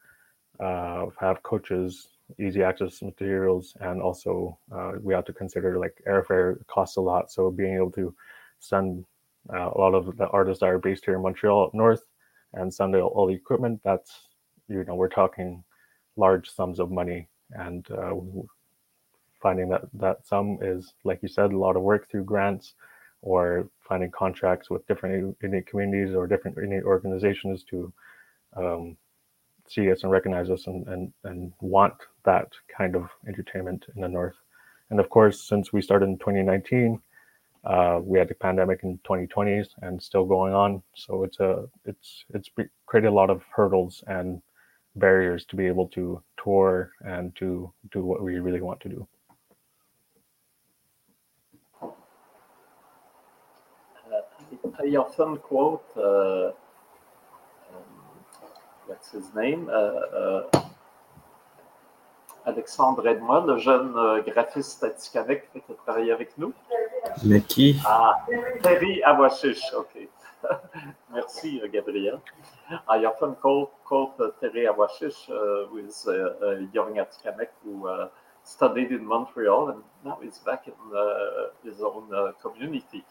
uh, 0.60 1.06
have 1.20 1.42
coaches 1.42 2.08
easy 2.40 2.62
access 2.62 3.02
materials 3.02 3.76
and 3.80 4.02
also 4.02 4.58
uh, 4.74 4.92
we 5.00 5.14
have 5.14 5.24
to 5.24 5.32
consider 5.32 5.78
like 5.78 6.02
airfare 6.08 6.64
costs 6.66 6.96
a 6.96 7.00
lot 7.00 7.30
so 7.30 7.50
being 7.50 7.76
able 7.76 7.90
to 7.90 8.14
send 8.58 9.04
uh, 9.52 9.70
a 9.74 9.78
lot 9.78 9.94
of 9.94 10.16
the 10.16 10.26
artists 10.28 10.60
that 10.60 10.66
are 10.66 10.78
based 10.78 11.04
here 11.04 11.14
in 11.14 11.22
Montreal 11.22 11.66
up 11.66 11.74
north 11.74 12.04
and 12.54 12.72
Sunday 12.72 13.00
all 13.00 13.26
the 13.26 13.34
equipment. 13.34 13.80
That's 13.84 14.28
you 14.68 14.84
know 14.84 14.94
we're 14.94 15.08
talking 15.08 15.62
large 16.16 16.50
sums 16.50 16.80
of 16.80 16.90
money, 16.90 17.28
and 17.52 17.86
uh, 17.90 18.14
finding 19.40 19.68
that 19.68 19.82
that 19.94 20.26
sum 20.26 20.58
is 20.60 20.94
like 21.04 21.20
you 21.22 21.28
said 21.28 21.52
a 21.52 21.58
lot 21.58 21.76
of 21.76 21.82
work 21.82 22.10
through 22.10 22.24
grants 22.24 22.74
or 23.26 23.68
finding 23.88 24.10
contracts 24.10 24.70
with 24.70 24.86
different 24.86 25.36
Inuit 25.42 25.66
communities 25.66 26.14
or 26.14 26.26
different 26.26 26.56
Inuit 26.58 26.84
organizations 26.84 27.64
to 27.70 27.92
um, 28.56 28.96
see 29.68 29.90
us 29.90 30.02
and 30.02 30.12
recognize 30.12 30.48
us 30.48 30.66
and, 30.66 30.86
and 30.88 31.12
and 31.24 31.52
want 31.60 31.94
that 32.24 32.48
kind 32.76 32.94
of 32.94 33.08
entertainment 33.26 33.86
in 33.94 34.02
the 34.02 34.08
north. 34.08 34.36
And 34.90 35.00
of 35.00 35.10
course, 35.10 35.42
since 35.42 35.72
we 35.72 35.82
started 35.82 36.08
in 36.08 36.18
2019 36.18 37.00
uh, 37.66 37.98
we 38.00 38.18
had 38.18 38.28
the 38.28 38.34
pandemic 38.34 38.80
in 38.84 38.96
2020 38.98 39.64
and 39.82 40.00
still 40.00 40.24
going 40.24 40.54
on, 40.54 40.82
so 40.94 41.24
it's 41.24 41.40
a 41.40 41.66
it's 41.84 42.24
it's 42.32 42.48
created 42.86 43.08
a 43.08 43.12
lot 43.20 43.28
of 43.28 43.42
hurdles 43.54 44.04
and 44.06 44.40
barriers 44.94 45.44
to 45.46 45.56
be 45.56 45.66
able 45.66 45.88
to 45.88 46.22
tour 46.42 46.92
and 47.00 47.34
to 47.34 47.72
do 47.90 48.04
what 48.04 48.22
we 48.22 48.38
really 48.38 48.60
want 48.60 48.80
to 48.80 48.88
do. 48.88 49.06
I 54.78 54.96
often 54.96 55.38
quote 55.38 55.84
uh, 55.96 56.48
um, 56.48 56.52
what's 58.86 59.10
his 59.10 59.34
name. 59.34 59.68
Uh, 59.68 59.72
uh 59.72 60.66
Alexandre 62.46 63.08
Edmond, 63.08 63.44
le 63.44 63.58
jeune 63.58 63.92
euh, 63.96 64.22
graphiste 64.22 64.84
atikamekw 64.84 65.42
qui 65.52 65.72
a 65.72 65.74
travaillé 65.84 66.12
avec 66.12 66.38
nous. 66.38 66.52
Mais 67.24 67.40
qui? 67.40 67.76
Ah, 67.84 68.24
Terry 68.62 69.02
Awashish, 69.02 69.74
OK. 69.74 70.08
Merci, 71.12 71.60
Gabriel. 71.72 72.20
I 72.88 73.04
often 73.04 73.34
call, 73.34 73.72
quote 73.84 74.14
uh, 74.20 74.30
Terry 74.40 74.66
Awashish, 74.66 75.28
uh, 75.28 75.66
who 75.68 75.78
is 75.78 76.06
a, 76.06 76.12
a 76.12 76.68
young 76.72 76.94
Atikamekw 76.94 77.48
who 77.64 77.88
uh, 77.88 78.08
studied 78.44 78.92
in 78.92 79.04
Montreal 79.04 79.70
and 79.70 79.82
now 80.04 80.18
he's 80.22 80.38
back 80.38 80.68
in 80.68 80.96
uh, 80.96 81.48
his 81.64 81.80
own 81.80 82.04
uh, 82.14 82.30
community. 82.40 83.04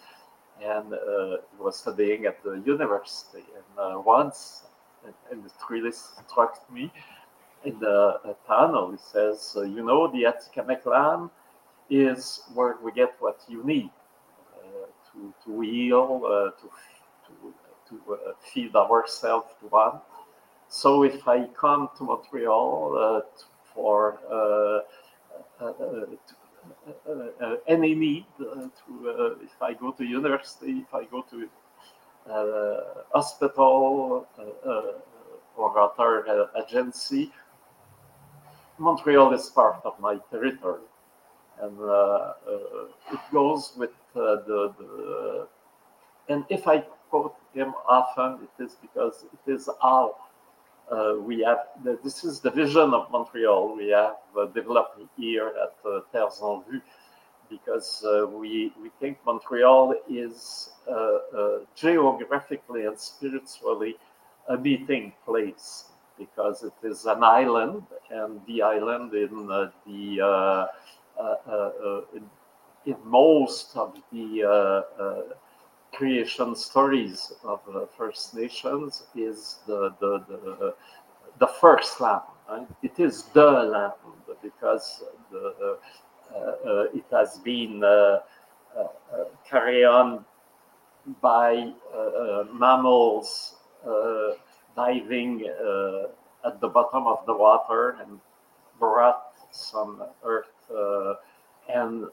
And 0.63 0.93
uh, 0.93 1.37
was 1.59 1.77
studying 1.77 2.25
at 2.25 2.41
the 2.43 2.61
university. 2.65 3.43
And 3.77 4.05
once, 4.05 4.63
and, 5.03 5.13
and 5.31 5.45
it 5.45 5.51
really 5.69 5.91
struck 5.91 6.71
me, 6.71 6.91
in 7.65 7.79
the 7.79 8.35
panel, 8.47 8.93
it 8.93 8.99
says, 8.99 9.53
uh, 9.57 9.63
you 9.63 9.83
know, 9.83 10.07
the 10.07 10.23
Atikamekw 10.23 10.85
land 10.85 11.29
is 11.89 12.41
where 12.53 12.77
we 12.83 12.91
get 12.91 13.15
what 13.19 13.41
you 13.47 13.63
need 13.63 13.89
uh, 14.57 14.87
to, 15.11 15.33
to 15.43 15.61
heal, 15.61 16.21
uh, 16.25 16.51
to, 16.61 16.69
to, 17.25 17.53
to 17.89 18.35
feed 18.53 18.75
ourselves 18.75 19.47
to 19.59 19.67
one. 19.67 19.99
So 20.69 21.03
if 21.03 21.27
I 21.27 21.45
come 21.47 21.89
to 21.97 22.03
Montreal 22.03 23.23
for 23.73 24.19
any 27.67 27.95
need 27.95 28.25
to 28.37 28.71
if 29.41 29.61
I 29.61 29.73
go 29.73 29.91
to 29.91 30.03
university, 30.03 30.83
if 30.85 30.93
I 30.93 31.05
go 31.05 31.21
to 31.29 31.49
uh, 32.29 33.03
hospital 33.13 34.27
uh, 34.37 34.69
uh, 34.69 34.91
or 35.55 35.79
other 35.79 36.49
agency, 36.57 37.31
Montreal 38.77 39.33
is 39.33 39.49
part 39.49 39.79
of 39.85 39.99
my 39.99 40.17
territory, 40.31 40.81
and 41.61 41.79
uh, 41.79 41.83
uh, 41.83 42.33
it 43.13 43.19
goes 43.31 43.73
with 43.77 43.91
uh, 44.15 44.37
the, 44.47 44.73
the. 44.77 45.47
And 46.27 46.43
if 46.49 46.67
I 46.67 46.79
quote 47.09 47.35
him 47.53 47.73
often, 47.87 48.39
it 48.43 48.63
is 48.63 48.75
because 48.81 49.25
it 49.31 49.51
is 49.51 49.69
how 49.81 50.15
uh, 50.91 51.15
we 51.19 51.41
have. 51.41 51.59
This 52.03 52.23
is 52.23 52.39
the 52.39 52.51
vision 52.51 52.93
of 52.93 53.11
Montreal 53.11 53.75
we 53.75 53.89
have 53.89 54.17
uh, 54.37 54.45
developed 54.47 54.99
here 55.17 55.51
at 55.61 55.75
uh, 55.89 56.01
Terres 56.13 56.41
en 56.41 56.63
vues, 56.67 56.81
because 57.49 58.05
we 58.31 58.73
we 58.81 58.89
think 58.99 59.17
Montreal 59.25 59.95
is 60.09 60.69
geographically 61.75 62.85
and 62.85 62.99
spiritually 62.99 63.95
a 64.49 64.57
meeting 64.57 65.13
place 65.25 65.85
because 66.17 66.63
it 66.63 66.73
is 66.83 67.05
an 67.05 67.23
island, 67.23 67.83
and 68.09 68.39
the 68.47 68.61
island 68.61 69.13
in 69.13 69.51
uh, 69.51 69.69
the 69.85 70.21
uh, 70.21 70.67
uh, 71.19 72.01
in, 72.13 72.95
most 73.03 73.75
of 73.75 73.95
the 74.11 74.43
creation 75.95 76.55
stories 76.55 77.31
of 77.43 77.61
uh, 77.73 77.85
First 77.97 78.35
Nations 78.35 79.03
is 79.15 79.59
the 79.65 79.95
the, 79.99 80.23
the, 80.27 80.75
the 81.39 81.47
first 81.47 82.01
land. 82.01 82.21
Right? 82.49 82.67
It 82.83 82.99
is 82.99 83.23
the 83.33 83.49
land 83.51 83.93
because 84.41 85.03
the, 85.31 85.77
uh, 86.31 86.37
uh, 86.37 86.83
it 86.93 87.05
has 87.11 87.37
been 87.39 87.83
uh, 87.83 88.19
uh 88.77 88.87
carried 89.49 89.85
on 89.85 90.25
by 91.21 91.71
uh, 91.95 92.43
mammals 92.51 93.55
diving 94.75 95.45
at 96.45 96.59
the 96.59 96.67
bottom 96.67 97.07
of 97.07 97.25
the 97.25 97.33
water 97.33 97.97
and 98.01 98.19
brought 98.79 99.31
some 99.51 100.03
earth 100.23 100.51
and 101.69 102.05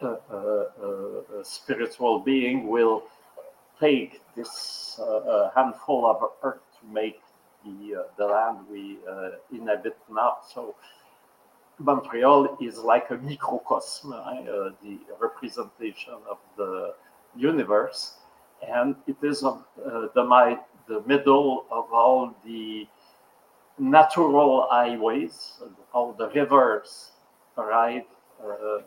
a 0.00 1.42
spiritual 1.42 2.20
being 2.20 2.68
will 2.68 3.04
take 3.80 4.20
this 4.34 4.98
uh, 5.00 5.50
handful 5.54 6.06
of 6.06 6.30
earth 6.42 6.60
to 6.80 6.86
make 6.92 7.20
the, 7.64 7.96
uh, 7.96 8.02
the 8.16 8.26
land 8.26 8.58
we 8.70 8.98
uh, 9.10 9.30
inhabit 9.52 9.96
now. 10.10 10.38
So 10.52 10.74
Montreal 11.78 12.56
is 12.60 12.78
like 12.78 13.10
a 13.10 13.16
microcosm, 13.16 14.10
the 14.10 14.98
representation 15.20 16.14
of 16.28 16.38
the 16.56 16.94
universe. 17.36 18.14
And 18.66 18.94
it 19.06 19.16
is 19.22 19.40
the, 19.40 20.24
my, 20.24 20.58
the 20.86 21.02
middle 21.06 21.66
of 21.70 21.92
all 21.92 22.34
the 22.44 22.86
natural 23.78 24.68
highways, 24.70 25.54
all 25.92 26.12
the 26.12 26.28
rivers 26.30 27.10
arrive 27.58 28.04
uh, 28.42 28.78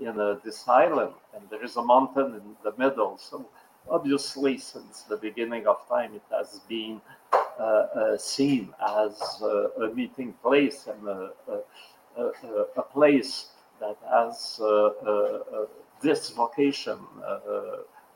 in 0.00 0.18
uh, 0.18 0.36
this 0.44 0.66
island, 0.68 1.12
and 1.34 1.42
there 1.50 1.64
is 1.64 1.76
a 1.76 1.82
mountain 1.84 2.34
in 2.34 2.56
the 2.62 2.72
middle. 2.78 3.18
So 3.18 3.46
obviously, 3.90 4.58
since 4.58 5.02
the 5.02 5.16
beginning 5.16 5.66
of 5.66 5.86
time, 5.88 6.14
it 6.14 6.22
has 6.30 6.60
been 6.68 7.00
uh, 7.32 7.62
uh, 7.62 8.18
seen 8.18 8.72
as 8.86 9.20
uh, 9.42 9.70
a 9.82 9.94
meeting 9.94 10.32
place 10.42 10.86
and 10.86 11.08
a, 11.08 11.30
a, 12.16 12.64
a 12.76 12.82
place 12.82 13.48
that 13.80 13.96
has 14.10 14.58
uh, 14.60 14.66
uh, 14.66 15.08
uh, 15.08 15.66
this 16.02 16.30
vocation, 16.30 16.98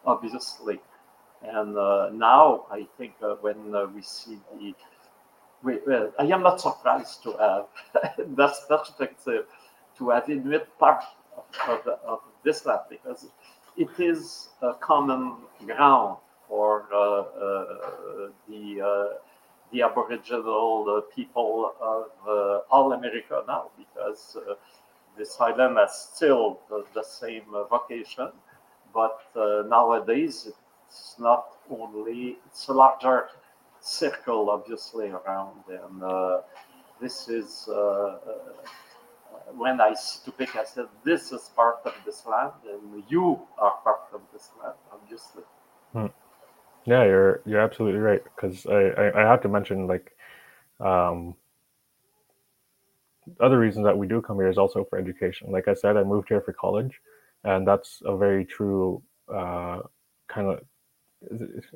obviously. 0.07 0.81
And 1.43 1.75
now, 2.19 2.67
I 2.71 2.87
think 2.97 3.15
when 3.41 3.73
we 3.95 4.03
see 4.03 4.39
the 4.59 4.75
we, 5.65 5.79
I 6.19 6.25
am 6.25 6.43
not 6.43 6.61
surprised 6.61 7.23
to 7.23 7.33
have 7.33 7.67
that 8.37 8.55
perspective, 8.69 9.47
to 9.99 10.11
have 10.11 10.29
Inuit 10.29 10.67
part 10.79 11.05
of, 11.37 11.45
of, 11.69 11.99
of 12.05 12.21
this 12.43 12.67
land 12.67 12.81
because 12.91 13.27
it 13.77 13.89
is 13.99 14.49
a 14.63 14.75
common 14.75 15.37
ground 15.67 16.17
for 16.49 16.87
uh, 16.93 16.99
uh, 16.99 18.29
the 18.49 18.81
uh, 18.81 19.19
the 19.73 19.81
Aboriginal 19.83 20.85
uh, 20.87 21.15
people 21.15 21.73
of 21.81 22.11
uh, 22.29 22.59
all 22.71 22.93
America 22.93 23.43
now, 23.49 23.71
because 23.79 24.37
uh, 24.37 24.55
this 25.17 25.41
island 25.41 25.79
has 25.79 26.11
still 26.15 26.61
the, 26.69 26.85
the 26.95 27.03
same 27.03 27.45
vocation, 27.71 28.29
but 28.93 29.19
nowadays 29.35 30.47
it's 30.87 31.15
not 31.19 31.57
only 31.71 32.37
it's 32.47 32.69
a 32.69 32.73
larger 32.73 33.29
circle, 33.81 34.51
obviously, 34.51 35.09
around, 35.09 35.63
and 35.69 36.03
this 37.01 37.29
is 37.29 37.67
when 39.57 39.81
I 39.81 39.95
see 39.95 40.31
Tupiq, 40.31 40.57
I 40.57 40.65
said, 40.65 40.87
this 41.05 41.33
is 41.33 41.51
part 41.55 41.77
of 41.85 41.95
this 42.05 42.25
land, 42.27 42.53
and 42.69 43.03
you 43.09 43.41
are 43.59 43.75
part 43.83 44.09
of 44.15 44.21
this 44.33 44.51
land, 44.63 44.75
obviously. 44.93 45.43
Hmm. 45.93 46.07
Yeah, 46.85 47.05
you're 47.05 47.43
you're 47.47 47.61
absolutely 47.61 48.01
right. 48.01 48.23
Because 48.25 48.67
I, 48.67 48.73
I, 48.73 49.23
I 49.23 49.31
have 49.31 49.41
to 49.43 49.49
mention 49.49 49.87
like 49.87 50.17
um, 50.81 51.35
other 53.41 53.59
reasons 53.59 53.85
that 53.85 53.97
we 53.97 54.09
do 54.09 54.21
come 54.21 54.37
here 54.37 54.49
is 54.49 54.59
also 54.59 54.85
for 54.85 54.99
education. 54.99 55.51
Like 55.51 55.69
I 55.69 55.75
said, 55.75 55.97
I 55.97 56.03
moved 56.03 56.29
here 56.29 56.41
for 56.41 56.53
college, 56.53 57.01
and 57.45 57.67
that's 57.67 58.03
a 58.05 58.17
very 58.17 58.45
true 58.45 59.03
uh, 59.33 59.81
kind 60.29 60.49
of. 60.49 60.61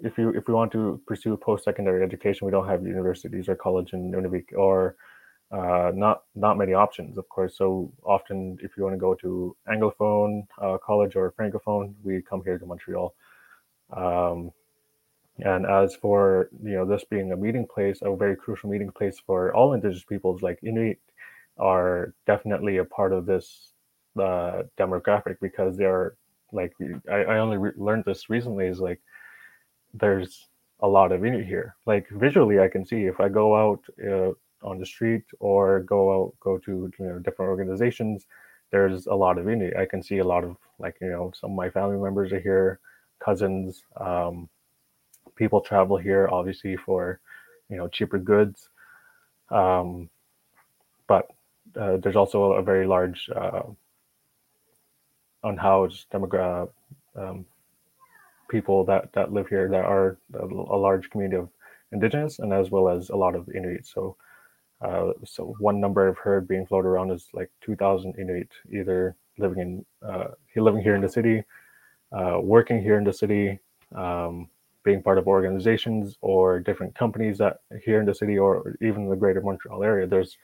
If 0.03 0.19
you 0.19 0.31
if 0.31 0.49
we 0.49 0.55
want 0.55 0.73
to 0.73 1.01
pursue 1.07 1.37
post 1.37 1.65
secondary 1.65 2.03
education, 2.03 2.47
we 2.47 2.51
don't 2.51 2.67
have 2.67 2.85
universities 2.85 3.49
or 3.49 3.55
college 3.55 3.93
in 3.93 4.11
Nunavik 4.11 4.53
or 4.57 4.97
uh, 5.51 5.93
not 5.95 6.23
not 6.35 6.59
many 6.59 6.75
options, 6.75 7.19
of 7.19 7.29
course. 7.29 7.57
So 7.57 7.93
often, 8.05 8.59
if 8.63 8.77
you 8.77 8.83
want 8.83 8.95
to 8.95 8.99
go 8.99 9.15
to 9.15 9.57
Anglophone 9.69 10.47
uh, 10.61 10.79
college 10.79 11.15
or 11.17 11.33
Francophone, 11.33 11.95
we 12.03 12.23
come 12.23 12.43
here 12.45 12.59
to 12.59 12.67
Montreal. 12.67 13.15
Um, 13.97 14.53
and 15.39 15.67
as 15.67 15.95
for 15.95 16.49
you 16.63 16.73
know 16.73 16.85
this 16.85 17.05
being 17.05 17.33
a 17.33 17.37
meeting 17.37 17.67
place, 17.67 17.99
a 18.03 18.15
very 18.17 18.37
crucial 18.37 18.71
meeting 18.71 18.91
place 18.91 19.21
for 19.25 19.55
all 19.55 19.75
Indigenous 19.75 20.05
peoples, 20.05 20.43
like 20.43 20.59
Inuit, 20.63 20.99
are 21.59 22.15
definitely 22.27 22.79
a 22.79 22.85
part 22.85 23.13
of 23.13 23.27
this 23.27 23.73
uh, 24.19 24.63
demographic 24.79 25.37
because 25.41 25.77
they're 25.77 26.17
like 26.53 26.73
I, 27.11 27.25
I 27.25 27.39
only 27.39 27.59
re- 27.59 27.73
learned 27.77 28.05
this 28.05 28.31
recently 28.31 28.67
is 28.67 28.81
like 28.81 29.01
there's 29.95 30.49
a 30.81 30.89
lot 30.89 31.13
of 31.13 31.25
Inuit 31.25 31.47
here. 31.47 31.77
Like 31.87 32.09
visually, 32.11 32.59
I 32.59 32.69
can 32.69 32.85
see 32.85 33.05
if 33.05 33.21
I 33.21 33.29
go 33.29 33.55
out 33.55 33.85
uh, 34.05 34.33
on 34.63 34.79
the 34.79 34.87
street 34.87 35.25
or 35.39 35.81
go 35.81 36.13
out 36.13 36.35
go 36.41 36.59
to 36.59 36.91
you 36.99 37.07
know 37.07 37.19
different 37.19 37.49
organizations 37.49 38.27
there's 38.71 39.07
a 39.07 39.15
lot 39.15 39.39
of 39.39 39.49
Inuit. 39.49 39.77
I 39.77 39.87
can 39.87 40.03
see 40.03 40.19
a 40.19 40.25
lot 40.25 40.45
of 40.45 40.57
like 40.79 40.97
you 41.01 41.09
know 41.11 41.33
some 41.39 41.53
of 41.53 41.57
my 41.57 41.71
family 41.71 41.99
members 41.99 42.33
are 42.33 42.41
here, 42.41 42.81
cousins. 43.21 43.85
Um, 43.97 44.49
people 45.37 45.61
travel 45.61 45.97
here 45.97 46.29
obviously 46.31 46.77
for 46.77 47.21
you 47.69 47.77
know 47.77 47.89
cheaper 47.89 48.19
goods, 48.19 48.69
um, 49.51 50.09
but 51.07 51.29
uh, 51.79 51.99
there's 51.99 52.17
also 52.17 52.53
a 52.55 52.63
very 52.63 52.87
large 52.87 53.29
uh, 53.35 53.63
unhoused 55.45 56.07
demographic 56.13 56.71
um, 57.17 57.47
people 58.49 58.85
that 58.85 59.13
that 59.13 59.33
live 59.33 59.49
here 59.49 59.69
that 59.69 59.85
are 59.85 60.19
a, 60.35 60.45
a 60.45 60.79
large 60.79 61.09
community 61.11 61.37
of 61.37 61.49
indigenous 61.93 62.41
and 62.41 62.53
as 62.53 62.71
well 62.71 62.89
as 62.89 63.11
a 63.11 63.17
lot 63.17 63.35
of 63.37 63.49
Inuit. 63.49 63.87
So 63.87 64.17
uh, 64.81 65.13
so 65.25 65.55
one 65.59 65.81
number 65.81 66.09
I've 66.09 66.19
heard 66.19 66.47
being 66.47 66.67
floated 66.67 66.89
around 66.89 67.11
is 67.11 67.29
like 67.33 67.51
2,000 67.63 68.15
Inuit, 68.19 68.51
either 68.71 69.17
living 69.39 69.59
in 69.59 69.87
uh, 70.07 70.29
living 70.57 70.83
here 70.83 70.95
in 70.95 71.03
the 71.03 71.09
city, 71.09 71.45
uh, 72.13 72.39
working 72.41 72.83
here 72.83 72.99
in 72.99 73.05
the 73.05 73.13
city, 73.13 73.59
um, 73.95 74.49
being 74.85 75.03
part 75.03 75.19
of 75.19 75.27
organizations 75.27 76.17
or 76.21 76.61
different 76.61 76.95
companies 76.95 77.39
that 77.39 77.61
here 77.85 78.01
in 78.01 78.07
the 78.07 78.15
city 78.15 78.39
or 78.39 78.77
even 78.81 79.09
the 79.09 79.17
greater 79.17 79.41
Montreal 79.41 79.83
area. 79.83 80.07
There's 80.07 80.37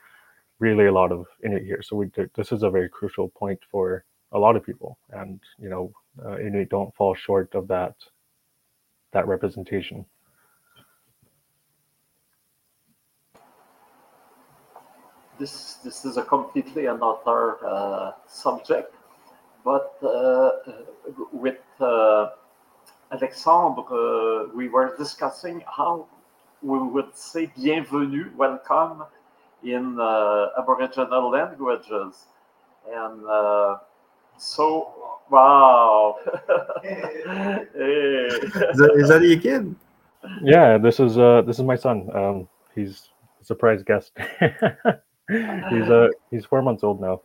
really 0.59 0.87
a 0.87 0.91
lot 0.91 1.11
of 1.11 1.25
Inuit 1.43 1.63
here, 1.63 1.81
so 1.81 1.95
we 1.95 2.11
this 2.35 2.51
is 2.51 2.63
a 2.63 2.69
very 2.69 2.89
crucial 2.89 3.29
point 3.29 3.59
for 3.71 4.03
a 4.31 4.39
lot 4.39 4.55
of 4.55 4.65
people, 4.65 4.97
and 5.11 5.39
you 5.59 5.69
know, 5.69 5.91
uh, 6.25 6.37
Inuit 6.39 6.69
don't 6.69 6.93
fall 6.95 7.13
short 7.13 7.53
of 7.53 7.67
that 7.67 7.95
that 9.11 9.27
representation. 9.27 10.05
This 15.43 15.75
this 15.83 16.05
is 16.05 16.15
a 16.15 16.23
completely 16.23 16.85
another 16.85 17.57
uh, 17.67 18.11
subject, 18.27 18.95
but 19.65 19.91
uh, 20.01 20.51
with 21.33 21.65
uh, 21.81 22.29
Alexandre, 23.11 23.83
uh, 23.91 24.47
we 24.55 24.69
were 24.69 24.95
discussing 24.97 25.61
how 25.77 26.07
we 26.61 26.79
would 26.79 27.11
say 27.13 27.51
bienvenue, 27.57 28.31
welcome 28.37 29.03
in 29.63 29.99
uh, 29.99 30.61
Aboriginal 30.61 31.29
languages, 31.29 32.13
and 33.01 33.25
uh, 33.27 33.79
so 34.37 34.67
wow. 35.29 36.19
hey. 36.83 37.01
is, 38.31 38.77
that, 38.79 38.91
is 38.95 39.09
that 39.09 39.21
your 39.21 39.41
kid? 39.41 39.75
Yeah, 40.41 40.77
this 40.77 41.01
is 41.01 41.17
uh, 41.17 41.41
this 41.45 41.59
is 41.59 41.65
my 41.65 41.75
son. 41.75 41.97
Um, 42.15 42.47
he's 42.73 43.09
a 43.41 43.43
surprise 43.43 43.83
guest. 43.83 44.13
he's 45.29 45.89
uh 45.89 46.07
he's 46.31 46.45
four 46.45 46.61
months 46.61 46.83
old 46.83 46.99
now. 46.99 47.21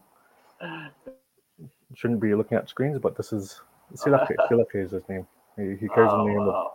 Shouldn't 1.95 2.21
be 2.21 2.35
looking 2.35 2.59
at 2.59 2.69
screens, 2.69 2.99
but 3.01 3.17
this 3.17 3.33
is 3.33 3.61
Silafe. 3.95 4.35
Silafe 4.51 4.85
is 4.85 4.93
his 4.93 5.09
name. 5.09 5.27
He, 5.57 5.77
he 5.81 5.89
carries 5.89 6.13
oh, 6.13 6.19
the 6.19 6.25
name 6.25 6.47
wow. 6.47 6.51
of 6.51 6.73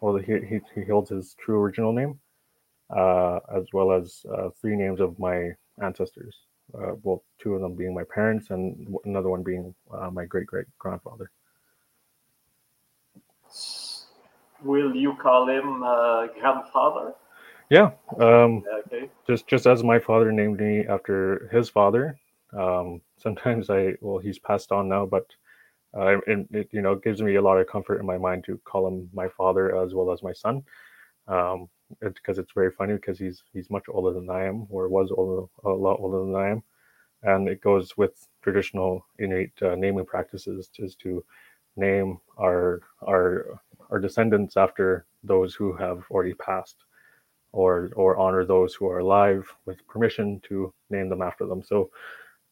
well 0.00 0.16
he, 0.16 0.32
he 0.46 0.60
he 0.74 0.84
holds 0.84 1.10
his 1.10 1.34
true 1.38 1.60
original 1.60 1.92
name, 1.92 2.18
uh, 2.94 3.38
as 3.56 3.64
well 3.72 3.92
as 3.92 4.24
uh, 4.36 4.50
three 4.60 4.76
names 4.76 5.00
of 5.00 5.18
my 5.18 5.50
ancestors. 5.82 6.34
Uh, 6.74 6.92
well, 7.02 7.22
two 7.38 7.54
of 7.54 7.60
them 7.60 7.74
being 7.74 7.94
my 7.94 8.04
parents, 8.14 8.50
and 8.50 8.94
another 9.04 9.28
one 9.28 9.42
being 9.42 9.74
uh, 9.92 10.10
my 10.10 10.24
great 10.24 10.46
great 10.46 10.66
grandfather. 10.78 11.30
Will 14.62 14.94
you 14.94 15.14
call 15.14 15.48
him 15.48 15.82
uh, 15.82 16.26
grandfather? 16.38 17.14
Yeah. 17.72 17.92
Um, 18.20 18.62
okay. 18.86 19.08
Just 19.26 19.46
just 19.48 19.66
as 19.66 19.82
my 19.82 19.98
father 19.98 20.30
named 20.30 20.60
me 20.60 20.86
after 20.86 21.48
his 21.52 21.68
father. 21.70 22.18
Um, 22.52 23.00
sometimes 23.18 23.70
I 23.70 23.94
well 24.02 24.18
he's 24.18 24.38
passed 24.38 24.72
on 24.72 24.88
now, 24.88 25.06
but 25.06 25.26
uh, 25.96 26.18
it, 26.26 26.46
it, 26.52 26.68
you 26.72 26.82
know 26.82 26.96
gives 26.96 27.22
me 27.22 27.36
a 27.36 27.42
lot 27.42 27.58
of 27.58 27.68
comfort 27.68 28.00
in 28.00 28.06
my 28.06 28.18
mind 28.18 28.44
to 28.44 28.58
call 28.64 28.88
him 28.88 29.08
my 29.14 29.28
father 29.28 29.76
as 29.82 29.94
well 29.94 30.12
as 30.12 30.22
my 30.22 30.32
son. 30.34 30.62
Um, 31.28 31.68
because 32.00 32.38
it's 32.38 32.52
very 32.54 32.72
funny 32.72 32.94
because 32.94 33.18
he's 33.18 33.42
he's 33.54 33.70
much 33.70 33.84
older 33.88 34.12
than 34.18 34.30
I 34.30 34.44
am, 34.46 34.66
or 34.70 34.88
was 34.88 35.10
older, 35.12 35.46
a 35.64 35.70
lot 35.70 36.00
older 36.00 36.20
than 36.26 36.36
I 36.36 36.50
am, 36.50 36.64
and 37.24 37.48
it 37.48 37.62
goes 37.62 37.96
with 37.98 38.28
traditional 38.42 39.06
Inuit 39.20 39.52
uh, 39.62 39.76
naming 39.76 40.06
practices, 40.06 40.70
is 40.78 40.96
to 40.96 41.24
name 41.76 42.18
our 42.38 42.82
our 43.08 43.60
our 43.90 44.00
descendants 44.00 44.56
after 44.56 45.06
those 45.24 45.54
who 45.54 45.74
have 45.74 46.04
already 46.10 46.34
passed 46.34 46.76
or 47.52 47.90
or 47.96 48.16
honor 48.16 48.44
those 48.44 48.74
who 48.74 48.86
are 48.86 48.98
alive 48.98 49.46
with 49.66 49.86
permission 49.86 50.40
to 50.40 50.72
name 50.90 51.08
them 51.08 51.22
after 51.22 51.46
them 51.46 51.62
so 51.62 51.90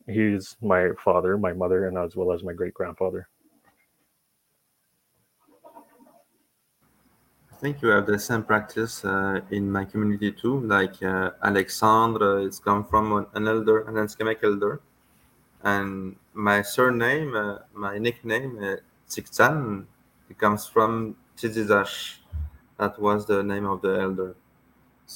he's 0.07 0.57
my 0.61 0.91
father 1.03 1.37
my 1.39 1.53
mother 1.53 1.89
and 1.89 1.99
as 1.99 2.17
well 2.17 2.33
as 2.33 2.43
my 2.43 2.53
great 2.53 2.75
grandfather 2.75 3.29
I 7.53 7.63
think 7.63 7.83
you 7.83 7.89
have 7.89 8.07
the 8.07 8.19
same 8.19 8.43
practice 8.43 9.05
uh, 9.05 9.43
in 9.51 9.71
my 9.71 9.85
community 9.85 10.33
too. 10.33 10.61
Like 10.61 11.03
uh, 11.03 11.33
Alexandre, 11.45 12.41
it's 12.41 12.59
come 12.59 12.87
from 12.87 13.27
an, 13.35 13.47
elder, 13.47 13.83
an 13.83 13.97
Enskemek 13.97 14.43
elder, 14.43 14.81
and 15.63 16.17
my 16.33 16.63
surname, 16.63 17.37
uh, 17.37 17.59
my 17.75 17.99
nickname, 17.99 18.59
uh, 18.63 18.77
it 19.17 20.39
comes 20.39 20.67
from 20.67 21.17
Tizizash. 21.37 22.19
That 22.79 22.99
was 22.99 23.27
the 23.27 23.43
name 23.43 23.67
of 23.67 23.83
the 23.83 24.01
elder. 24.01 24.37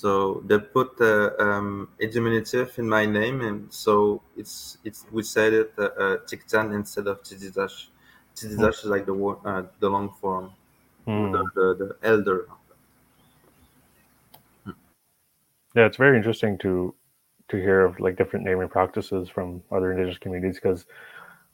So 0.01 0.43
they 0.49 0.59
put 0.59 1.01
uh, 1.01 1.31
um, 1.39 1.89
a 2.01 2.07
diminutive 2.09 2.77
in 2.81 2.89
my 2.89 3.07
name, 3.07 3.41
and 3.43 3.73
so 3.73 4.23
it's 4.37 4.79
it's 4.85 5.07
we 5.13 5.23
said 5.23 5.53
it 5.53 5.73
uh, 5.79 5.83
uh, 5.83 6.17
Tiktan 6.29 6.75
instead 6.75 7.07
of 7.07 7.23
Tizizash. 7.23 7.77
Tizizash 8.35 8.79
is 8.83 8.87
like 8.87 9.07
the 9.07 9.15
uh, 9.15 9.63
the 9.79 9.89
long 9.89 10.11
form, 10.21 10.51
Hmm. 11.07 11.33
the, 11.33 11.41
the 11.55 11.67
the 11.81 11.97
elder. 12.09 12.49
Yeah, 15.75 15.87
it's 15.87 15.97
very 15.97 16.17
interesting 16.17 16.59
to 16.59 16.95
to 17.49 17.57
hear 17.57 17.83
of 17.85 18.01
like 18.01 18.17
different 18.17 18.45
naming 18.45 18.69
practices 18.69 19.29
from 19.29 19.63
other 19.71 19.93
indigenous 19.93 20.19
communities 20.19 20.57
because 20.61 20.87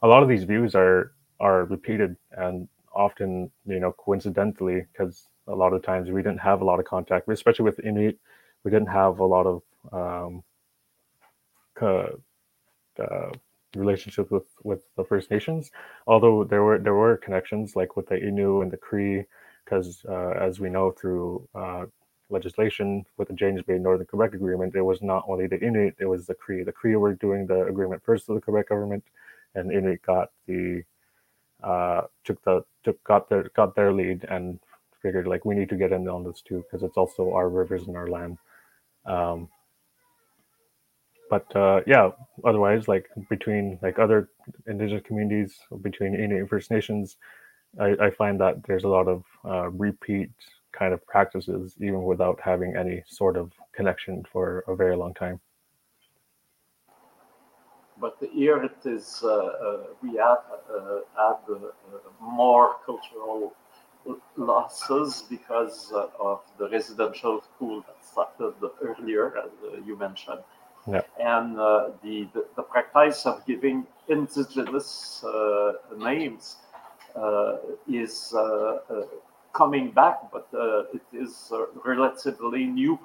a 0.03 0.09
lot 0.09 0.22
of 0.22 0.28
these 0.28 0.45
views 0.45 0.74
are 0.74 1.12
are 1.41 1.64
repeated 1.64 2.16
and 2.32 2.68
often 2.95 3.51
you 3.66 3.80
know 3.80 3.93
coincidentally 3.93 4.86
because 4.93 5.26
a 5.49 5.55
lot 5.55 5.72
of 5.72 5.82
times 5.82 6.11
we 6.11 6.22
didn't 6.22 6.41
have 6.41 6.61
a 6.61 6.64
lot 6.64 6.78
of 6.78 6.86
contact, 6.86 7.28
especially 7.28 7.64
with 7.64 7.80
Inuit, 7.80 8.18
we 8.64 8.70
didn't 8.70 8.88
have 8.88 9.18
a 9.18 9.24
lot 9.24 9.46
of 9.46 9.62
um, 9.92 10.42
uh, 11.80 13.30
relationships 13.76 14.30
with 14.30 14.46
with 14.62 14.82
the 14.96 15.04
First 15.04 15.30
Nations. 15.30 15.70
Although 16.06 16.44
there 16.44 16.62
were 16.62 16.78
there 16.78 16.94
were 16.94 17.16
connections 17.16 17.76
like 17.76 17.96
with 17.96 18.08
the 18.08 18.16
Innu 18.16 18.62
and 18.62 18.70
the 18.70 18.76
Cree, 18.76 19.24
because 19.64 20.04
uh, 20.08 20.34
as 20.40 20.61
we 20.61 20.68
know 20.70 20.90
through 20.90 21.48
uh, 21.54 21.86
legislation 22.28 23.04
with 23.16 23.28
the 23.28 23.34
James 23.34 23.62
Bay 23.62 23.78
Northern 23.78 24.06
Quebec 24.06 24.34
Agreement, 24.34 24.74
it 24.74 24.82
was 24.82 25.02
not 25.02 25.24
only 25.28 25.46
the 25.46 25.61
Inuit, 25.61 25.96
it 25.98 26.06
was 26.06 26.26
the 26.26 26.34
Cree. 26.34 26.62
The 26.62 26.72
Cree 26.72 26.96
were 26.96 27.14
doing 27.14 27.46
the 27.46 27.64
agreement 27.66 28.02
first 28.04 28.26
to 28.26 28.34
the 28.34 28.40
Quebec 28.40 28.68
government, 28.68 29.04
and 29.54 29.72
Inuit 29.72 30.02
got 30.02 30.30
the 30.46 30.82
uh, 31.62 32.02
took 32.24 32.42
the 32.44 32.64
took 32.84 33.02
got 33.04 33.28
their 33.28 33.44
got 33.54 33.74
their 33.74 33.92
lead 33.92 34.24
and 34.28 34.58
figured 35.02 35.26
like 35.26 35.44
we 35.44 35.54
need 35.54 35.68
to 35.68 35.76
get 35.76 35.92
in 35.92 36.06
on 36.08 36.24
this 36.24 36.42
too 36.42 36.62
because 36.62 36.82
it's 36.82 36.96
also 36.96 37.32
our 37.32 37.48
rivers 37.48 37.86
and 37.86 37.96
our 37.96 38.08
land. 38.08 38.38
Um, 39.07 39.48
but 41.30 41.55
uh, 41.55 41.80
yeah, 41.86 42.11
otherwise, 42.44 42.88
like 42.88 43.09
between 43.28 43.78
like 43.82 43.98
other 43.98 44.28
indigenous 44.66 45.03
communities, 45.07 45.59
between 45.80 46.14
Inuit 46.14 46.40
and 46.40 46.48
First 46.48 46.70
Nations, 46.70 47.16
I, 47.78 47.94
I 48.01 48.11
find 48.11 48.40
that 48.40 48.64
there's 48.66 48.84
a 48.84 48.88
lot 48.88 49.07
of 49.07 49.22
uh, 49.44 49.70
repeat 49.70 50.30
kind 50.72 50.92
of 50.92 51.05
practices, 51.07 51.74
even 51.80 52.03
without 52.03 52.40
having 52.40 52.74
any 52.76 53.03
sort 53.07 53.36
of 53.36 53.53
connection 53.72 54.24
for 54.32 54.64
a 54.66 54.74
very 54.74 54.96
long 54.96 55.14
time. 55.14 55.40
But 58.01 58.16
here 58.32 58.64
it 58.64 58.78
is, 58.84 59.20
uh, 59.22 59.28
uh, 59.28 59.76
we 60.03 60.16
have 60.16 60.38
uh, 60.74 61.01
had 61.16 61.36
uh, 61.55 61.59
more 62.20 62.76
cultural 62.86 63.53
losses 64.36 65.24
because 65.28 65.92
uh, 65.92 66.09
of 66.18 66.40
the 66.59 66.68
residential 66.70 67.42
school 67.42 67.82
that 67.82 67.96
started 68.05 68.55
earlier, 68.82 69.36
as 69.38 69.51
uh, 69.64 69.76
you 69.86 69.96
mentioned. 69.96 70.40
Yeah. 70.86 71.03
And 71.18 71.59
uh, 71.59 71.90
the, 72.03 72.28
the, 72.32 72.46
the 72.57 72.62
practice 72.62 73.26
of 73.26 73.44
giving 73.46 73.86
indigenous 74.09 75.22
uh, 75.24 75.72
names 75.98 76.57
uh, 77.14 77.57
is 77.86 78.32
uh, 78.34 78.40
uh, 78.40 79.07
coming 79.53 79.90
back, 79.90 80.32
but 80.32 80.48
uh, 80.55 80.84
it 80.94 81.03
is 81.12 81.51
uh, 81.53 81.66
relatively 81.84 82.64
new 82.64 82.98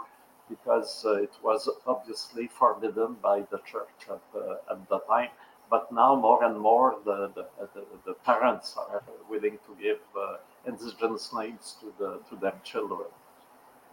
because 0.50 1.04
uh, 1.06 1.16
it 1.16 1.34
was 1.44 1.68
obviously 1.88 2.48
forbidden 2.48 3.16
by 3.22 3.40
the 3.52 3.58
church 3.66 3.90
at, 4.10 4.40
uh, 4.40 4.72
at 4.72 4.90
the 4.90 5.00
time. 5.00 5.30
But 5.70 5.92
now 5.92 6.16
more 6.16 6.44
and 6.44 6.60
more 6.60 6.96
the, 7.04 7.32
the, 7.36 7.48
the, 7.74 7.84
the 8.06 8.14
parents 8.14 8.76
are 8.78 9.04
willing 9.30 9.58
to 9.66 9.76
give 9.82 10.00
uh, 10.68 10.72
this 10.72 10.94
translates 10.94 11.76
to, 11.80 11.94
the, 12.00 12.20
to 12.30 12.36
their 12.42 12.60
children. 12.64 13.08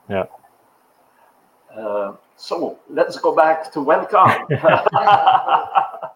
Yeah. 0.08 0.24
Uh, 1.76 2.16
so 2.36 2.78
let's 2.90 3.18
go 3.18 3.34
back 3.34 3.72
to 3.72 3.80
welcome. 3.80 4.46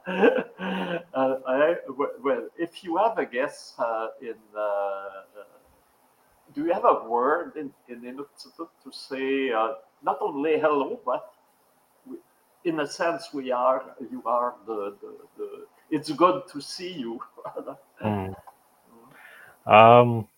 uh, 0.06 0.38
I, 1.16 1.76
well, 2.22 2.48
if 2.58 2.84
you 2.84 2.96
have 2.96 3.18
a 3.18 3.26
guess 3.26 3.74
uh, 3.78 4.08
in, 4.20 4.34
uh, 4.56 5.08
do 6.54 6.64
you 6.64 6.72
have 6.72 6.84
a 6.84 7.08
word 7.08 7.52
in, 7.56 7.72
in 7.88 8.02
Inuktitut 8.02 8.68
to 8.84 8.92
say 8.92 9.50
uh, 9.50 9.74
not 10.02 10.18
only 10.20 10.58
hello, 10.58 11.00
but 11.04 11.32
we, 12.06 12.16
in 12.64 12.80
a 12.80 12.86
sense 12.86 13.28
we 13.32 13.50
are, 13.50 13.96
you 14.10 14.22
are 14.26 14.54
the, 14.66 14.96
the, 15.00 15.16
the 15.38 15.66
it's 15.90 16.10
good 16.10 16.42
to 16.52 16.60
see 16.60 16.92
you. 16.92 17.20
Mm. 18.04 18.34
Um, 19.66 20.28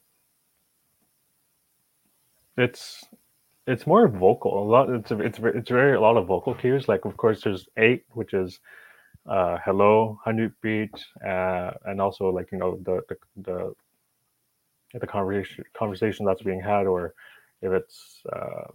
it's 2.59 3.04
it's 3.66 3.86
more 3.86 4.09
vocal. 4.09 4.62
A 4.62 4.64
lot. 4.64 4.90
It's 4.90 5.11
it's 5.11 5.38
it's 5.42 5.70
very 5.70 5.94
a 5.96 6.00
lot 6.00 6.16
of 6.16 6.26
vocal 6.26 6.54
cues. 6.54 6.88
Like 6.88 7.04
of 7.04 7.16
course 7.16 7.42
there's 7.42 7.68
eight, 7.76 8.04
which 8.11 8.34
is 8.34 8.61
uh, 9.28 9.59
hello, 9.64 10.18
hundred 10.24 10.54
beat, 10.62 10.94
uh, 11.26 11.72
and 11.84 12.00
also 12.00 12.30
like 12.30 12.50
you 12.52 12.59
know 12.59 12.78
the 12.84 13.02
the 13.09 13.16
the, 13.42 13.74
the 14.98 15.06
conversation 15.06 15.64
conversation 15.78 16.26
that's 16.26 16.42
being 16.42 16.61
had, 16.62 16.86
or 16.86 17.14
if 17.62 17.72
it's 17.72 18.22
uh, 18.32 18.68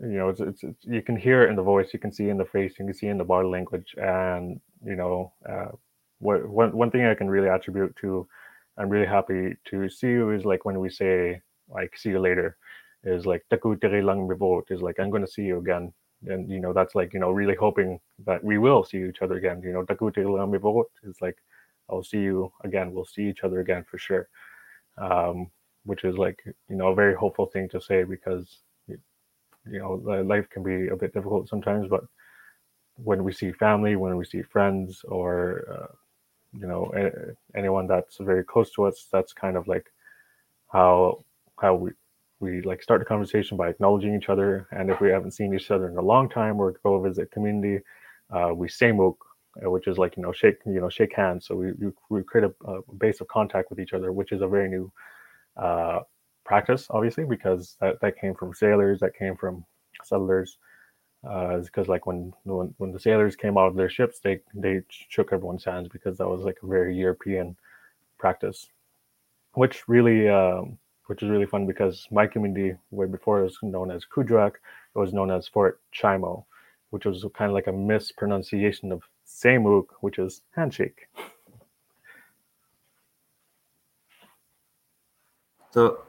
you 0.00 0.18
know 0.18 0.28
it's, 0.30 0.40
it's 0.40 0.64
it's 0.64 0.84
you 0.84 1.02
can 1.02 1.16
hear 1.16 1.44
it 1.44 1.50
in 1.50 1.56
the 1.56 1.62
voice, 1.62 1.90
you 1.92 1.98
can 1.98 2.12
see 2.12 2.28
in 2.28 2.38
the 2.38 2.44
face, 2.44 2.74
you 2.78 2.86
can 2.86 2.94
see 2.94 3.08
in 3.08 3.18
the 3.18 3.24
body 3.24 3.48
language, 3.48 3.94
and 3.98 4.60
you 4.84 4.96
know 4.96 5.32
uh, 5.48 5.72
what 6.20 6.48
one 6.48 6.72
one 6.76 6.90
thing 6.90 7.04
I 7.04 7.14
can 7.14 7.28
really 7.28 7.48
attribute 7.48 7.96
to. 8.02 8.26
I'm 8.78 8.90
really 8.90 9.08
happy 9.08 9.56
to 9.70 9.90
see 9.90 10.06
you 10.06 10.30
is 10.30 10.44
like 10.44 10.64
when 10.64 10.78
we 10.78 10.88
say 10.88 11.42
like 11.70 11.96
see 11.96 12.10
you 12.10 12.20
later 12.20 12.56
is 13.04 13.26
like 13.26 13.44
"Taku 13.50 13.76
tere 13.76 14.02
lang 14.02 14.26
mibot," 14.28 14.70
is 14.70 14.82
like 14.82 14.98
I'm 14.98 15.10
going 15.10 15.24
to 15.24 15.30
see 15.30 15.42
you 15.42 15.58
again 15.58 15.92
and 16.26 16.50
you 16.50 16.60
know 16.60 16.72
that's 16.72 16.94
like 16.94 17.12
you 17.14 17.20
know 17.20 17.30
really 17.30 17.54
hoping 17.54 18.00
that 18.26 18.42
we 18.42 18.58
will 18.58 18.84
see 18.84 19.02
each 19.04 19.22
other 19.22 19.36
again 19.36 19.62
you 19.62 19.72
know 19.72 19.84
"Taku 19.84 20.10
tere 20.10 20.28
lang 20.28 20.50
mibot" 20.50 20.86
is 21.04 21.20
like 21.20 21.38
I'll 21.88 22.02
see 22.02 22.18
you 22.18 22.52
again 22.64 22.92
we'll 22.92 23.04
see 23.04 23.28
each 23.28 23.44
other 23.44 23.60
again 23.60 23.84
for 23.90 23.98
sure 23.98 24.28
um 24.98 25.50
which 25.84 26.04
is 26.04 26.16
like 26.18 26.42
you 26.68 26.76
know 26.76 26.88
a 26.88 26.94
very 26.94 27.14
hopeful 27.14 27.46
thing 27.46 27.68
to 27.70 27.80
say 27.80 28.02
because 28.04 28.58
you 29.70 29.78
know 29.78 29.94
life 30.24 30.48
can 30.50 30.62
be 30.62 30.88
a 30.88 30.96
bit 30.96 31.12
difficult 31.12 31.48
sometimes 31.48 31.88
but 31.88 32.04
when 32.96 33.22
we 33.22 33.32
see 33.32 33.52
family 33.52 33.96
when 33.96 34.16
we 34.16 34.24
see 34.24 34.42
friends 34.42 35.04
or 35.08 35.64
uh, 35.70 35.92
you 36.58 36.66
know 36.66 36.90
anyone 37.54 37.86
that's 37.86 38.16
very 38.18 38.44
close 38.44 38.70
to 38.72 38.84
us 38.84 39.06
that's 39.12 39.32
kind 39.32 39.56
of 39.56 39.68
like 39.68 39.86
how 40.72 41.22
how 41.60 41.74
we 41.74 41.90
we 42.40 42.62
like 42.62 42.82
start 42.82 43.00
the 43.00 43.04
conversation 43.04 43.56
by 43.56 43.68
acknowledging 43.68 44.14
each 44.14 44.28
other. 44.28 44.68
And 44.70 44.90
if 44.90 45.00
we 45.00 45.10
haven't 45.10 45.32
seen 45.32 45.54
each 45.54 45.70
other 45.70 45.88
in 45.88 45.96
a 45.96 46.02
long 46.02 46.28
time 46.28 46.60
or 46.60 46.72
go 46.84 47.00
visit 47.00 47.32
community 47.32 47.82
uh, 48.30 48.52
we 48.54 48.68
say 48.68 48.92
mook 48.92 49.24
uh, 49.64 49.70
which 49.70 49.88
is 49.88 49.98
like 49.98 50.16
you 50.16 50.22
know 50.22 50.32
shake 50.32 50.58
you 50.66 50.80
know 50.80 50.88
shake 50.88 51.14
hands. 51.14 51.46
So 51.46 51.56
we 51.56 51.72
we, 52.10 52.22
create 52.22 52.48
a, 52.48 52.70
a 52.70 52.94
base 52.94 53.20
of 53.20 53.28
contact 53.28 53.70
with 53.70 53.80
each 53.80 53.92
other 53.92 54.12
which 54.12 54.32
is 54.32 54.42
a 54.42 54.46
very 54.46 54.68
new 54.68 54.92
uh, 55.56 56.00
practice 56.44 56.86
obviously 56.90 57.24
because 57.24 57.76
that, 57.80 58.00
that 58.00 58.18
came 58.18 58.34
from 58.34 58.54
sailors 58.54 59.00
that 59.00 59.14
came 59.14 59.36
from 59.36 59.64
settlers 60.04 60.58
uh, 61.28 61.58
because 61.58 61.88
like 61.88 62.06
when, 62.06 62.32
when 62.44 62.72
when 62.78 62.92
the 62.92 62.98
sailors 62.98 63.36
came 63.36 63.58
out 63.58 63.66
of 63.66 63.76
their 63.76 63.90
ships 63.90 64.20
they 64.20 64.40
they 64.54 64.80
shook 65.08 65.32
everyone's 65.32 65.64
hands 65.64 65.88
because 65.88 66.16
that 66.16 66.28
was 66.28 66.42
like 66.42 66.56
a 66.62 66.66
very 66.66 66.96
european 66.96 67.56
practice 68.18 68.68
which 69.54 69.86
really 69.88 70.28
um, 70.28 70.78
which 71.08 71.22
is 71.22 71.30
really 71.30 71.46
fun 71.46 71.66
because 71.66 72.06
my 72.10 72.26
community 72.26 72.76
way 72.90 73.06
before 73.06 73.40
it 73.40 73.44
was 73.44 73.58
known 73.62 73.90
as 73.90 74.04
Kuujjuaq, 74.04 74.52
it 74.52 74.98
was 74.98 75.14
known 75.14 75.30
as 75.30 75.48
Fort 75.48 75.80
Chimo, 75.92 76.44
which 76.90 77.06
was 77.06 77.24
kind 77.34 77.50
of 77.50 77.54
like 77.54 77.66
a 77.66 77.72
mispronunciation 77.72 78.92
of 78.92 79.02
Samuk, 79.26 79.86
which 80.02 80.18
is 80.18 80.42
handshake. 80.54 81.08
So, 85.70 86.02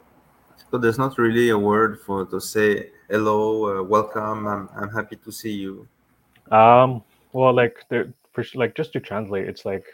so 0.70 0.78
there's 0.78 0.98
not 0.98 1.18
really 1.18 1.50
a 1.50 1.58
word 1.58 2.02
for 2.02 2.26
to 2.26 2.42
say 2.42 2.92
hello, 3.10 3.80
uh, 3.80 3.84
welcome. 3.84 4.48
I'm 4.48 4.70
I'm 4.76 4.90
happy 4.90 5.16
to 5.16 5.32
see 5.32 5.54
you. 5.54 5.88
Um, 6.52 7.04
well, 7.32 7.54
like 7.54 7.86
there 7.90 8.14
for 8.34 8.44
like 8.54 8.76
just 8.76 8.92
to 8.94 9.00
translate, 9.00 9.48
it's 9.48 9.64
like 9.64 9.86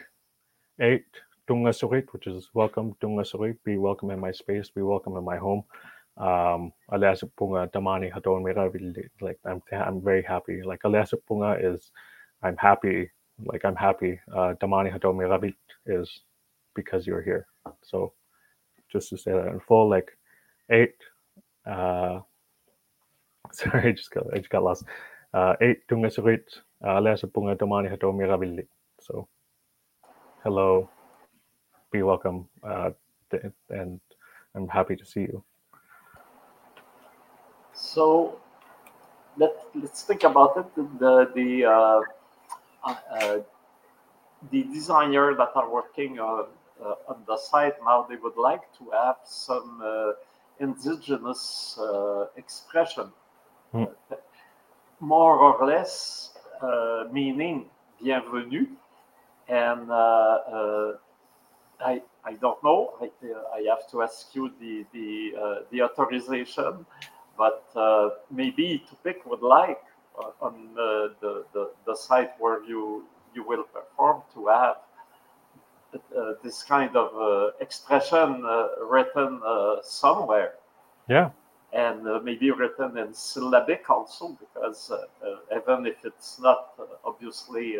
eight 0.80 1.06
Tungasurit, 1.50 2.06
which 2.14 2.28
is 2.28 2.50
welcome, 2.54 2.96
Tungasurit, 3.02 3.58
be 3.66 3.78
welcome 3.78 4.12
in 4.12 4.20
my 4.20 4.32
space, 4.32 4.70
be 4.70 4.82
welcome 4.84 5.18
in 5.18 5.26
my 5.26 5.38
home. 5.38 5.64
Um, 6.18 6.74
Damani 7.72 8.14
Haton 8.14 8.44
like 9.22 9.40
I'm 9.46 9.62
I'm 9.74 10.02
very 10.02 10.24
happy. 10.24 10.62
Like 10.64 10.82
Punga 11.30 11.58
is 11.64 11.92
I'm 12.44 12.58
happy, 12.58 13.12
like 13.46 13.66
I'm 13.66 13.76
happy. 13.76 14.20
Uh, 14.34 14.56
Damani 14.62 14.92
Haton 14.94 15.18
Miravit 15.18 15.56
is 15.88 16.22
because 16.76 17.08
you're 17.08 17.22
here. 17.24 17.48
So 17.84 18.14
just 18.92 19.10
to 19.10 19.18
say 19.18 19.32
that 19.34 19.48
in 19.48 19.60
full, 19.62 19.90
like 19.90 20.18
eight, 20.72 20.96
uh, 21.68 22.22
sorry, 23.54 23.90
I 23.90 23.92
just 23.94 24.12
got 24.12 24.26
I 24.34 24.38
just 24.40 24.50
got 24.52 24.64
lost. 24.64 24.86
Uh, 25.34 25.56
eight 25.62 25.88
Tungasurit, 25.90 26.44
Punga 27.30 27.58
Damani 27.58 27.90
Haton. 27.90 28.18
So 29.02 29.28
hello, 30.44 30.90
be 31.96 32.04
welcome, 32.04 32.48
uh, 32.64 32.92
and 33.70 34.00
I'm 34.54 34.68
happy 34.68 34.96
to 34.96 35.06
see 35.06 35.22
you. 35.32 35.44
So 37.74 38.40
let 39.38 39.54
let's 39.84 40.02
think 40.04 40.24
about 40.24 40.52
it. 40.62 40.68
The 41.00 41.14
the 41.40 41.50
uh, 41.76 42.02
uh, 42.84 43.38
the 44.52 44.62
designer 44.78 45.28
that 45.40 45.52
are 45.56 45.70
working 45.80 46.20
on 46.20 46.48
uh, 46.84 47.12
on 47.12 47.18
the 47.28 47.38
site 47.38 47.78
now 47.90 48.06
they 48.10 48.18
would 48.24 48.40
like 48.50 48.66
to 48.80 48.84
have 48.92 49.18
some 49.24 49.70
uh, 49.84 50.12
indigenous 50.60 51.44
uh, 51.80 52.26
expression, 52.36 53.08
mm. 53.74 53.90
more 55.00 55.36
or 55.48 55.56
less 55.66 56.32
meaning 57.12 57.70
bienvenue, 58.02 58.68
and 59.48 59.88
I 61.80 62.02
I 62.24 62.34
don't 62.34 62.64
know. 62.64 62.94
I, 63.02 63.10
I 63.54 63.62
have 63.70 63.90
to 63.92 64.02
ask 64.02 64.34
you 64.36 64.52
the 64.60 64.86
the 64.94 65.66
the 65.72 65.82
authorization 65.84 66.86
but 67.38 67.66
uh, 67.76 68.10
maybe 68.32 68.84
Tupiq 68.90 69.26
would 69.26 69.42
like 69.42 69.84
uh, 70.18 70.32
on 70.42 70.70
the, 70.76 71.14
the, 71.54 71.72
the, 71.86 71.96
site 71.96 72.32
where 72.40 72.64
you, 72.64 73.04
you 73.34 73.44
will 73.44 73.64
perform 73.64 74.22
to 74.34 74.48
have 74.48 74.78
uh, 75.94 76.34
this 76.44 76.64
kind 76.64 76.96
of 76.96 77.14
uh, 77.16 77.52
expression 77.60 78.44
uh, 78.46 78.68
written 78.90 79.42
uh, 79.46 79.76
somewhere. 79.84 80.54
Yeah. 81.10 81.32
And 81.74 82.24
maybe 82.24 82.52
written 82.52 82.98
in 82.98 83.14
syllabic 83.14 83.90
also, 83.90 84.38
because 84.40 84.94
even 85.52 85.86
if 85.86 85.98
it's 86.06 86.40
not 86.40 86.70
obviously 87.04 87.78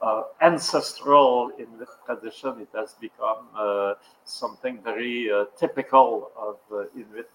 uh, 0.00 0.22
ancestral 0.40 1.50
in 1.58 1.66
this 1.78 1.90
tradition. 2.04 2.60
It 2.60 2.68
has 2.74 2.94
become 3.00 3.48
uh, 3.56 3.94
something 4.24 4.80
very 4.82 5.30
uh, 5.30 5.44
typical 5.58 6.30
of 6.36 6.56
Inuit 6.94 7.30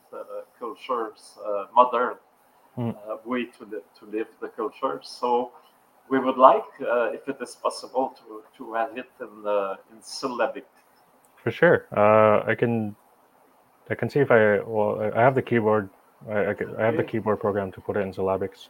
cultures, 0.60 1.38
modern 1.74 2.16
mm. 2.78 3.26
way 3.26 3.46
to, 3.46 3.66
li- 3.66 3.88
to 4.00 4.06
live 4.06 4.28
the 4.42 4.50
culture. 4.50 5.00
So 5.04 5.52
we 6.10 6.20
would 6.20 6.38
like, 6.38 6.64
if 6.80 7.28
it 7.28 7.38
is 7.42 7.56
possible, 7.56 8.16
to, 8.20 8.44
to 8.58 8.74
have 8.74 8.98
it 8.98 9.10
in, 9.20 9.28
in 9.92 10.02
syllabic. 10.02 10.68
For 11.44 11.52
sure. 11.52 11.88
I 12.48 12.56
can 12.56 12.96
I 13.90 13.96
can 13.96 14.10
see 14.10 14.20
if 14.20 14.30
I 14.30 14.60
well 14.60 15.12
I 15.16 15.22
have 15.22 15.36
the 15.36 15.42
keyboard 15.42 15.90
I, 16.28 16.34
I, 16.34 16.56
I 16.78 16.86
have 16.86 16.98
the 16.98 17.04
keyboard 17.04 17.40
program 17.40 17.72
to 17.72 17.82
put 17.82 17.96
it 17.98 18.02
in 18.02 18.14
syllabics. 18.14 18.68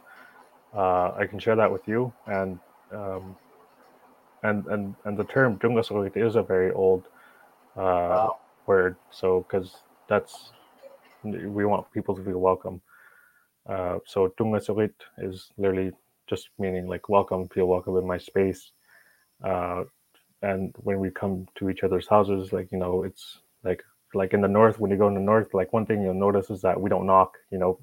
Uh, 0.74 1.12
I 1.16 1.26
can 1.28 1.38
share 1.38 1.56
that 1.56 1.70
with 1.70 1.86
you, 1.88 2.12
and 2.26 2.58
um, 2.92 3.36
and 4.42 4.66
and 4.66 4.94
and 5.04 5.18
the 5.18 5.24
term 5.24 5.58
Tungasurit 5.58 6.16
is 6.16 6.36
a 6.36 6.42
very 6.42 6.72
old 6.72 7.04
uh, 7.76 7.80
wow. 8.10 8.38
word. 8.66 8.96
So 9.10 9.40
because 9.42 9.76
that's 10.08 10.52
we 11.24 11.64
want 11.64 11.90
people 11.92 12.16
to 12.16 12.24
feel 12.24 12.38
welcome. 12.38 12.80
Uh, 13.68 13.98
so 14.06 14.28
Tungasurit 14.38 14.94
is 15.18 15.50
literally 15.58 15.92
just 16.28 16.48
meaning 16.58 16.86
like 16.86 17.08
welcome, 17.08 17.48
feel 17.48 17.66
welcome 17.66 17.96
in 17.96 18.06
my 18.06 18.18
space. 18.18 18.72
Uh, 19.44 19.84
and 20.42 20.74
when 20.78 21.00
we 21.00 21.10
come 21.10 21.46
to 21.56 21.68
each 21.68 21.82
other's 21.82 22.08
houses, 22.08 22.52
like 22.52 22.72
you 22.72 22.78
know, 22.78 23.04
it's 23.04 23.40
like 23.64 23.82
like 24.14 24.32
in 24.32 24.40
the 24.40 24.48
north 24.48 24.78
when 24.80 24.90
you 24.90 24.96
go 24.96 25.08
in 25.08 25.14
the 25.14 25.20
north, 25.20 25.52
like 25.52 25.72
one 25.72 25.86
thing 25.86 26.02
you'll 26.02 26.14
notice 26.14 26.50
is 26.50 26.62
that 26.62 26.80
we 26.80 26.88
don't 26.88 27.06
knock. 27.06 27.36
You 27.50 27.58
know, 27.58 27.78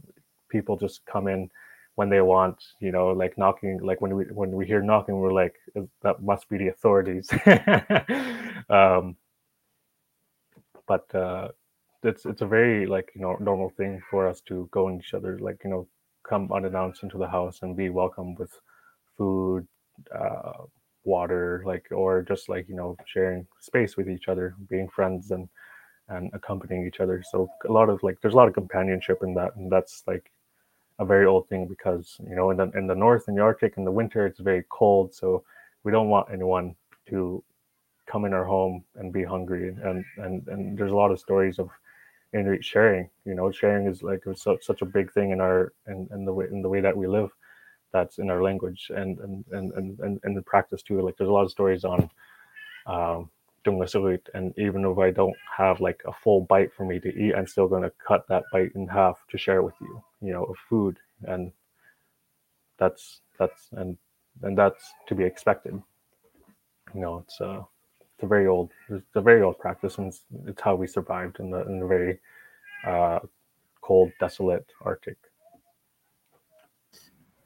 people 0.50 0.76
just 0.78 1.06
come 1.06 1.28
in 1.28 1.50
when 1.98 2.10
they 2.10 2.22
want, 2.22 2.64
you 2.80 2.92
know, 2.92 3.08
like 3.10 3.40
knocking, 3.40 3.80
like 3.82 4.02
when 4.02 4.16
we 4.16 4.26
when 4.26 4.52
we 4.52 4.68
hear 4.68 4.84
knocking, 4.84 5.18
we're 5.20 5.34
like, 5.34 5.56
that 6.04 6.22
must 6.22 6.48
be 6.48 6.60
the 6.60 6.68
authorities. 6.68 7.28
um, 8.70 9.18
but 10.88 11.14
uh, 11.16 11.48
it's 12.04 12.28
it's 12.28 12.42
a 12.44 12.46
very 12.46 12.86
like 12.86 13.10
you 13.16 13.22
know 13.22 13.36
normal 13.40 13.72
thing 13.72 14.00
for 14.12 14.28
us 14.28 14.42
to 14.42 14.70
go 14.72 14.90
in 14.90 15.00
each 15.00 15.16
other, 15.16 15.40
like 15.40 15.60
you 15.64 15.72
know, 15.72 15.88
come 16.22 16.52
unannounced 16.54 17.02
into 17.02 17.18
the 17.18 17.28
house 17.28 17.60
and 17.64 17.76
be 17.76 17.90
welcome 17.90 18.36
with 18.36 18.52
food, 19.18 19.68
uh, 20.14 20.66
water, 21.04 21.64
like 21.66 21.88
or 21.92 22.22
just 22.22 22.48
like 22.48 22.70
you 22.70 22.76
know 22.76 22.96
sharing 23.08 23.48
space 23.60 23.98
with 23.98 24.08
each 24.08 24.28
other, 24.28 24.56
being 24.70 24.88
friends 24.88 25.32
and 25.32 25.50
and 26.10 26.30
accompanying 26.36 26.86
each 26.86 27.00
other. 27.00 27.24
So 27.32 27.50
a 27.68 27.72
lot 27.72 27.90
of 27.90 28.04
like 28.04 28.22
there's 28.22 28.36
a 28.36 28.38
lot 28.38 28.48
of 28.50 28.54
companionship 28.54 29.24
in 29.24 29.34
that, 29.34 29.56
and 29.56 29.72
that's 29.72 30.04
like 30.06 30.32
a 31.00 31.06
very 31.06 31.26
old 31.26 31.48
thing 31.48 31.68
because 31.68 32.18
you 32.28 32.36
know 32.36 32.50
in 32.52 32.58
the 32.58 32.72
in 32.76 32.88
the 32.88 32.96
north 32.96 33.28
in 33.28 33.36
the 33.36 33.42
Arctic 33.42 33.76
in 33.78 33.86
the 33.86 33.92
winter 33.92 34.26
it's 34.26 34.40
very 34.40 34.64
cold, 34.70 35.14
so 35.14 35.44
we 35.84 35.92
don't 35.92 36.10
want 36.10 36.28
anyone 36.32 36.76
to 37.10 37.44
come 38.08 38.26
in 38.26 38.34
our 38.34 38.46
home 38.46 38.84
and 38.96 39.14
be 39.14 39.24
hungry. 39.24 39.70
And 39.70 40.04
and 40.18 40.48
and 40.48 40.78
there's 40.78 40.92
a 40.92 40.96
lot 40.96 41.12
of 41.12 41.20
stories 41.20 41.60
of 41.60 41.70
Inuit 42.34 42.66
sharing. 42.66 43.10
You 43.26 43.36
know, 43.36 43.52
sharing 43.52 43.88
is 43.88 44.02
like 44.02 44.24
so, 44.36 44.58
such 44.62 44.82
a 44.82 44.86
big 44.86 45.12
thing 45.14 45.32
in 45.32 45.42
our 45.42 45.74
in, 45.88 46.08
in 46.12 46.26
the 46.26 46.34
way 46.34 46.48
in 46.52 46.62
the 46.62 46.70
way 46.70 46.82
that 46.82 46.98
we 46.98 47.08
live. 47.08 47.30
That's 47.94 48.18
in 48.18 48.30
our 48.30 48.42
language 48.42 48.92
and 48.94 49.20
and 49.20 49.46
and 49.52 50.00
and 50.00 50.20
and, 50.24 50.38
the 50.38 50.42
practice 50.42 50.82
too. 50.82 51.02
Like 51.02 51.16
there's 51.18 51.30
a 51.30 51.34
lot 51.34 51.46
of 51.46 51.52
stories 51.52 51.86
on. 51.86 52.10
Um, 52.86 53.30
and 53.66 54.54
even 54.58 54.86
if 54.86 54.98
I 54.98 55.12
don't 55.12 55.36
have 55.58 55.82
like 55.82 56.02
a 56.08 56.14
full 56.14 56.42
bite 56.46 56.74
for 56.74 56.86
me 56.86 57.02
to 57.02 57.10
eat, 57.10 57.36
I'm 57.36 57.48
still 57.48 57.68
going 57.68 57.84
to 57.84 57.92
cut 58.08 58.26
that 58.30 58.44
bite 58.54 58.72
in 58.76 58.88
half 58.88 59.18
to 59.30 59.38
share 59.38 59.62
with 59.62 59.74
you 59.82 60.02
you 60.22 60.34
know 60.34 60.44
of 60.46 60.56
food 60.70 60.98
and 61.24 61.52
that's 62.78 63.22
that's 63.40 63.70
and 63.74 63.98
and 64.44 64.58
that's 64.58 64.94
to 65.08 65.16
be 65.16 65.24
expected. 65.24 65.82
You 66.94 67.02
know 67.02 67.20
it's 67.20 67.42
uh 67.42 67.64
it's 68.02 68.24
a 68.24 68.28
very 68.28 68.48
old 68.48 68.72
it's 68.90 69.16
a 69.16 69.22
very 69.22 69.42
old 69.42 69.60
practice 69.60 69.98
and 69.98 70.08
it's, 70.08 70.22
it's 70.46 70.62
how 70.62 70.76
we 70.76 70.88
survived 70.88 71.40
in 71.40 71.50
the 71.50 71.62
in 71.68 71.80
the 71.80 71.88
very 71.88 72.20
uh 72.86 73.20
cold 73.82 74.12
desolate 74.20 74.68
arctic. 74.82 75.18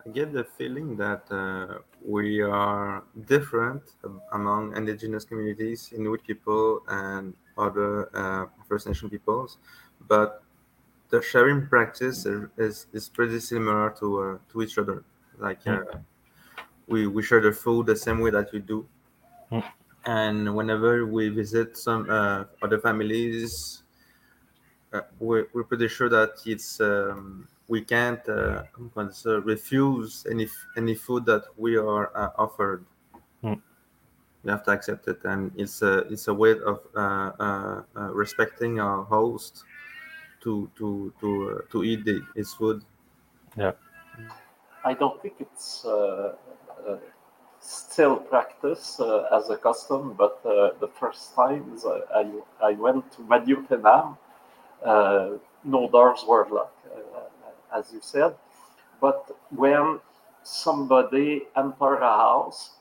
I 0.06 0.10
get 0.10 0.34
the 0.34 0.44
feeling 0.44 0.98
that 0.98 1.32
uh, 1.32 1.80
we 2.04 2.42
are 2.42 3.04
different 3.28 3.84
among 4.34 4.76
indigenous 4.76 5.26
communities, 5.26 5.94
Inuit 5.96 6.24
people, 6.26 6.82
and 6.88 7.36
other 7.56 8.10
uh, 8.16 8.48
First 8.68 8.88
Nation 8.88 9.12
peoples, 9.12 9.60
but 10.08 10.41
the 11.12 11.22
sharing 11.22 11.68
practice 11.68 12.26
is, 12.58 12.88
is 12.94 13.10
pretty 13.10 13.40
similar 13.40 13.92
to 14.00 14.22
uh, 14.22 14.38
to 14.52 14.62
each 14.62 14.78
other. 14.78 15.04
Like 15.38 15.68
uh, 15.68 15.84
we 16.88 17.08
we 17.08 17.22
share 17.22 17.42
the 17.42 17.52
food 17.52 17.86
the 17.86 17.96
same 17.96 18.20
way 18.20 18.32
that 18.32 18.52
we 18.52 18.60
do, 18.60 18.88
mm. 19.52 19.64
and 20.06 20.56
whenever 20.56 21.06
we 21.06 21.30
visit 21.30 21.78
some 21.78 22.10
uh, 22.10 22.46
other 22.62 22.80
families, 22.80 23.84
uh, 24.94 25.02
we're, 25.20 25.48
we're 25.54 25.64
pretty 25.64 25.88
sure 25.88 26.10
that 26.10 26.32
it's 26.46 26.80
um, 26.80 27.48
we 27.68 27.82
can't 27.82 28.28
uh, 28.30 28.64
refuse 29.42 30.26
any 30.30 30.48
any 30.78 30.96
food 30.96 31.26
that 31.26 31.44
we 31.58 31.76
are 31.76 32.16
uh, 32.16 32.30
offered. 32.38 32.86
Mm. 33.44 33.62
We 34.44 34.52
have 34.52 34.64
to 34.64 34.72
accept 34.72 35.08
it, 35.08 35.20
and 35.26 35.52
it's 35.58 35.82
a 35.82 36.00
it's 36.08 36.28
a 36.30 36.34
way 36.34 36.56
of 36.66 36.80
respecting 38.14 38.80
our 38.80 39.04
host 39.04 39.66
to 40.42 40.70
to 40.78 41.14
to 41.20 41.28
uh, 41.50 41.72
to 41.72 41.84
eat 41.84 42.06
the, 42.06 42.22
his 42.36 42.54
food. 42.54 42.84
Yeah, 43.58 43.72
I 44.84 44.94
don't 44.94 45.22
think 45.22 45.36
it's 45.40 45.86
uh, 45.86 46.36
uh, 46.88 46.98
still 47.60 48.18
practice 48.18 49.00
uh, 49.00 49.28
as 49.32 49.50
a 49.50 49.58
custom, 49.58 50.14
but 50.18 50.40
uh, 50.46 50.72
the 50.80 50.88
first 50.88 51.36
times 51.36 51.86
I 51.86 52.26
I 52.62 52.72
went 52.74 53.12
to 53.14 53.22
Mani-utenam, 53.22 54.18
uh, 54.84 55.30
no 55.64 55.90
doors 55.90 56.24
were 56.28 56.48
locked, 56.50 56.86
as 57.74 57.94
you 57.94 58.00
said, 58.02 58.36
but 59.00 59.32
when 59.50 60.00
somebody 60.44 61.44
entered 61.56 62.02
a 62.02 62.18
house, 62.28 62.72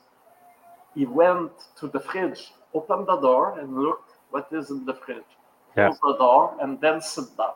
he 0.95 1.05
went 1.05 1.53
to 1.77 1.89
the 1.89 2.01
fridge, 2.01 2.53
opened 2.73 3.07
the 3.07 3.17
door, 3.17 3.59
and 3.59 3.77
looked 3.77 4.13
what 4.31 4.49
is 4.51 4.71
in 4.71 4.87
the 4.87 4.95
fridge 4.95 5.37
yeah. 5.77 5.89
close 5.89 5.99
the 6.03 6.17
door, 6.19 6.57
and 6.61 6.81
then 6.81 7.01
sit 7.01 7.37
down. 7.37 7.55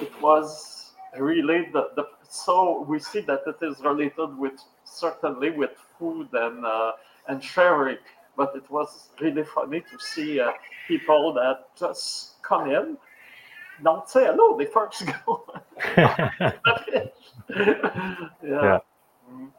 It 0.00 0.12
was 0.20 0.92
really 1.18 1.68
the, 1.72 1.90
the 1.96 2.04
so 2.28 2.84
we 2.88 2.98
see 2.98 3.20
that 3.20 3.42
it 3.46 3.56
is 3.62 3.80
related 3.80 4.36
with 4.36 4.60
certainly 4.84 5.50
with 5.50 5.70
food 5.98 6.28
and 6.32 6.64
uh, 6.64 6.92
and 7.28 7.42
sharing. 7.42 7.98
but 8.36 8.54
it 8.56 8.68
was 8.70 9.10
really 9.20 9.44
funny 9.44 9.80
to 9.80 9.98
see 9.98 10.40
uh, 10.40 10.52
people 10.88 11.32
that 11.34 11.68
just 11.78 12.42
come 12.42 12.70
in, 12.70 12.96
don't 13.82 14.08
say 14.08 14.24
hello, 14.26 14.56
they 14.56 14.66
first 14.66 15.04
go. 15.26 15.46
yeah. 15.96 16.52
Yeah. 18.42 18.78
Mm. 19.30 19.50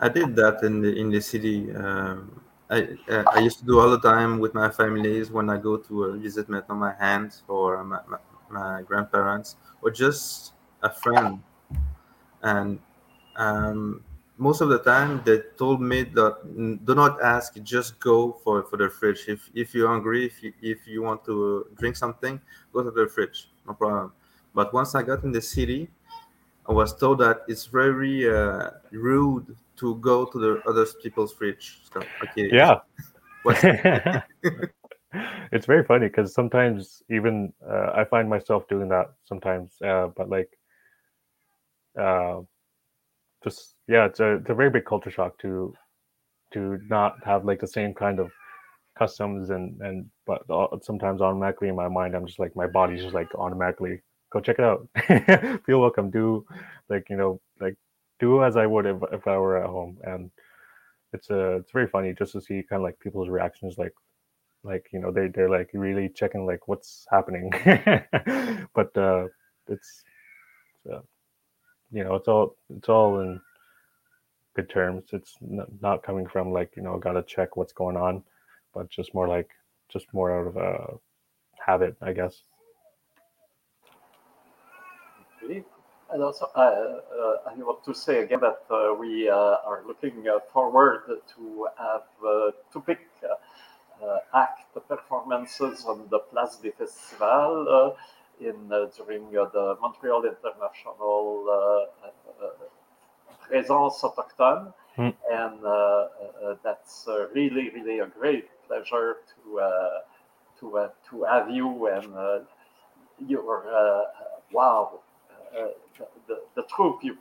I 0.00 0.08
did 0.08 0.36
that 0.36 0.62
in 0.62 0.80
the 0.80 0.94
in 0.94 1.10
the 1.10 1.20
city. 1.20 1.74
Um, 1.74 2.42
I 2.68 2.88
uh, 3.08 3.24
I 3.32 3.38
used 3.40 3.58
to 3.60 3.64
do 3.64 3.78
all 3.78 3.90
the 3.90 4.00
time 4.00 4.38
with 4.38 4.54
my 4.54 4.68
families 4.70 5.30
when 5.30 5.48
I 5.50 5.56
go 5.56 5.76
to 5.76 6.04
uh, 6.04 6.12
visit 6.16 6.48
my, 6.48 6.62
my 6.68 6.94
aunt 6.98 7.42
or 7.48 7.84
my, 7.84 8.00
my, 8.08 8.18
my 8.50 8.82
grandparents 8.82 9.56
or 9.82 9.90
just 9.90 10.52
a 10.82 10.90
friend. 10.90 11.42
And 12.42 12.80
um, 13.36 14.02
most 14.38 14.60
of 14.60 14.68
the 14.68 14.78
time 14.78 15.22
they 15.24 15.40
told 15.58 15.80
me 15.80 16.02
that 16.04 16.82
do 16.84 16.94
not 16.94 17.20
ask, 17.22 17.60
just 17.62 17.98
go 18.00 18.32
for, 18.44 18.62
for 18.64 18.76
the 18.76 18.90
fridge. 18.90 19.24
If 19.28 19.50
if 19.54 19.74
you're 19.74 19.88
hungry, 19.88 20.26
if 20.26 20.42
you, 20.42 20.52
if 20.62 20.86
you 20.86 21.02
want 21.02 21.24
to 21.26 21.66
drink 21.78 21.96
something, 21.96 22.40
go 22.72 22.82
to 22.82 22.90
the 22.90 23.08
fridge, 23.08 23.48
no 23.66 23.74
problem. 23.74 24.12
But 24.54 24.72
once 24.72 24.94
I 24.94 25.02
got 25.02 25.24
in 25.24 25.32
the 25.32 25.42
city, 25.42 25.90
I 26.68 26.72
was 26.72 26.96
told 26.96 27.18
that 27.20 27.42
it's 27.48 27.66
very 27.66 28.28
uh, 28.28 28.70
rude 28.90 29.56
to 29.76 29.96
go 29.96 30.24
to 30.24 30.38
the 30.38 30.62
other 30.68 30.86
people's 31.02 31.32
fridge. 31.32 31.80
So, 31.92 32.02
okay, 32.24 32.50
yeah. 32.52 32.80
it's 35.52 35.66
very 35.66 35.84
funny 35.84 36.08
because 36.08 36.34
sometimes 36.34 37.02
even 37.10 37.52
uh, 37.68 37.92
I 37.94 38.04
find 38.04 38.28
myself 38.28 38.66
doing 38.68 38.88
that 38.88 39.12
sometimes, 39.24 39.80
uh, 39.82 40.08
but 40.16 40.28
like, 40.28 40.58
uh, 41.98 42.40
just 43.44 43.74
yeah, 43.86 44.06
it's 44.06 44.20
a 44.20 44.36
it's 44.36 44.50
a 44.50 44.54
very 44.54 44.70
big 44.70 44.84
culture 44.84 45.10
shock 45.10 45.38
to 45.38 45.72
to 46.52 46.78
not 46.88 47.16
have 47.24 47.44
like 47.44 47.60
the 47.60 47.66
same 47.66 47.94
kind 47.94 48.18
of 48.18 48.30
customs 48.98 49.50
and 49.50 49.80
and 49.80 50.06
but 50.26 50.42
uh, 50.50 50.66
sometimes 50.82 51.20
automatically 51.20 51.68
in 51.68 51.76
my 51.76 51.88
mind 51.88 52.14
I'm 52.14 52.26
just 52.26 52.38
like 52.38 52.56
my 52.56 52.66
body's 52.66 53.02
just 53.02 53.14
like 53.14 53.32
automatically 53.34 54.00
go 54.32 54.40
check 54.40 54.58
it 54.58 54.64
out. 54.64 54.88
Feel 55.66 55.80
welcome. 55.80 56.10
Do 56.10 56.46
like 56.88 57.08
you 57.10 57.16
know 57.16 57.40
like 57.60 57.76
do 58.20 58.44
as 58.44 58.56
I 58.56 58.66
would 58.66 58.86
if 58.86 58.98
if 59.12 59.26
I 59.26 59.38
were 59.38 59.58
at 59.62 59.68
home 59.70 59.98
and 60.04 60.30
it's 61.12 61.30
uh 61.30 61.58
it's 61.58 61.72
very 61.72 61.88
funny 61.88 62.14
just 62.14 62.32
to 62.32 62.40
see 62.40 62.62
kind 62.68 62.80
of 62.80 62.84
like 62.84 62.98
people's 63.00 63.28
reactions 63.28 63.76
like 63.78 63.94
like 64.64 64.86
you 64.92 65.00
know 65.00 65.10
they 65.12 65.28
they're 65.28 65.50
like 65.50 65.70
really 65.74 66.08
checking 66.08 66.46
like 66.46 66.68
what's 66.68 67.06
happening 67.10 67.50
but 68.74 68.96
uh 68.96 69.26
it's 69.68 70.04
uh, 70.92 71.00
you 71.92 72.04
know 72.04 72.14
it's 72.14 72.28
all 72.28 72.56
it's 72.76 72.88
all 72.88 73.20
in 73.20 73.40
good 74.56 74.68
terms 74.70 75.04
it's 75.12 75.36
n- 75.42 75.66
not 75.80 76.02
coming 76.02 76.26
from 76.26 76.52
like 76.52 76.72
you 76.76 76.82
know 76.82 76.98
gotta 76.98 77.22
check 77.22 77.56
what's 77.56 77.72
going 77.72 77.96
on 77.96 78.22
but 78.74 78.90
just 78.90 79.14
more 79.14 79.28
like 79.28 79.50
just 79.92 80.06
more 80.12 80.40
out 80.40 80.48
of 80.48 80.56
a 80.56 80.94
habit 81.64 81.96
i 82.02 82.12
guess 82.12 82.42
Okay. 85.44 85.64
And 86.16 86.24
also, 86.24 86.48
uh, 86.56 86.60
uh, 86.60 87.50
I 87.50 87.54
want 87.58 87.84
to 87.84 87.92
say 87.92 88.22
again 88.22 88.40
that 88.40 88.62
uh, 88.70 88.94
we 88.94 89.28
uh, 89.28 89.34
are 89.68 89.82
looking 89.86 90.26
uh, 90.26 90.38
forward 90.50 91.02
to 91.34 91.68
have 91.76 92.08
uh, 92.24 92.52
Tupiq 92.72 92.96
uh, 93.22 94.02
uh, 94.02 94.18
act 94.32 94.74
performances 94.88 95.84
on 95.84 96.08
the 96.08 96.20
Place 96.20 96.56
des 96.62 96.70
Festivals 96.72 97.68
uh, 97.68 97.90
in 98.40 98.56
uh, 98.72 98.86
during 98.96 99.26
uh, 99.36 99.44
the 99.52 99.76
Montreal 99.78 100.24
International 100.24 101.44
uh, 101.50 102.42
uh, 102.46 102.48
Présence 103.46 104.02
Autochtone, 104.02 104.72
Hmm. 104.96 105.10
and 105.30 105.62
uh, 105.62 105.68
uh, 105.68 106.08
uh, 106.46 106.54
that's 106.64 107.06
uh, 107.08 107.28
really, 107.34 107.68
really 107.74 107.98
a 107.98 108.06
great 108.06 108.48
pleasure 108.66 109.18
to 109.34 109.60
uh, 109.60 110.00
to 110.60 110.78
uh, 110.78 110.88
to 111.10 111.24
have 111.24 111.50
you 111.50 111.88
and 111.88 112.14
uh, 112.16 112.38
your 113.18 113.66
uh, 113.68 114.04
wow 114.50 115.00
uh, 115.54 115.68
the, 116.28 116.40
the, 116.56 116.62
troupe 116.64 117.02
you 117.02 117.16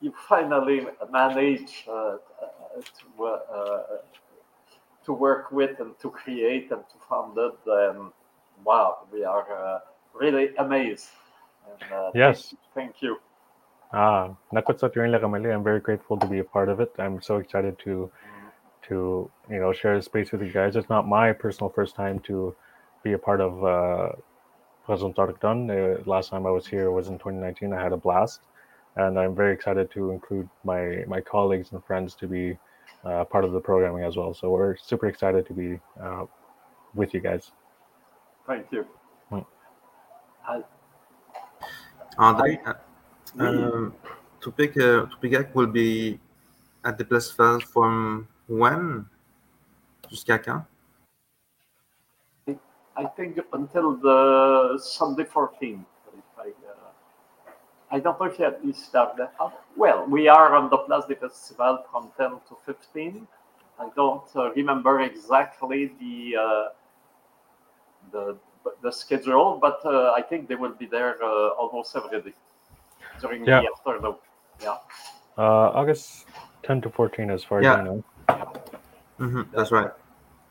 you 0.00 0.12
finally 0.28 0.86
manage 1.10 1.84
uh, 1.88 1.92
uh, 1.92 2.16
to 2.98 3.24
uh, 3.24 3.82
to 5.04 5.12
work 5.12 5.50
with 5.52 5.80
and 5.80 5.98
to 6.00 6.10
create 6.10 6.70
and 6.70 6.82
to 6.88 6.96
found 7.08 7.36
it 7.38 7.58
and 7.66 8.12
wow 8.64 8.98
we 9.12 9.24
are 9.24 9.46
uh, 9.52 9.78
really 10.14 10.50
amazed. 10.58 11.08
And, 11.70 11.92
uh, 11.92 12.10
Yes. 12.14 12.48
thank, 12.50 12.60
thank 12.74 13.02
you. 13.02 13.16
Ah 13.92 14.30
Nakutsa 14.52 14.88
Turing 14.92 15.12
Lakamali, 15.12 15.52
i'm 15.54 15.62
very 15.62 15.80
grateful 15.80 16.16
to 16.16 16.26
be 16.26 16.38
a 16.38 16.44
part 16.44 16.68
of 16.68 16.80
it. 16.80 16.92
I'm 16.98 17.20
so 17.20 17.36
excited 17.38 17.78
to 17.84 18.10
to 18.88 19.30
you 19.50 19.60
know 19.60 19.72
share 19.72 19.96
the 19.96 20.02
space 20.02 20.32
with 20.32 20.42
you 20.42 20.52
guys. 20.52 20.76
It's 20.76 20.88
not 20.88 21.06
my 21.06 21.32
personal 21.32 21.70
first 21.70 21.94
time 21.94 22.18
to 22.20 22.54
be 23.02 23.12
a 23.12 23.18
part 23.18 23.40
of 23.40 23.64
uh 23.64 24.12
Présence 24.92 25.14
Autochtone. 25.16 25.70
Uh, 25.70 26.02
last 26.04 26.28
time 26.28 26.44
I 26.46 26.50
was 26.50 26.66
here 26.66 26.90
was 26.90 27.08
in 27.08 27.14
2019. 27.14 27.72
I 27.72 27.82
had 27.82 27.92
a 27.92 27.96
blast, 27.96 28.40
and 28.96 29.18
I'm 29.18 29.34
very 29.34 29.54
excited 29.54 29.90
to 29.92 30.10
include 30.10 30.46
my 30.64 31.04
my 31.06 31.18
colleagues 31.18 31.72
and 31.72 31.82
friends 31.82 32.14
to 32.16 32.26
be 32.28 32.58
uh, 33.02 33.24
part 33.24 33.46
of 33.46 33.52
the 33.52 33.60
programming 33.60 34.04
as 34.04 34.16
well. 34.18 34.34
So 34.34 34.50
we're 34.50 34.76
super 34.76 35.06
excited 35.06 35.46
to 35.46 35.54
be 35.54 35.80
uh, 35.98 36.26
with 36.94 37.14
you 37.14 37.20
guys. 37.20 37.52
thank 38.46 38.66
you 38.70 38.84
Hmm. 39.30 39.46
I, 40.46 40.62
André, 42.18 42.58
uh, 42.66 42.74
Oui. 43.38 43.46
um, 43.46 43.94
Tupiq, 44.42 44.76
uh, 44.76 45.06
Tupiq 45.08 45.54
will 45.54 45.72
be 45.72 46.20
at 46.84 46.98
the 46.98 47.04
Place 47.04 47.30
Festival 47.30 47.60
from 47.60 48.28
when? 48.46 49.06
Jusqu'à 50.10 50.38
quand? 50.38 50.66
I 52.96 53.04
think 53.06 53.38
until 53.52 53.96
the 53.96 54.78
Sunday 54.82 55.24
14th. 55.24 55.84
If 56.14 56.38
I, 56.38 56.48
uh, 56.48 56.90
I 57.90 58.00
don't 58.00 58.18
know 58.20 58.26
if 58.26 58.38
you 58.38 58.44
at 58.44 58.64
least 58.64 58.92
have 58.92 59.16
that. 59.16 59.34
Well, 59.76 60.06
we 60.06 60.28
are 60.28 60.54
on 60.54 60.68
the 60.70 60.78
Place 60.78 61.04
des 61.08 61.16
Festivals 61.16 61.80
from 61.90 62.10
10 62.18 62.30
to 62.48 62.56
15. 62.66 63.26
I 63.78 63.88
don't 63.96 64.24
uh, 64.36 64.50
remember 64.52 65.00
exactly 65.00 65.92
the 65.98 66.36
uh, 66.38 66.68
the 68.12 68.36
the 68.82 68.92
schedule, 68.92 69.58
but 69.60 69.80
uh, 69.84 70.12
I 70.12 70.22
think 70.22 70.48
they 70.48 70.54
will 70.54 70.74
be 70.74 70.86
there 70.86 71.16
uh, 71.22 71.48
almost 71.58 71.96
every 71.96 72.20
day 72.20 72.34
during 73.20 73.44
Yeah. 73.44 73.60
the 73.60 73.68
afternoon. 73.72 74.16
Yeah. 74.60 74.76
Uh, 75.36 75.70
August 75.72 76.26
10 76.62 76.82
to 76.82 76.90
14, 76.90 77.30
as 77.30 77.42
far 77.42 77.62
Yeah. 77.62 77.72
as 77.72 77.78
I 77.78 77.82
know. 77.82 78.04
Mhm, 79.18 79.50
that's 79.50 79.72
right. 79.72 79.90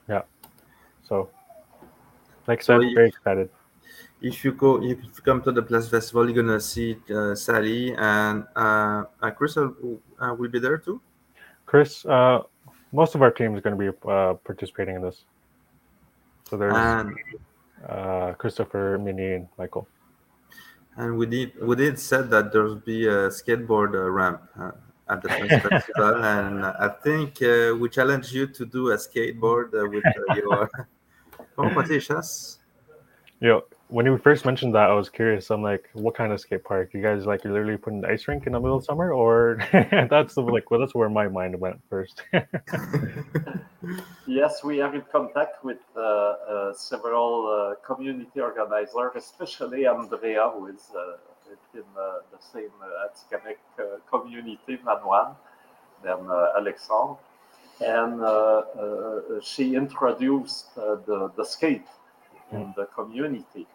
Yeah. 0.09 0.23
So, 1.03 1.29
like 2.47 2.61
So 2.61 2.79
said, 2.79 2.87
you- 2.89 2.95
very 2.95 3.09
excited. 3.09 3.49
If 4.21 4.45
you 4.45 4.51
go, 4.51 4.77
if 4.83 5.01
you 5.03 5.09
come 5.25 5.41
to 5.43 5.51
the 5.51 5.63
Place 5.63 5.89
Festival, 5.89 6.29
you're 6.29 6.43
gonna 6.43 6.59
see 6.59 6.93
uh, 7.09 7.33
Saali 7.33 7.97
and 7.97 8.45
uh, 8.55 9.05
uh, 9.19 9.31
Chris 9.31 9.57
uh, 9.57 9.69
will 10.37 10.49
be 10.49 10.59
there 10.59 10.77
too. 10.77 11.01
Chris, 11.65 12.05
uh, 12.05 12.43
most 12.91 13.15
of 13.15 13.21
our 13.23 13.31
team 13.31 13.55
is 13.55 13.61
going 13.61 13.75
to 13.77 13.91
be 13.91 13.97
uh, 14.07 14.33
participating 14.45 14.97
in 14.97 15.01
this. 15.01 15.23
So 16.49 16.57
there's 16.57 16.75
uh, 17.87 18.33
Christopher, 18.33 18.99
Minnie, 19.01 19.33
and 19.33 19.47
Michael. 19.57 19.87
and 20.97 21.17
we 21.17 21.25
did 21.25 21.53
we 21.61 21.75
did 21.75 21.97
said 21.97 22.29
that 22.29 22.51
there'll 22.51 22.75
be 22.75 23.07
a 23.07 23.29
skateboard 23.29 23.95
uh, 23.95 24.09
ramp 24.11 24.41
uh, 24.59 24.71
at 25.09 25.21
the 25.23 25.29
Festival, 25.69 26.23
and 26.23 26.65
I 26.65 26.89
think 27.03 27.41
uh, 27.41 27.73
we 27.79 27.89
challenge 27.89 28.33
you 28.33 28.45
to 28.47 28.65
do 28.65 28.91
a 28.91 28.97
skateboard 28.97 29.73
uh, 29.73 29.87
with 29.89 30.05
uh, 30.05 30.35
your. 30.35 30.69
Comment 31.55 31.77
on 31.77 31.83
dit, 31.87 31.99
chasse? 31.99 32.59
You 33.39 33.47
know, 33.49 33.63
when 33.87 34.05
you 34.05 34.17
first 34.17 34.45
mentioned 34.45 34.75
that, 34.75 34.89
I 34.89 34.93
was 34.93 35.09
curious. 35.09 35.49
I'm 35.49 35.63
like, 35.63 35.89
what 35.93 36.15
kind 36.15 36.31
of 36.31 36.39
skate 36.39 36.63
park? 36.63 36.93
You 36.93 37.01
guys 37.01 37.25
like 37.25 37.43
you're 37.43 37.53
literally 37.53 37.77
put 37.77 37.93
an 37.93 38.05
ice 38.05 38.27
rink 38.27 38.45
in 38.45 38.53
the 38.53 38.59
middle 38.59 38.77
of 38.77 38.85
summer, 38.85 39.11
or 39.11 39.57
that's 40.09 40.35
the, 40.35 40.41
like, 40.41 40.69
well, 40.69 40.79
that's 40.79 40.93
where 40.93 41.09
my 41.09 41.27
mind 41.27 41.59
went 41.59 41.81
first. 41.89 42.23
Yes, 44.27 44.63
we 44.63 44.79
are 44.79 44.93
in 44.93 45.01
contact 45.11 45.63
with 45.65 45.79
uh, 45.97 45.99
uh, 45.99 46.73
several 46.73 47.47
uh, 47.47 47.75
community 47.85 48.39
organizers, 48.39 49.11
especially 49.15 49.87
Andrea, 49.87 50.51
who 50.53 50.67
is 50.67 50.91
uh, 50.95 51.17
in 51.73 51.83
uh, 51.97 52.19
the 52.31 52.37
same 52.39 52.71
uh, 52.81 53.07
Atikamekw 53.07 53.57
uh, 53.79 53.97
community, 54.09 54.79
Manawan, 54.85 55.35
than 56.03 56.29
uh, 56.29 56.57
Alexandre. 56.57 57.17
And 57.81 58.21
uh, 58.21 58.25
uh, 58.25 59.41
she 59.41 59.75
introduced 59.75 60.67
uh, 60.77 60.95
the, 61.05 61.31
the 61.35 61.43
skate 61.43 61.87
in 62.51 62.73
the 62.75 62.85
community. 62.85 63.65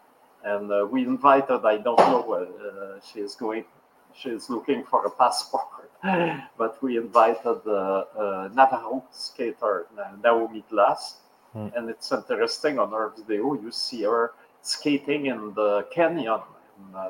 And 0.43 0.71
uh, 0.71 0.87
we 0.89 1.03
invited, 1.03 1.65
I 1.65 1.77
don't 1.77 1.99
know, 1.99 2.33
uh, 2.33 2.99
she 3.05 3.19
is 3.19 3.35
going, 3.35 3.65
she 4.13 4.29
is 4.29 4.49
looking 4.49 4.83
for 4.83 5.05
a 5.05 5.09
passport, 5.09 5.91
but 6.57 6.81
we 6.81 6.97
invited 6.97 7.61
the 7.65 8.07
uh, 8.17 8.49
Navajo 8.53 9.03
skater 9.11 9.87
uh, 9.97 10.15
Naiomi 10.21 10.63
Glasses. 10.69 11.17
Hmm. 11.53 11.67
And 11.75 11.89
it's 11.89 12.11
interesting 12.11 12.77
on 12.79 12.91
her 12.91 13.13
video, 13.17 13.53
you 13.53 13.71
see 13.71 14.03
her 14.03 14.33
skating 14.61 15.27
in 15.27 15.53
the 15.53 15.87
canyon 15.91 16.41
in 16.77 16.95
uh, 16.95 17.09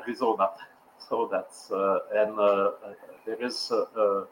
Arizona. 0.00 0.50
So 1.06 1.28
that's, 1.30 1.70
uh, 1.70 1.98
and 2.14 2.38
uh, 2.38 2.42
uh, 2.42 2.70
there 3.26 3.36
is 3.44 3.70
uh, 3.70 3.84
uh, 3.94 4.24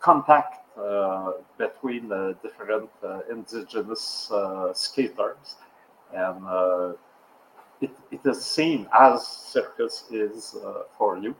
contact 0.00 0.64
uh, 0.78 1.32
between 1.56 2.10
uh, 2.12 2.34
different 2.42 2.88
uh, 3.02 3.20
indigenous 3.30 4.30
uh, 4.30 4.72
skaters. 4.72 5.56
And 6.14 6.44
uh, 6.46 6.92
it, 7.80 7.90
it 8.10 8.20
is 8.24 8.44
seen 8.44 8.88
as 8.98 9.26
circus 9.26 10.04
is 10.10 10.56
uh, 10.64 10.82
for 10.96 11.18
you 11.18 11.34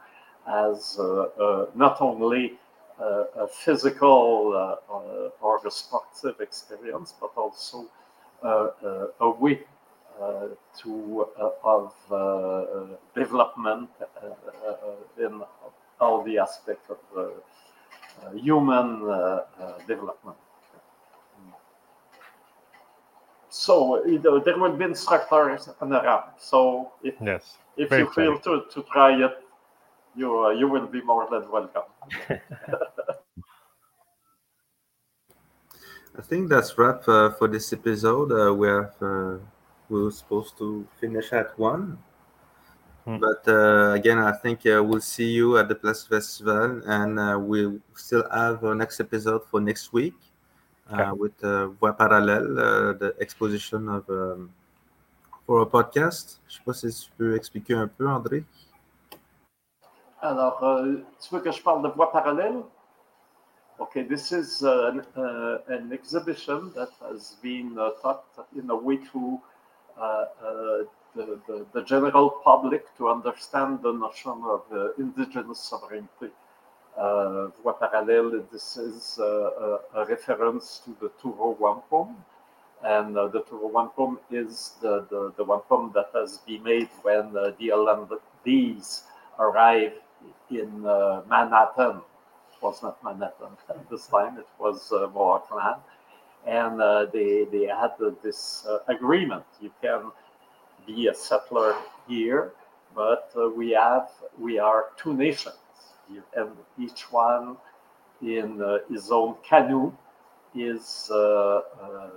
as 0.47 0.99
not 1.75 2.01
only 2.01 2.55
a 2.99 3.47
physical 3.47 4.79
or 5.41 5.61
a 5.67 5.71
sportive 5.71 6.41
experience, 6.41 7.15
but 7.21 7.31
also 7.37 7.87
a 8.43 9.31
way 9.31 9.61
uh, 10.21 10.49
to 10.77 11.29
uh, 11.39 11.51
of 11.63 11.93
uh, 12.11 12.65
development 13.15 13.89
in 15.17 15.41
all 16.01 16.25
the 16.25 16.39
aspects 16.39 16.91
of 16.91 17.33
human 18.35 19.01
development. 19.87 20.37
So 23.51 24.03
there 24.23 24.59
will 24.59 24.77
be 24.77 24.85
instructors 24.85 25.69
around. 25.81 26.33
So 26.39 26.93
if 27.03 27.15
yes, 27.21 27.57
if 27.77 27.91
you 27.91 28.11
feel 28.11 28.39
to, 28.41 28.65
to 28.73 28.83
try 28.93 29.25
it, 29.25 29.43
you 30.15 30.45
uh, 30.45 30.51
you 30.51 30.69
will 30.69 30.87
be 30.87 31.01
more 31.03 31.27
than 31.31 31.51
welcome. 31.51 31.83
I 36.19 36.23
think 36.23 36.49
that's 36.49 36.77
wrap 36.77 37.09
uh, 37.09 37.31
for 37.31 37.47
this 37.47 37.73
episode. 37.73 38.33
Uh, 38.33 38.53
we 38.53 38.67
have 38.69 38.95
we 39.89 40.03
were 40.03 40.11
supposed 40.11 40.59
to 40.59 40.87
finish 41.01 41.33
at 41.33 41.59
one. 41.59 41.99
Hmm. 43.09 43.17
But 43.21 43.49
uh, 43.49 43.93
again, 43.97 44.19
I 44.19 44.33
think 44.33 44.67
uh, 44.67 44.85
we'll 44.85 45.01
see 45.01 45.33
you 45.33 45.57
at 45.57 45.67
the 45.67 45.75
Place 45.75 46.05
Festival, 46.05 46.83
and 46.85 47.19
uh, 47.19 47.39
we'll 47.41 47.81
still 47.95 48.29
have 48.31 48.63
our 48.63 48.75
next 48.75 49.01
episode 49.01 49.49
for 49.49 49.63
next 49.63 49.95
week 49.95 50.13
uh, 50.93 51.01
okay. 51.01 51.13
with 51.13 51.33
uh, 51.43 51.69
Voix 51.69 51.93
Parallèle, 51.93 52.53
uh, 52.59 52.93
the 52.99 53.15
exposition 53.19 53.89
of 53.89 54.05
um, 54.11 54.51
for 55.47 55.63
a 55.63 55.67
podcast. 55.67 56.39
Je 56.49 56.57
sais 56.57 56.63
pas 56.63 56.75
si 56.75 56.93
tu 56.93 57.11
peux 57.17 57.35
expliquer 57.35 57.73
un 57.73 57.89
peu, 57.89 58.07
André. 58.07 58.45
Alors, 60.21 60.61
tu 61.19 61.35
veux 61.35 61.41
que 61.41 61.51
je 61.51 61.63
parle 61.63 61.81
de 61.81 61.89
Voix 61.89 62.13
Parallèle? 62.13 62.63
Okay, 63.81 64.03
this 64.03 64.33
is 64.33 64.63
an, 64.63 65.01
an 65.69 65.93
exhibition 65.93 66.73
that 66.75 66.91
has 67.01 67.39
been 67.43 67.75
thought 68.03 68.27
in 68.55 68.69
a 68.69 68.77
way 68.77 68.99
to 69.13 69.41
uh, 69.99 70.27
uh, 70.45 70.85
the, 71.15 71.39
the, 71.47 71.67
the, 71.73 71.83
general 71.83 72.31
public 72.45 72.97
to 72.97 73.09
understand 73.09 73.81
the 73.83 73.93
notion 73.93 74.43
of 74.45 74.63
uh, 74.73 74.93
indigenous 74.99 75.61
sovereignty. 75.61 76.31
Uh, 76.97 77.49
voie 77.63 77.75
parallèle, 77.81 78.45
this 78.51 78.77
is 78.77 79.19
a, 79.19 79.79
a, 79.95 80.05
reference 80.07 80.81
to 80.85 80.97
the 81.01 81.11
Two 81.21 81.33
Row 81.33 81.57
wampum. 81.59 82.17
And 82.85 83.17
uh, 83.17 83.29
the 83.29 83.43
Two 83.43 83.57
Row 83.57 83.69
wampum 83.69 84.19
is 84.31 84.75
the, 84.81 85.07
the, 85.11 85.33
the, 85.37 85.45
wampum 85.45 85.93
that 85.95 86.11
has 86.15 86.39
been 86.39 86.63
made 86.63 86.89
when 87.03 87.37
uh, 87.37 87.53
the 87.59 87.69
Hollandese 87.69 89.03
arrived 89.39 90.01
in 90.51 90.83
Manhattan. 90.83 92.01
It 92.53 92.63
was 92.63 92.83
not 92.83 93.03
Manhattan 93.05 93.57
at 93.69 93.89
this 93.91 94.07
time, 94.07 94.39
it 94.39 94.49
was 94.59 94.93
uh, 94.93 95.09
Mohawk 95.15 95.49
and 96.47 96.81
uh, 96.81 97.07
they 97.13 97.47
they 97.53 97.67
had 97.67 97.93
this 98.23 98.67
uh, 98.69 98.79
agreement. 98.89 99.45
You 99.61 99.71
can 99.83 100.11
be 100.89 101.09
a 101.09 101.15
settler 101.15 101.77
here, 102.09 102.53
but 102.95 103.31
uh, 103.37 103.49
we 103.51 103.71
have 103.71 104.09
we 104.39 104.59
are 104.59 104.87
two 104.97 105.15
nations, 105.15 105.55
and 106.35 106.51
each 106.79 107.13
one 107.13 107.57
in 108.23 108.61
uh, 108.63 108.79
his 108.91 109.13
own 109.13 109.37
canoe 109.49 109.93
is. 110.55 111.09
Uh, 111.11 111.61
uh, 111.83 112.11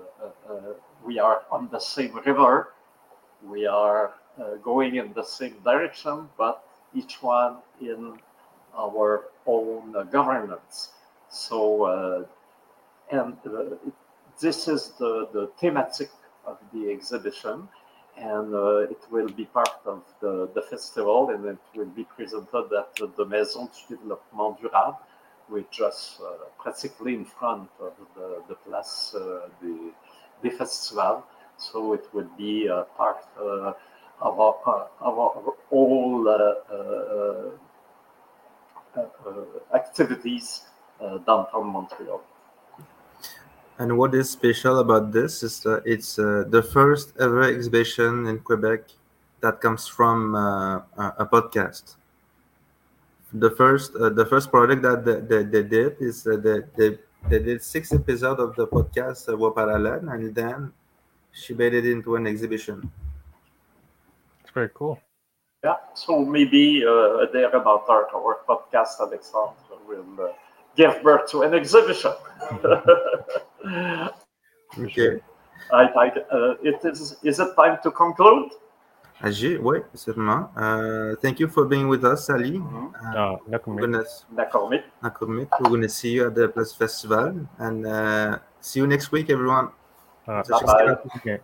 we 1.05 1.19
are 1.19 1.41
on 1.51 1.67
the 1.71 1.79
same 1.79 2.15
river. 2.25 2.73
We 3.43 3.65
are 3.65 4.13
going 4.63 4.95
in 4.95 5.13
the 5.13 5.23
same 5.23 5.55
direction, 5.63 6.29
but 6.37 6.63
each 6.93 7.23
one 7.23 7.57
in 7.81 8.19
our 8.77 9.25
own 9.47 10.07
governance. 10.11 10.91
So 11.29 12.27
and 13.11 13.35
uh, 13.45 13.75
this 14.39 14.67
is 14.67 14.93
the, 14.99 15.27
the 15.33 15.51
thematic 15.59 16.09
of 16.45 16.57
the 16.73 16.89
exhibition 16.89 17.67
and 18.17 18.53
uh, 18.53 18.77
it 18.89 18.99
will 19.09 19.29
be 19.29 19.45
part 19.45 19.79
of 19.85 20.03
the, 20.19 20.49
the 20.53 20.61
festival 20.61 21.29
and 21.29 21.45
it 21.45 21.57
will 21.75 21.85
be 21.85 22.03
presented 22.03 22.69
at 22.77 22.95
the 23.17 23.25
Maison 23.25 23.69
du 23.87 23.95
Développement 23.95 24.59
Durable, 24.59 24.99
which 25.47 25.79
is 25.79 26.19
uh, 26.23 26.45
practically 26.59 27.15
in 27.15 27.25
front 27.25 27.69
of 27.79 27.93
the, 28.15 28.43
the 28.47 28.55
Place 28.55 29.15
uh, 29.15 29.47
des, 29.61 29.93
des 30.43 30.55
Festivals. 30.55 31.23
So 31.57 31.93
it 31.93 32.07
will 32.13 32.29
be 32.37 32.67
uh, 32.69 32.83
part 32.97 33.23
uh, 33.39 33.73
of, 34.21 34.39
our, 34.39 34.55
uh, 34.65 35.05
of 35.05 35.19
our 35.19 35.53
all 35.69 36.27
activities 39.73 40.63
downtown 41.25 41.67
Montreal. 41.67 42.21
And 43.79 43.97
what 43.97 44.13
is 44.13 44.29
special 44.29 44.79
about 44.79 45.11
this 45.11 45.43
is 45.43 45.59
that 45.61 45.83
it's 45.85 46.19
uh, 46.19 46.43
the 46.47 46.61
first 46.61 47.13
ever 47.19 47.43
exhibition 47.43 48.27
in 48.27 48.39
Quebec 48.39 48.81
that 49.41 49.59
comes 49.59 49.87
from 49.87 50.35
uh, 50.35 50.81
a 51.17 51.25
podcast. 51.25 51.95
The 53.33 53.49
first, 53.49 53.95
uh, 53.95 54.09
the 54.09 54.25
first 54.25 54.51
project 54.51 54.81
that 54.83 55.05
they, 55.05 55.19
they, 55.21 55.43
they 55.43 55.63
did 55.63 55.95
is 55.99 56.27
uh, 56.27 56.37
they, 56.37 56.59
they, 56.77 56.97
they 57.29 57.39
did 57.39 57.63
six 57.63 57.91
episodes 57.91 58.39
of 58.39 58.55
the 58.55 58.67
podcast 58.67 59.29
uh, 59.29 59.37
Parallèle, 59.37 60.13
and 60.13 60.35
then 60.35 60.71
she 61.31 61.53
made 61.53 61.73
it 61.73 61.85
into 61.85 62.15
an 62.15 62.27
exhibition. 62.27 62.91
It's 64.41 64.51
very 64.51 64.69
cool. 64.73 64.99
Yeah, 65.63 65.77
so 65.93 66.25
maybe 66.25 66.83
uh, 66.85 67.25
there 67.31 67.49
about 67.49 67.85
our, 67.87 68.07
our 68.13 68.39
podcast, 68.47 68.99
Alexandre 68.99 69.53
will 69.87 70.33
give 70.81 71.01
birth 71.03 71.29
to 71.31 71.43
an 71.43 71.53
exhibition. 71.53 72.11
okay. 74.79 75.19
I, 75.71 75.83
I, 76.03 76.07
uh, 76.31 76.55
it 76.63 76.83
is, 76.83 77.17
is 77.23 77.39
it 77.39 77.55
time 77.55 77.77
to 77.83 77.91
conclude? 77.91 78.49
Agir, 79.23 79.61
oui, 79.61 79.81
certainement. 79.93 80.49
Uh, 80.57 81.15
thank 81.21 81.39
you 81.39 81.47
for 81.47 81.65
being 81.65 81.87
with 81.87 82.03
us, 82.03 82.27
Ali. 82.29 82.57
Mm-hmm. 82.57 82.87
Uh, 83.15 83.37
We're 83.45 83.59
going 85.69 85.83
to 85.83 85.89
see 85.89 86.13
you 86.13 86.25
at 86.27 86.33
the 86.33 86.49
Place 86.49 86.73
Festival 86.73 87.47
and 87.59 87.85
uh, 87.85 88.39
see 88.59 88.79
you 88.79 88.87
next 88.87 89.11
week, 89.11 89.29
everyone. 89.29 89.69
Uh, 90.27 90.41
bye 90.49 90.63
bye. 90.65 90.95
Take 91.13 91.23
care. 91.23 91.41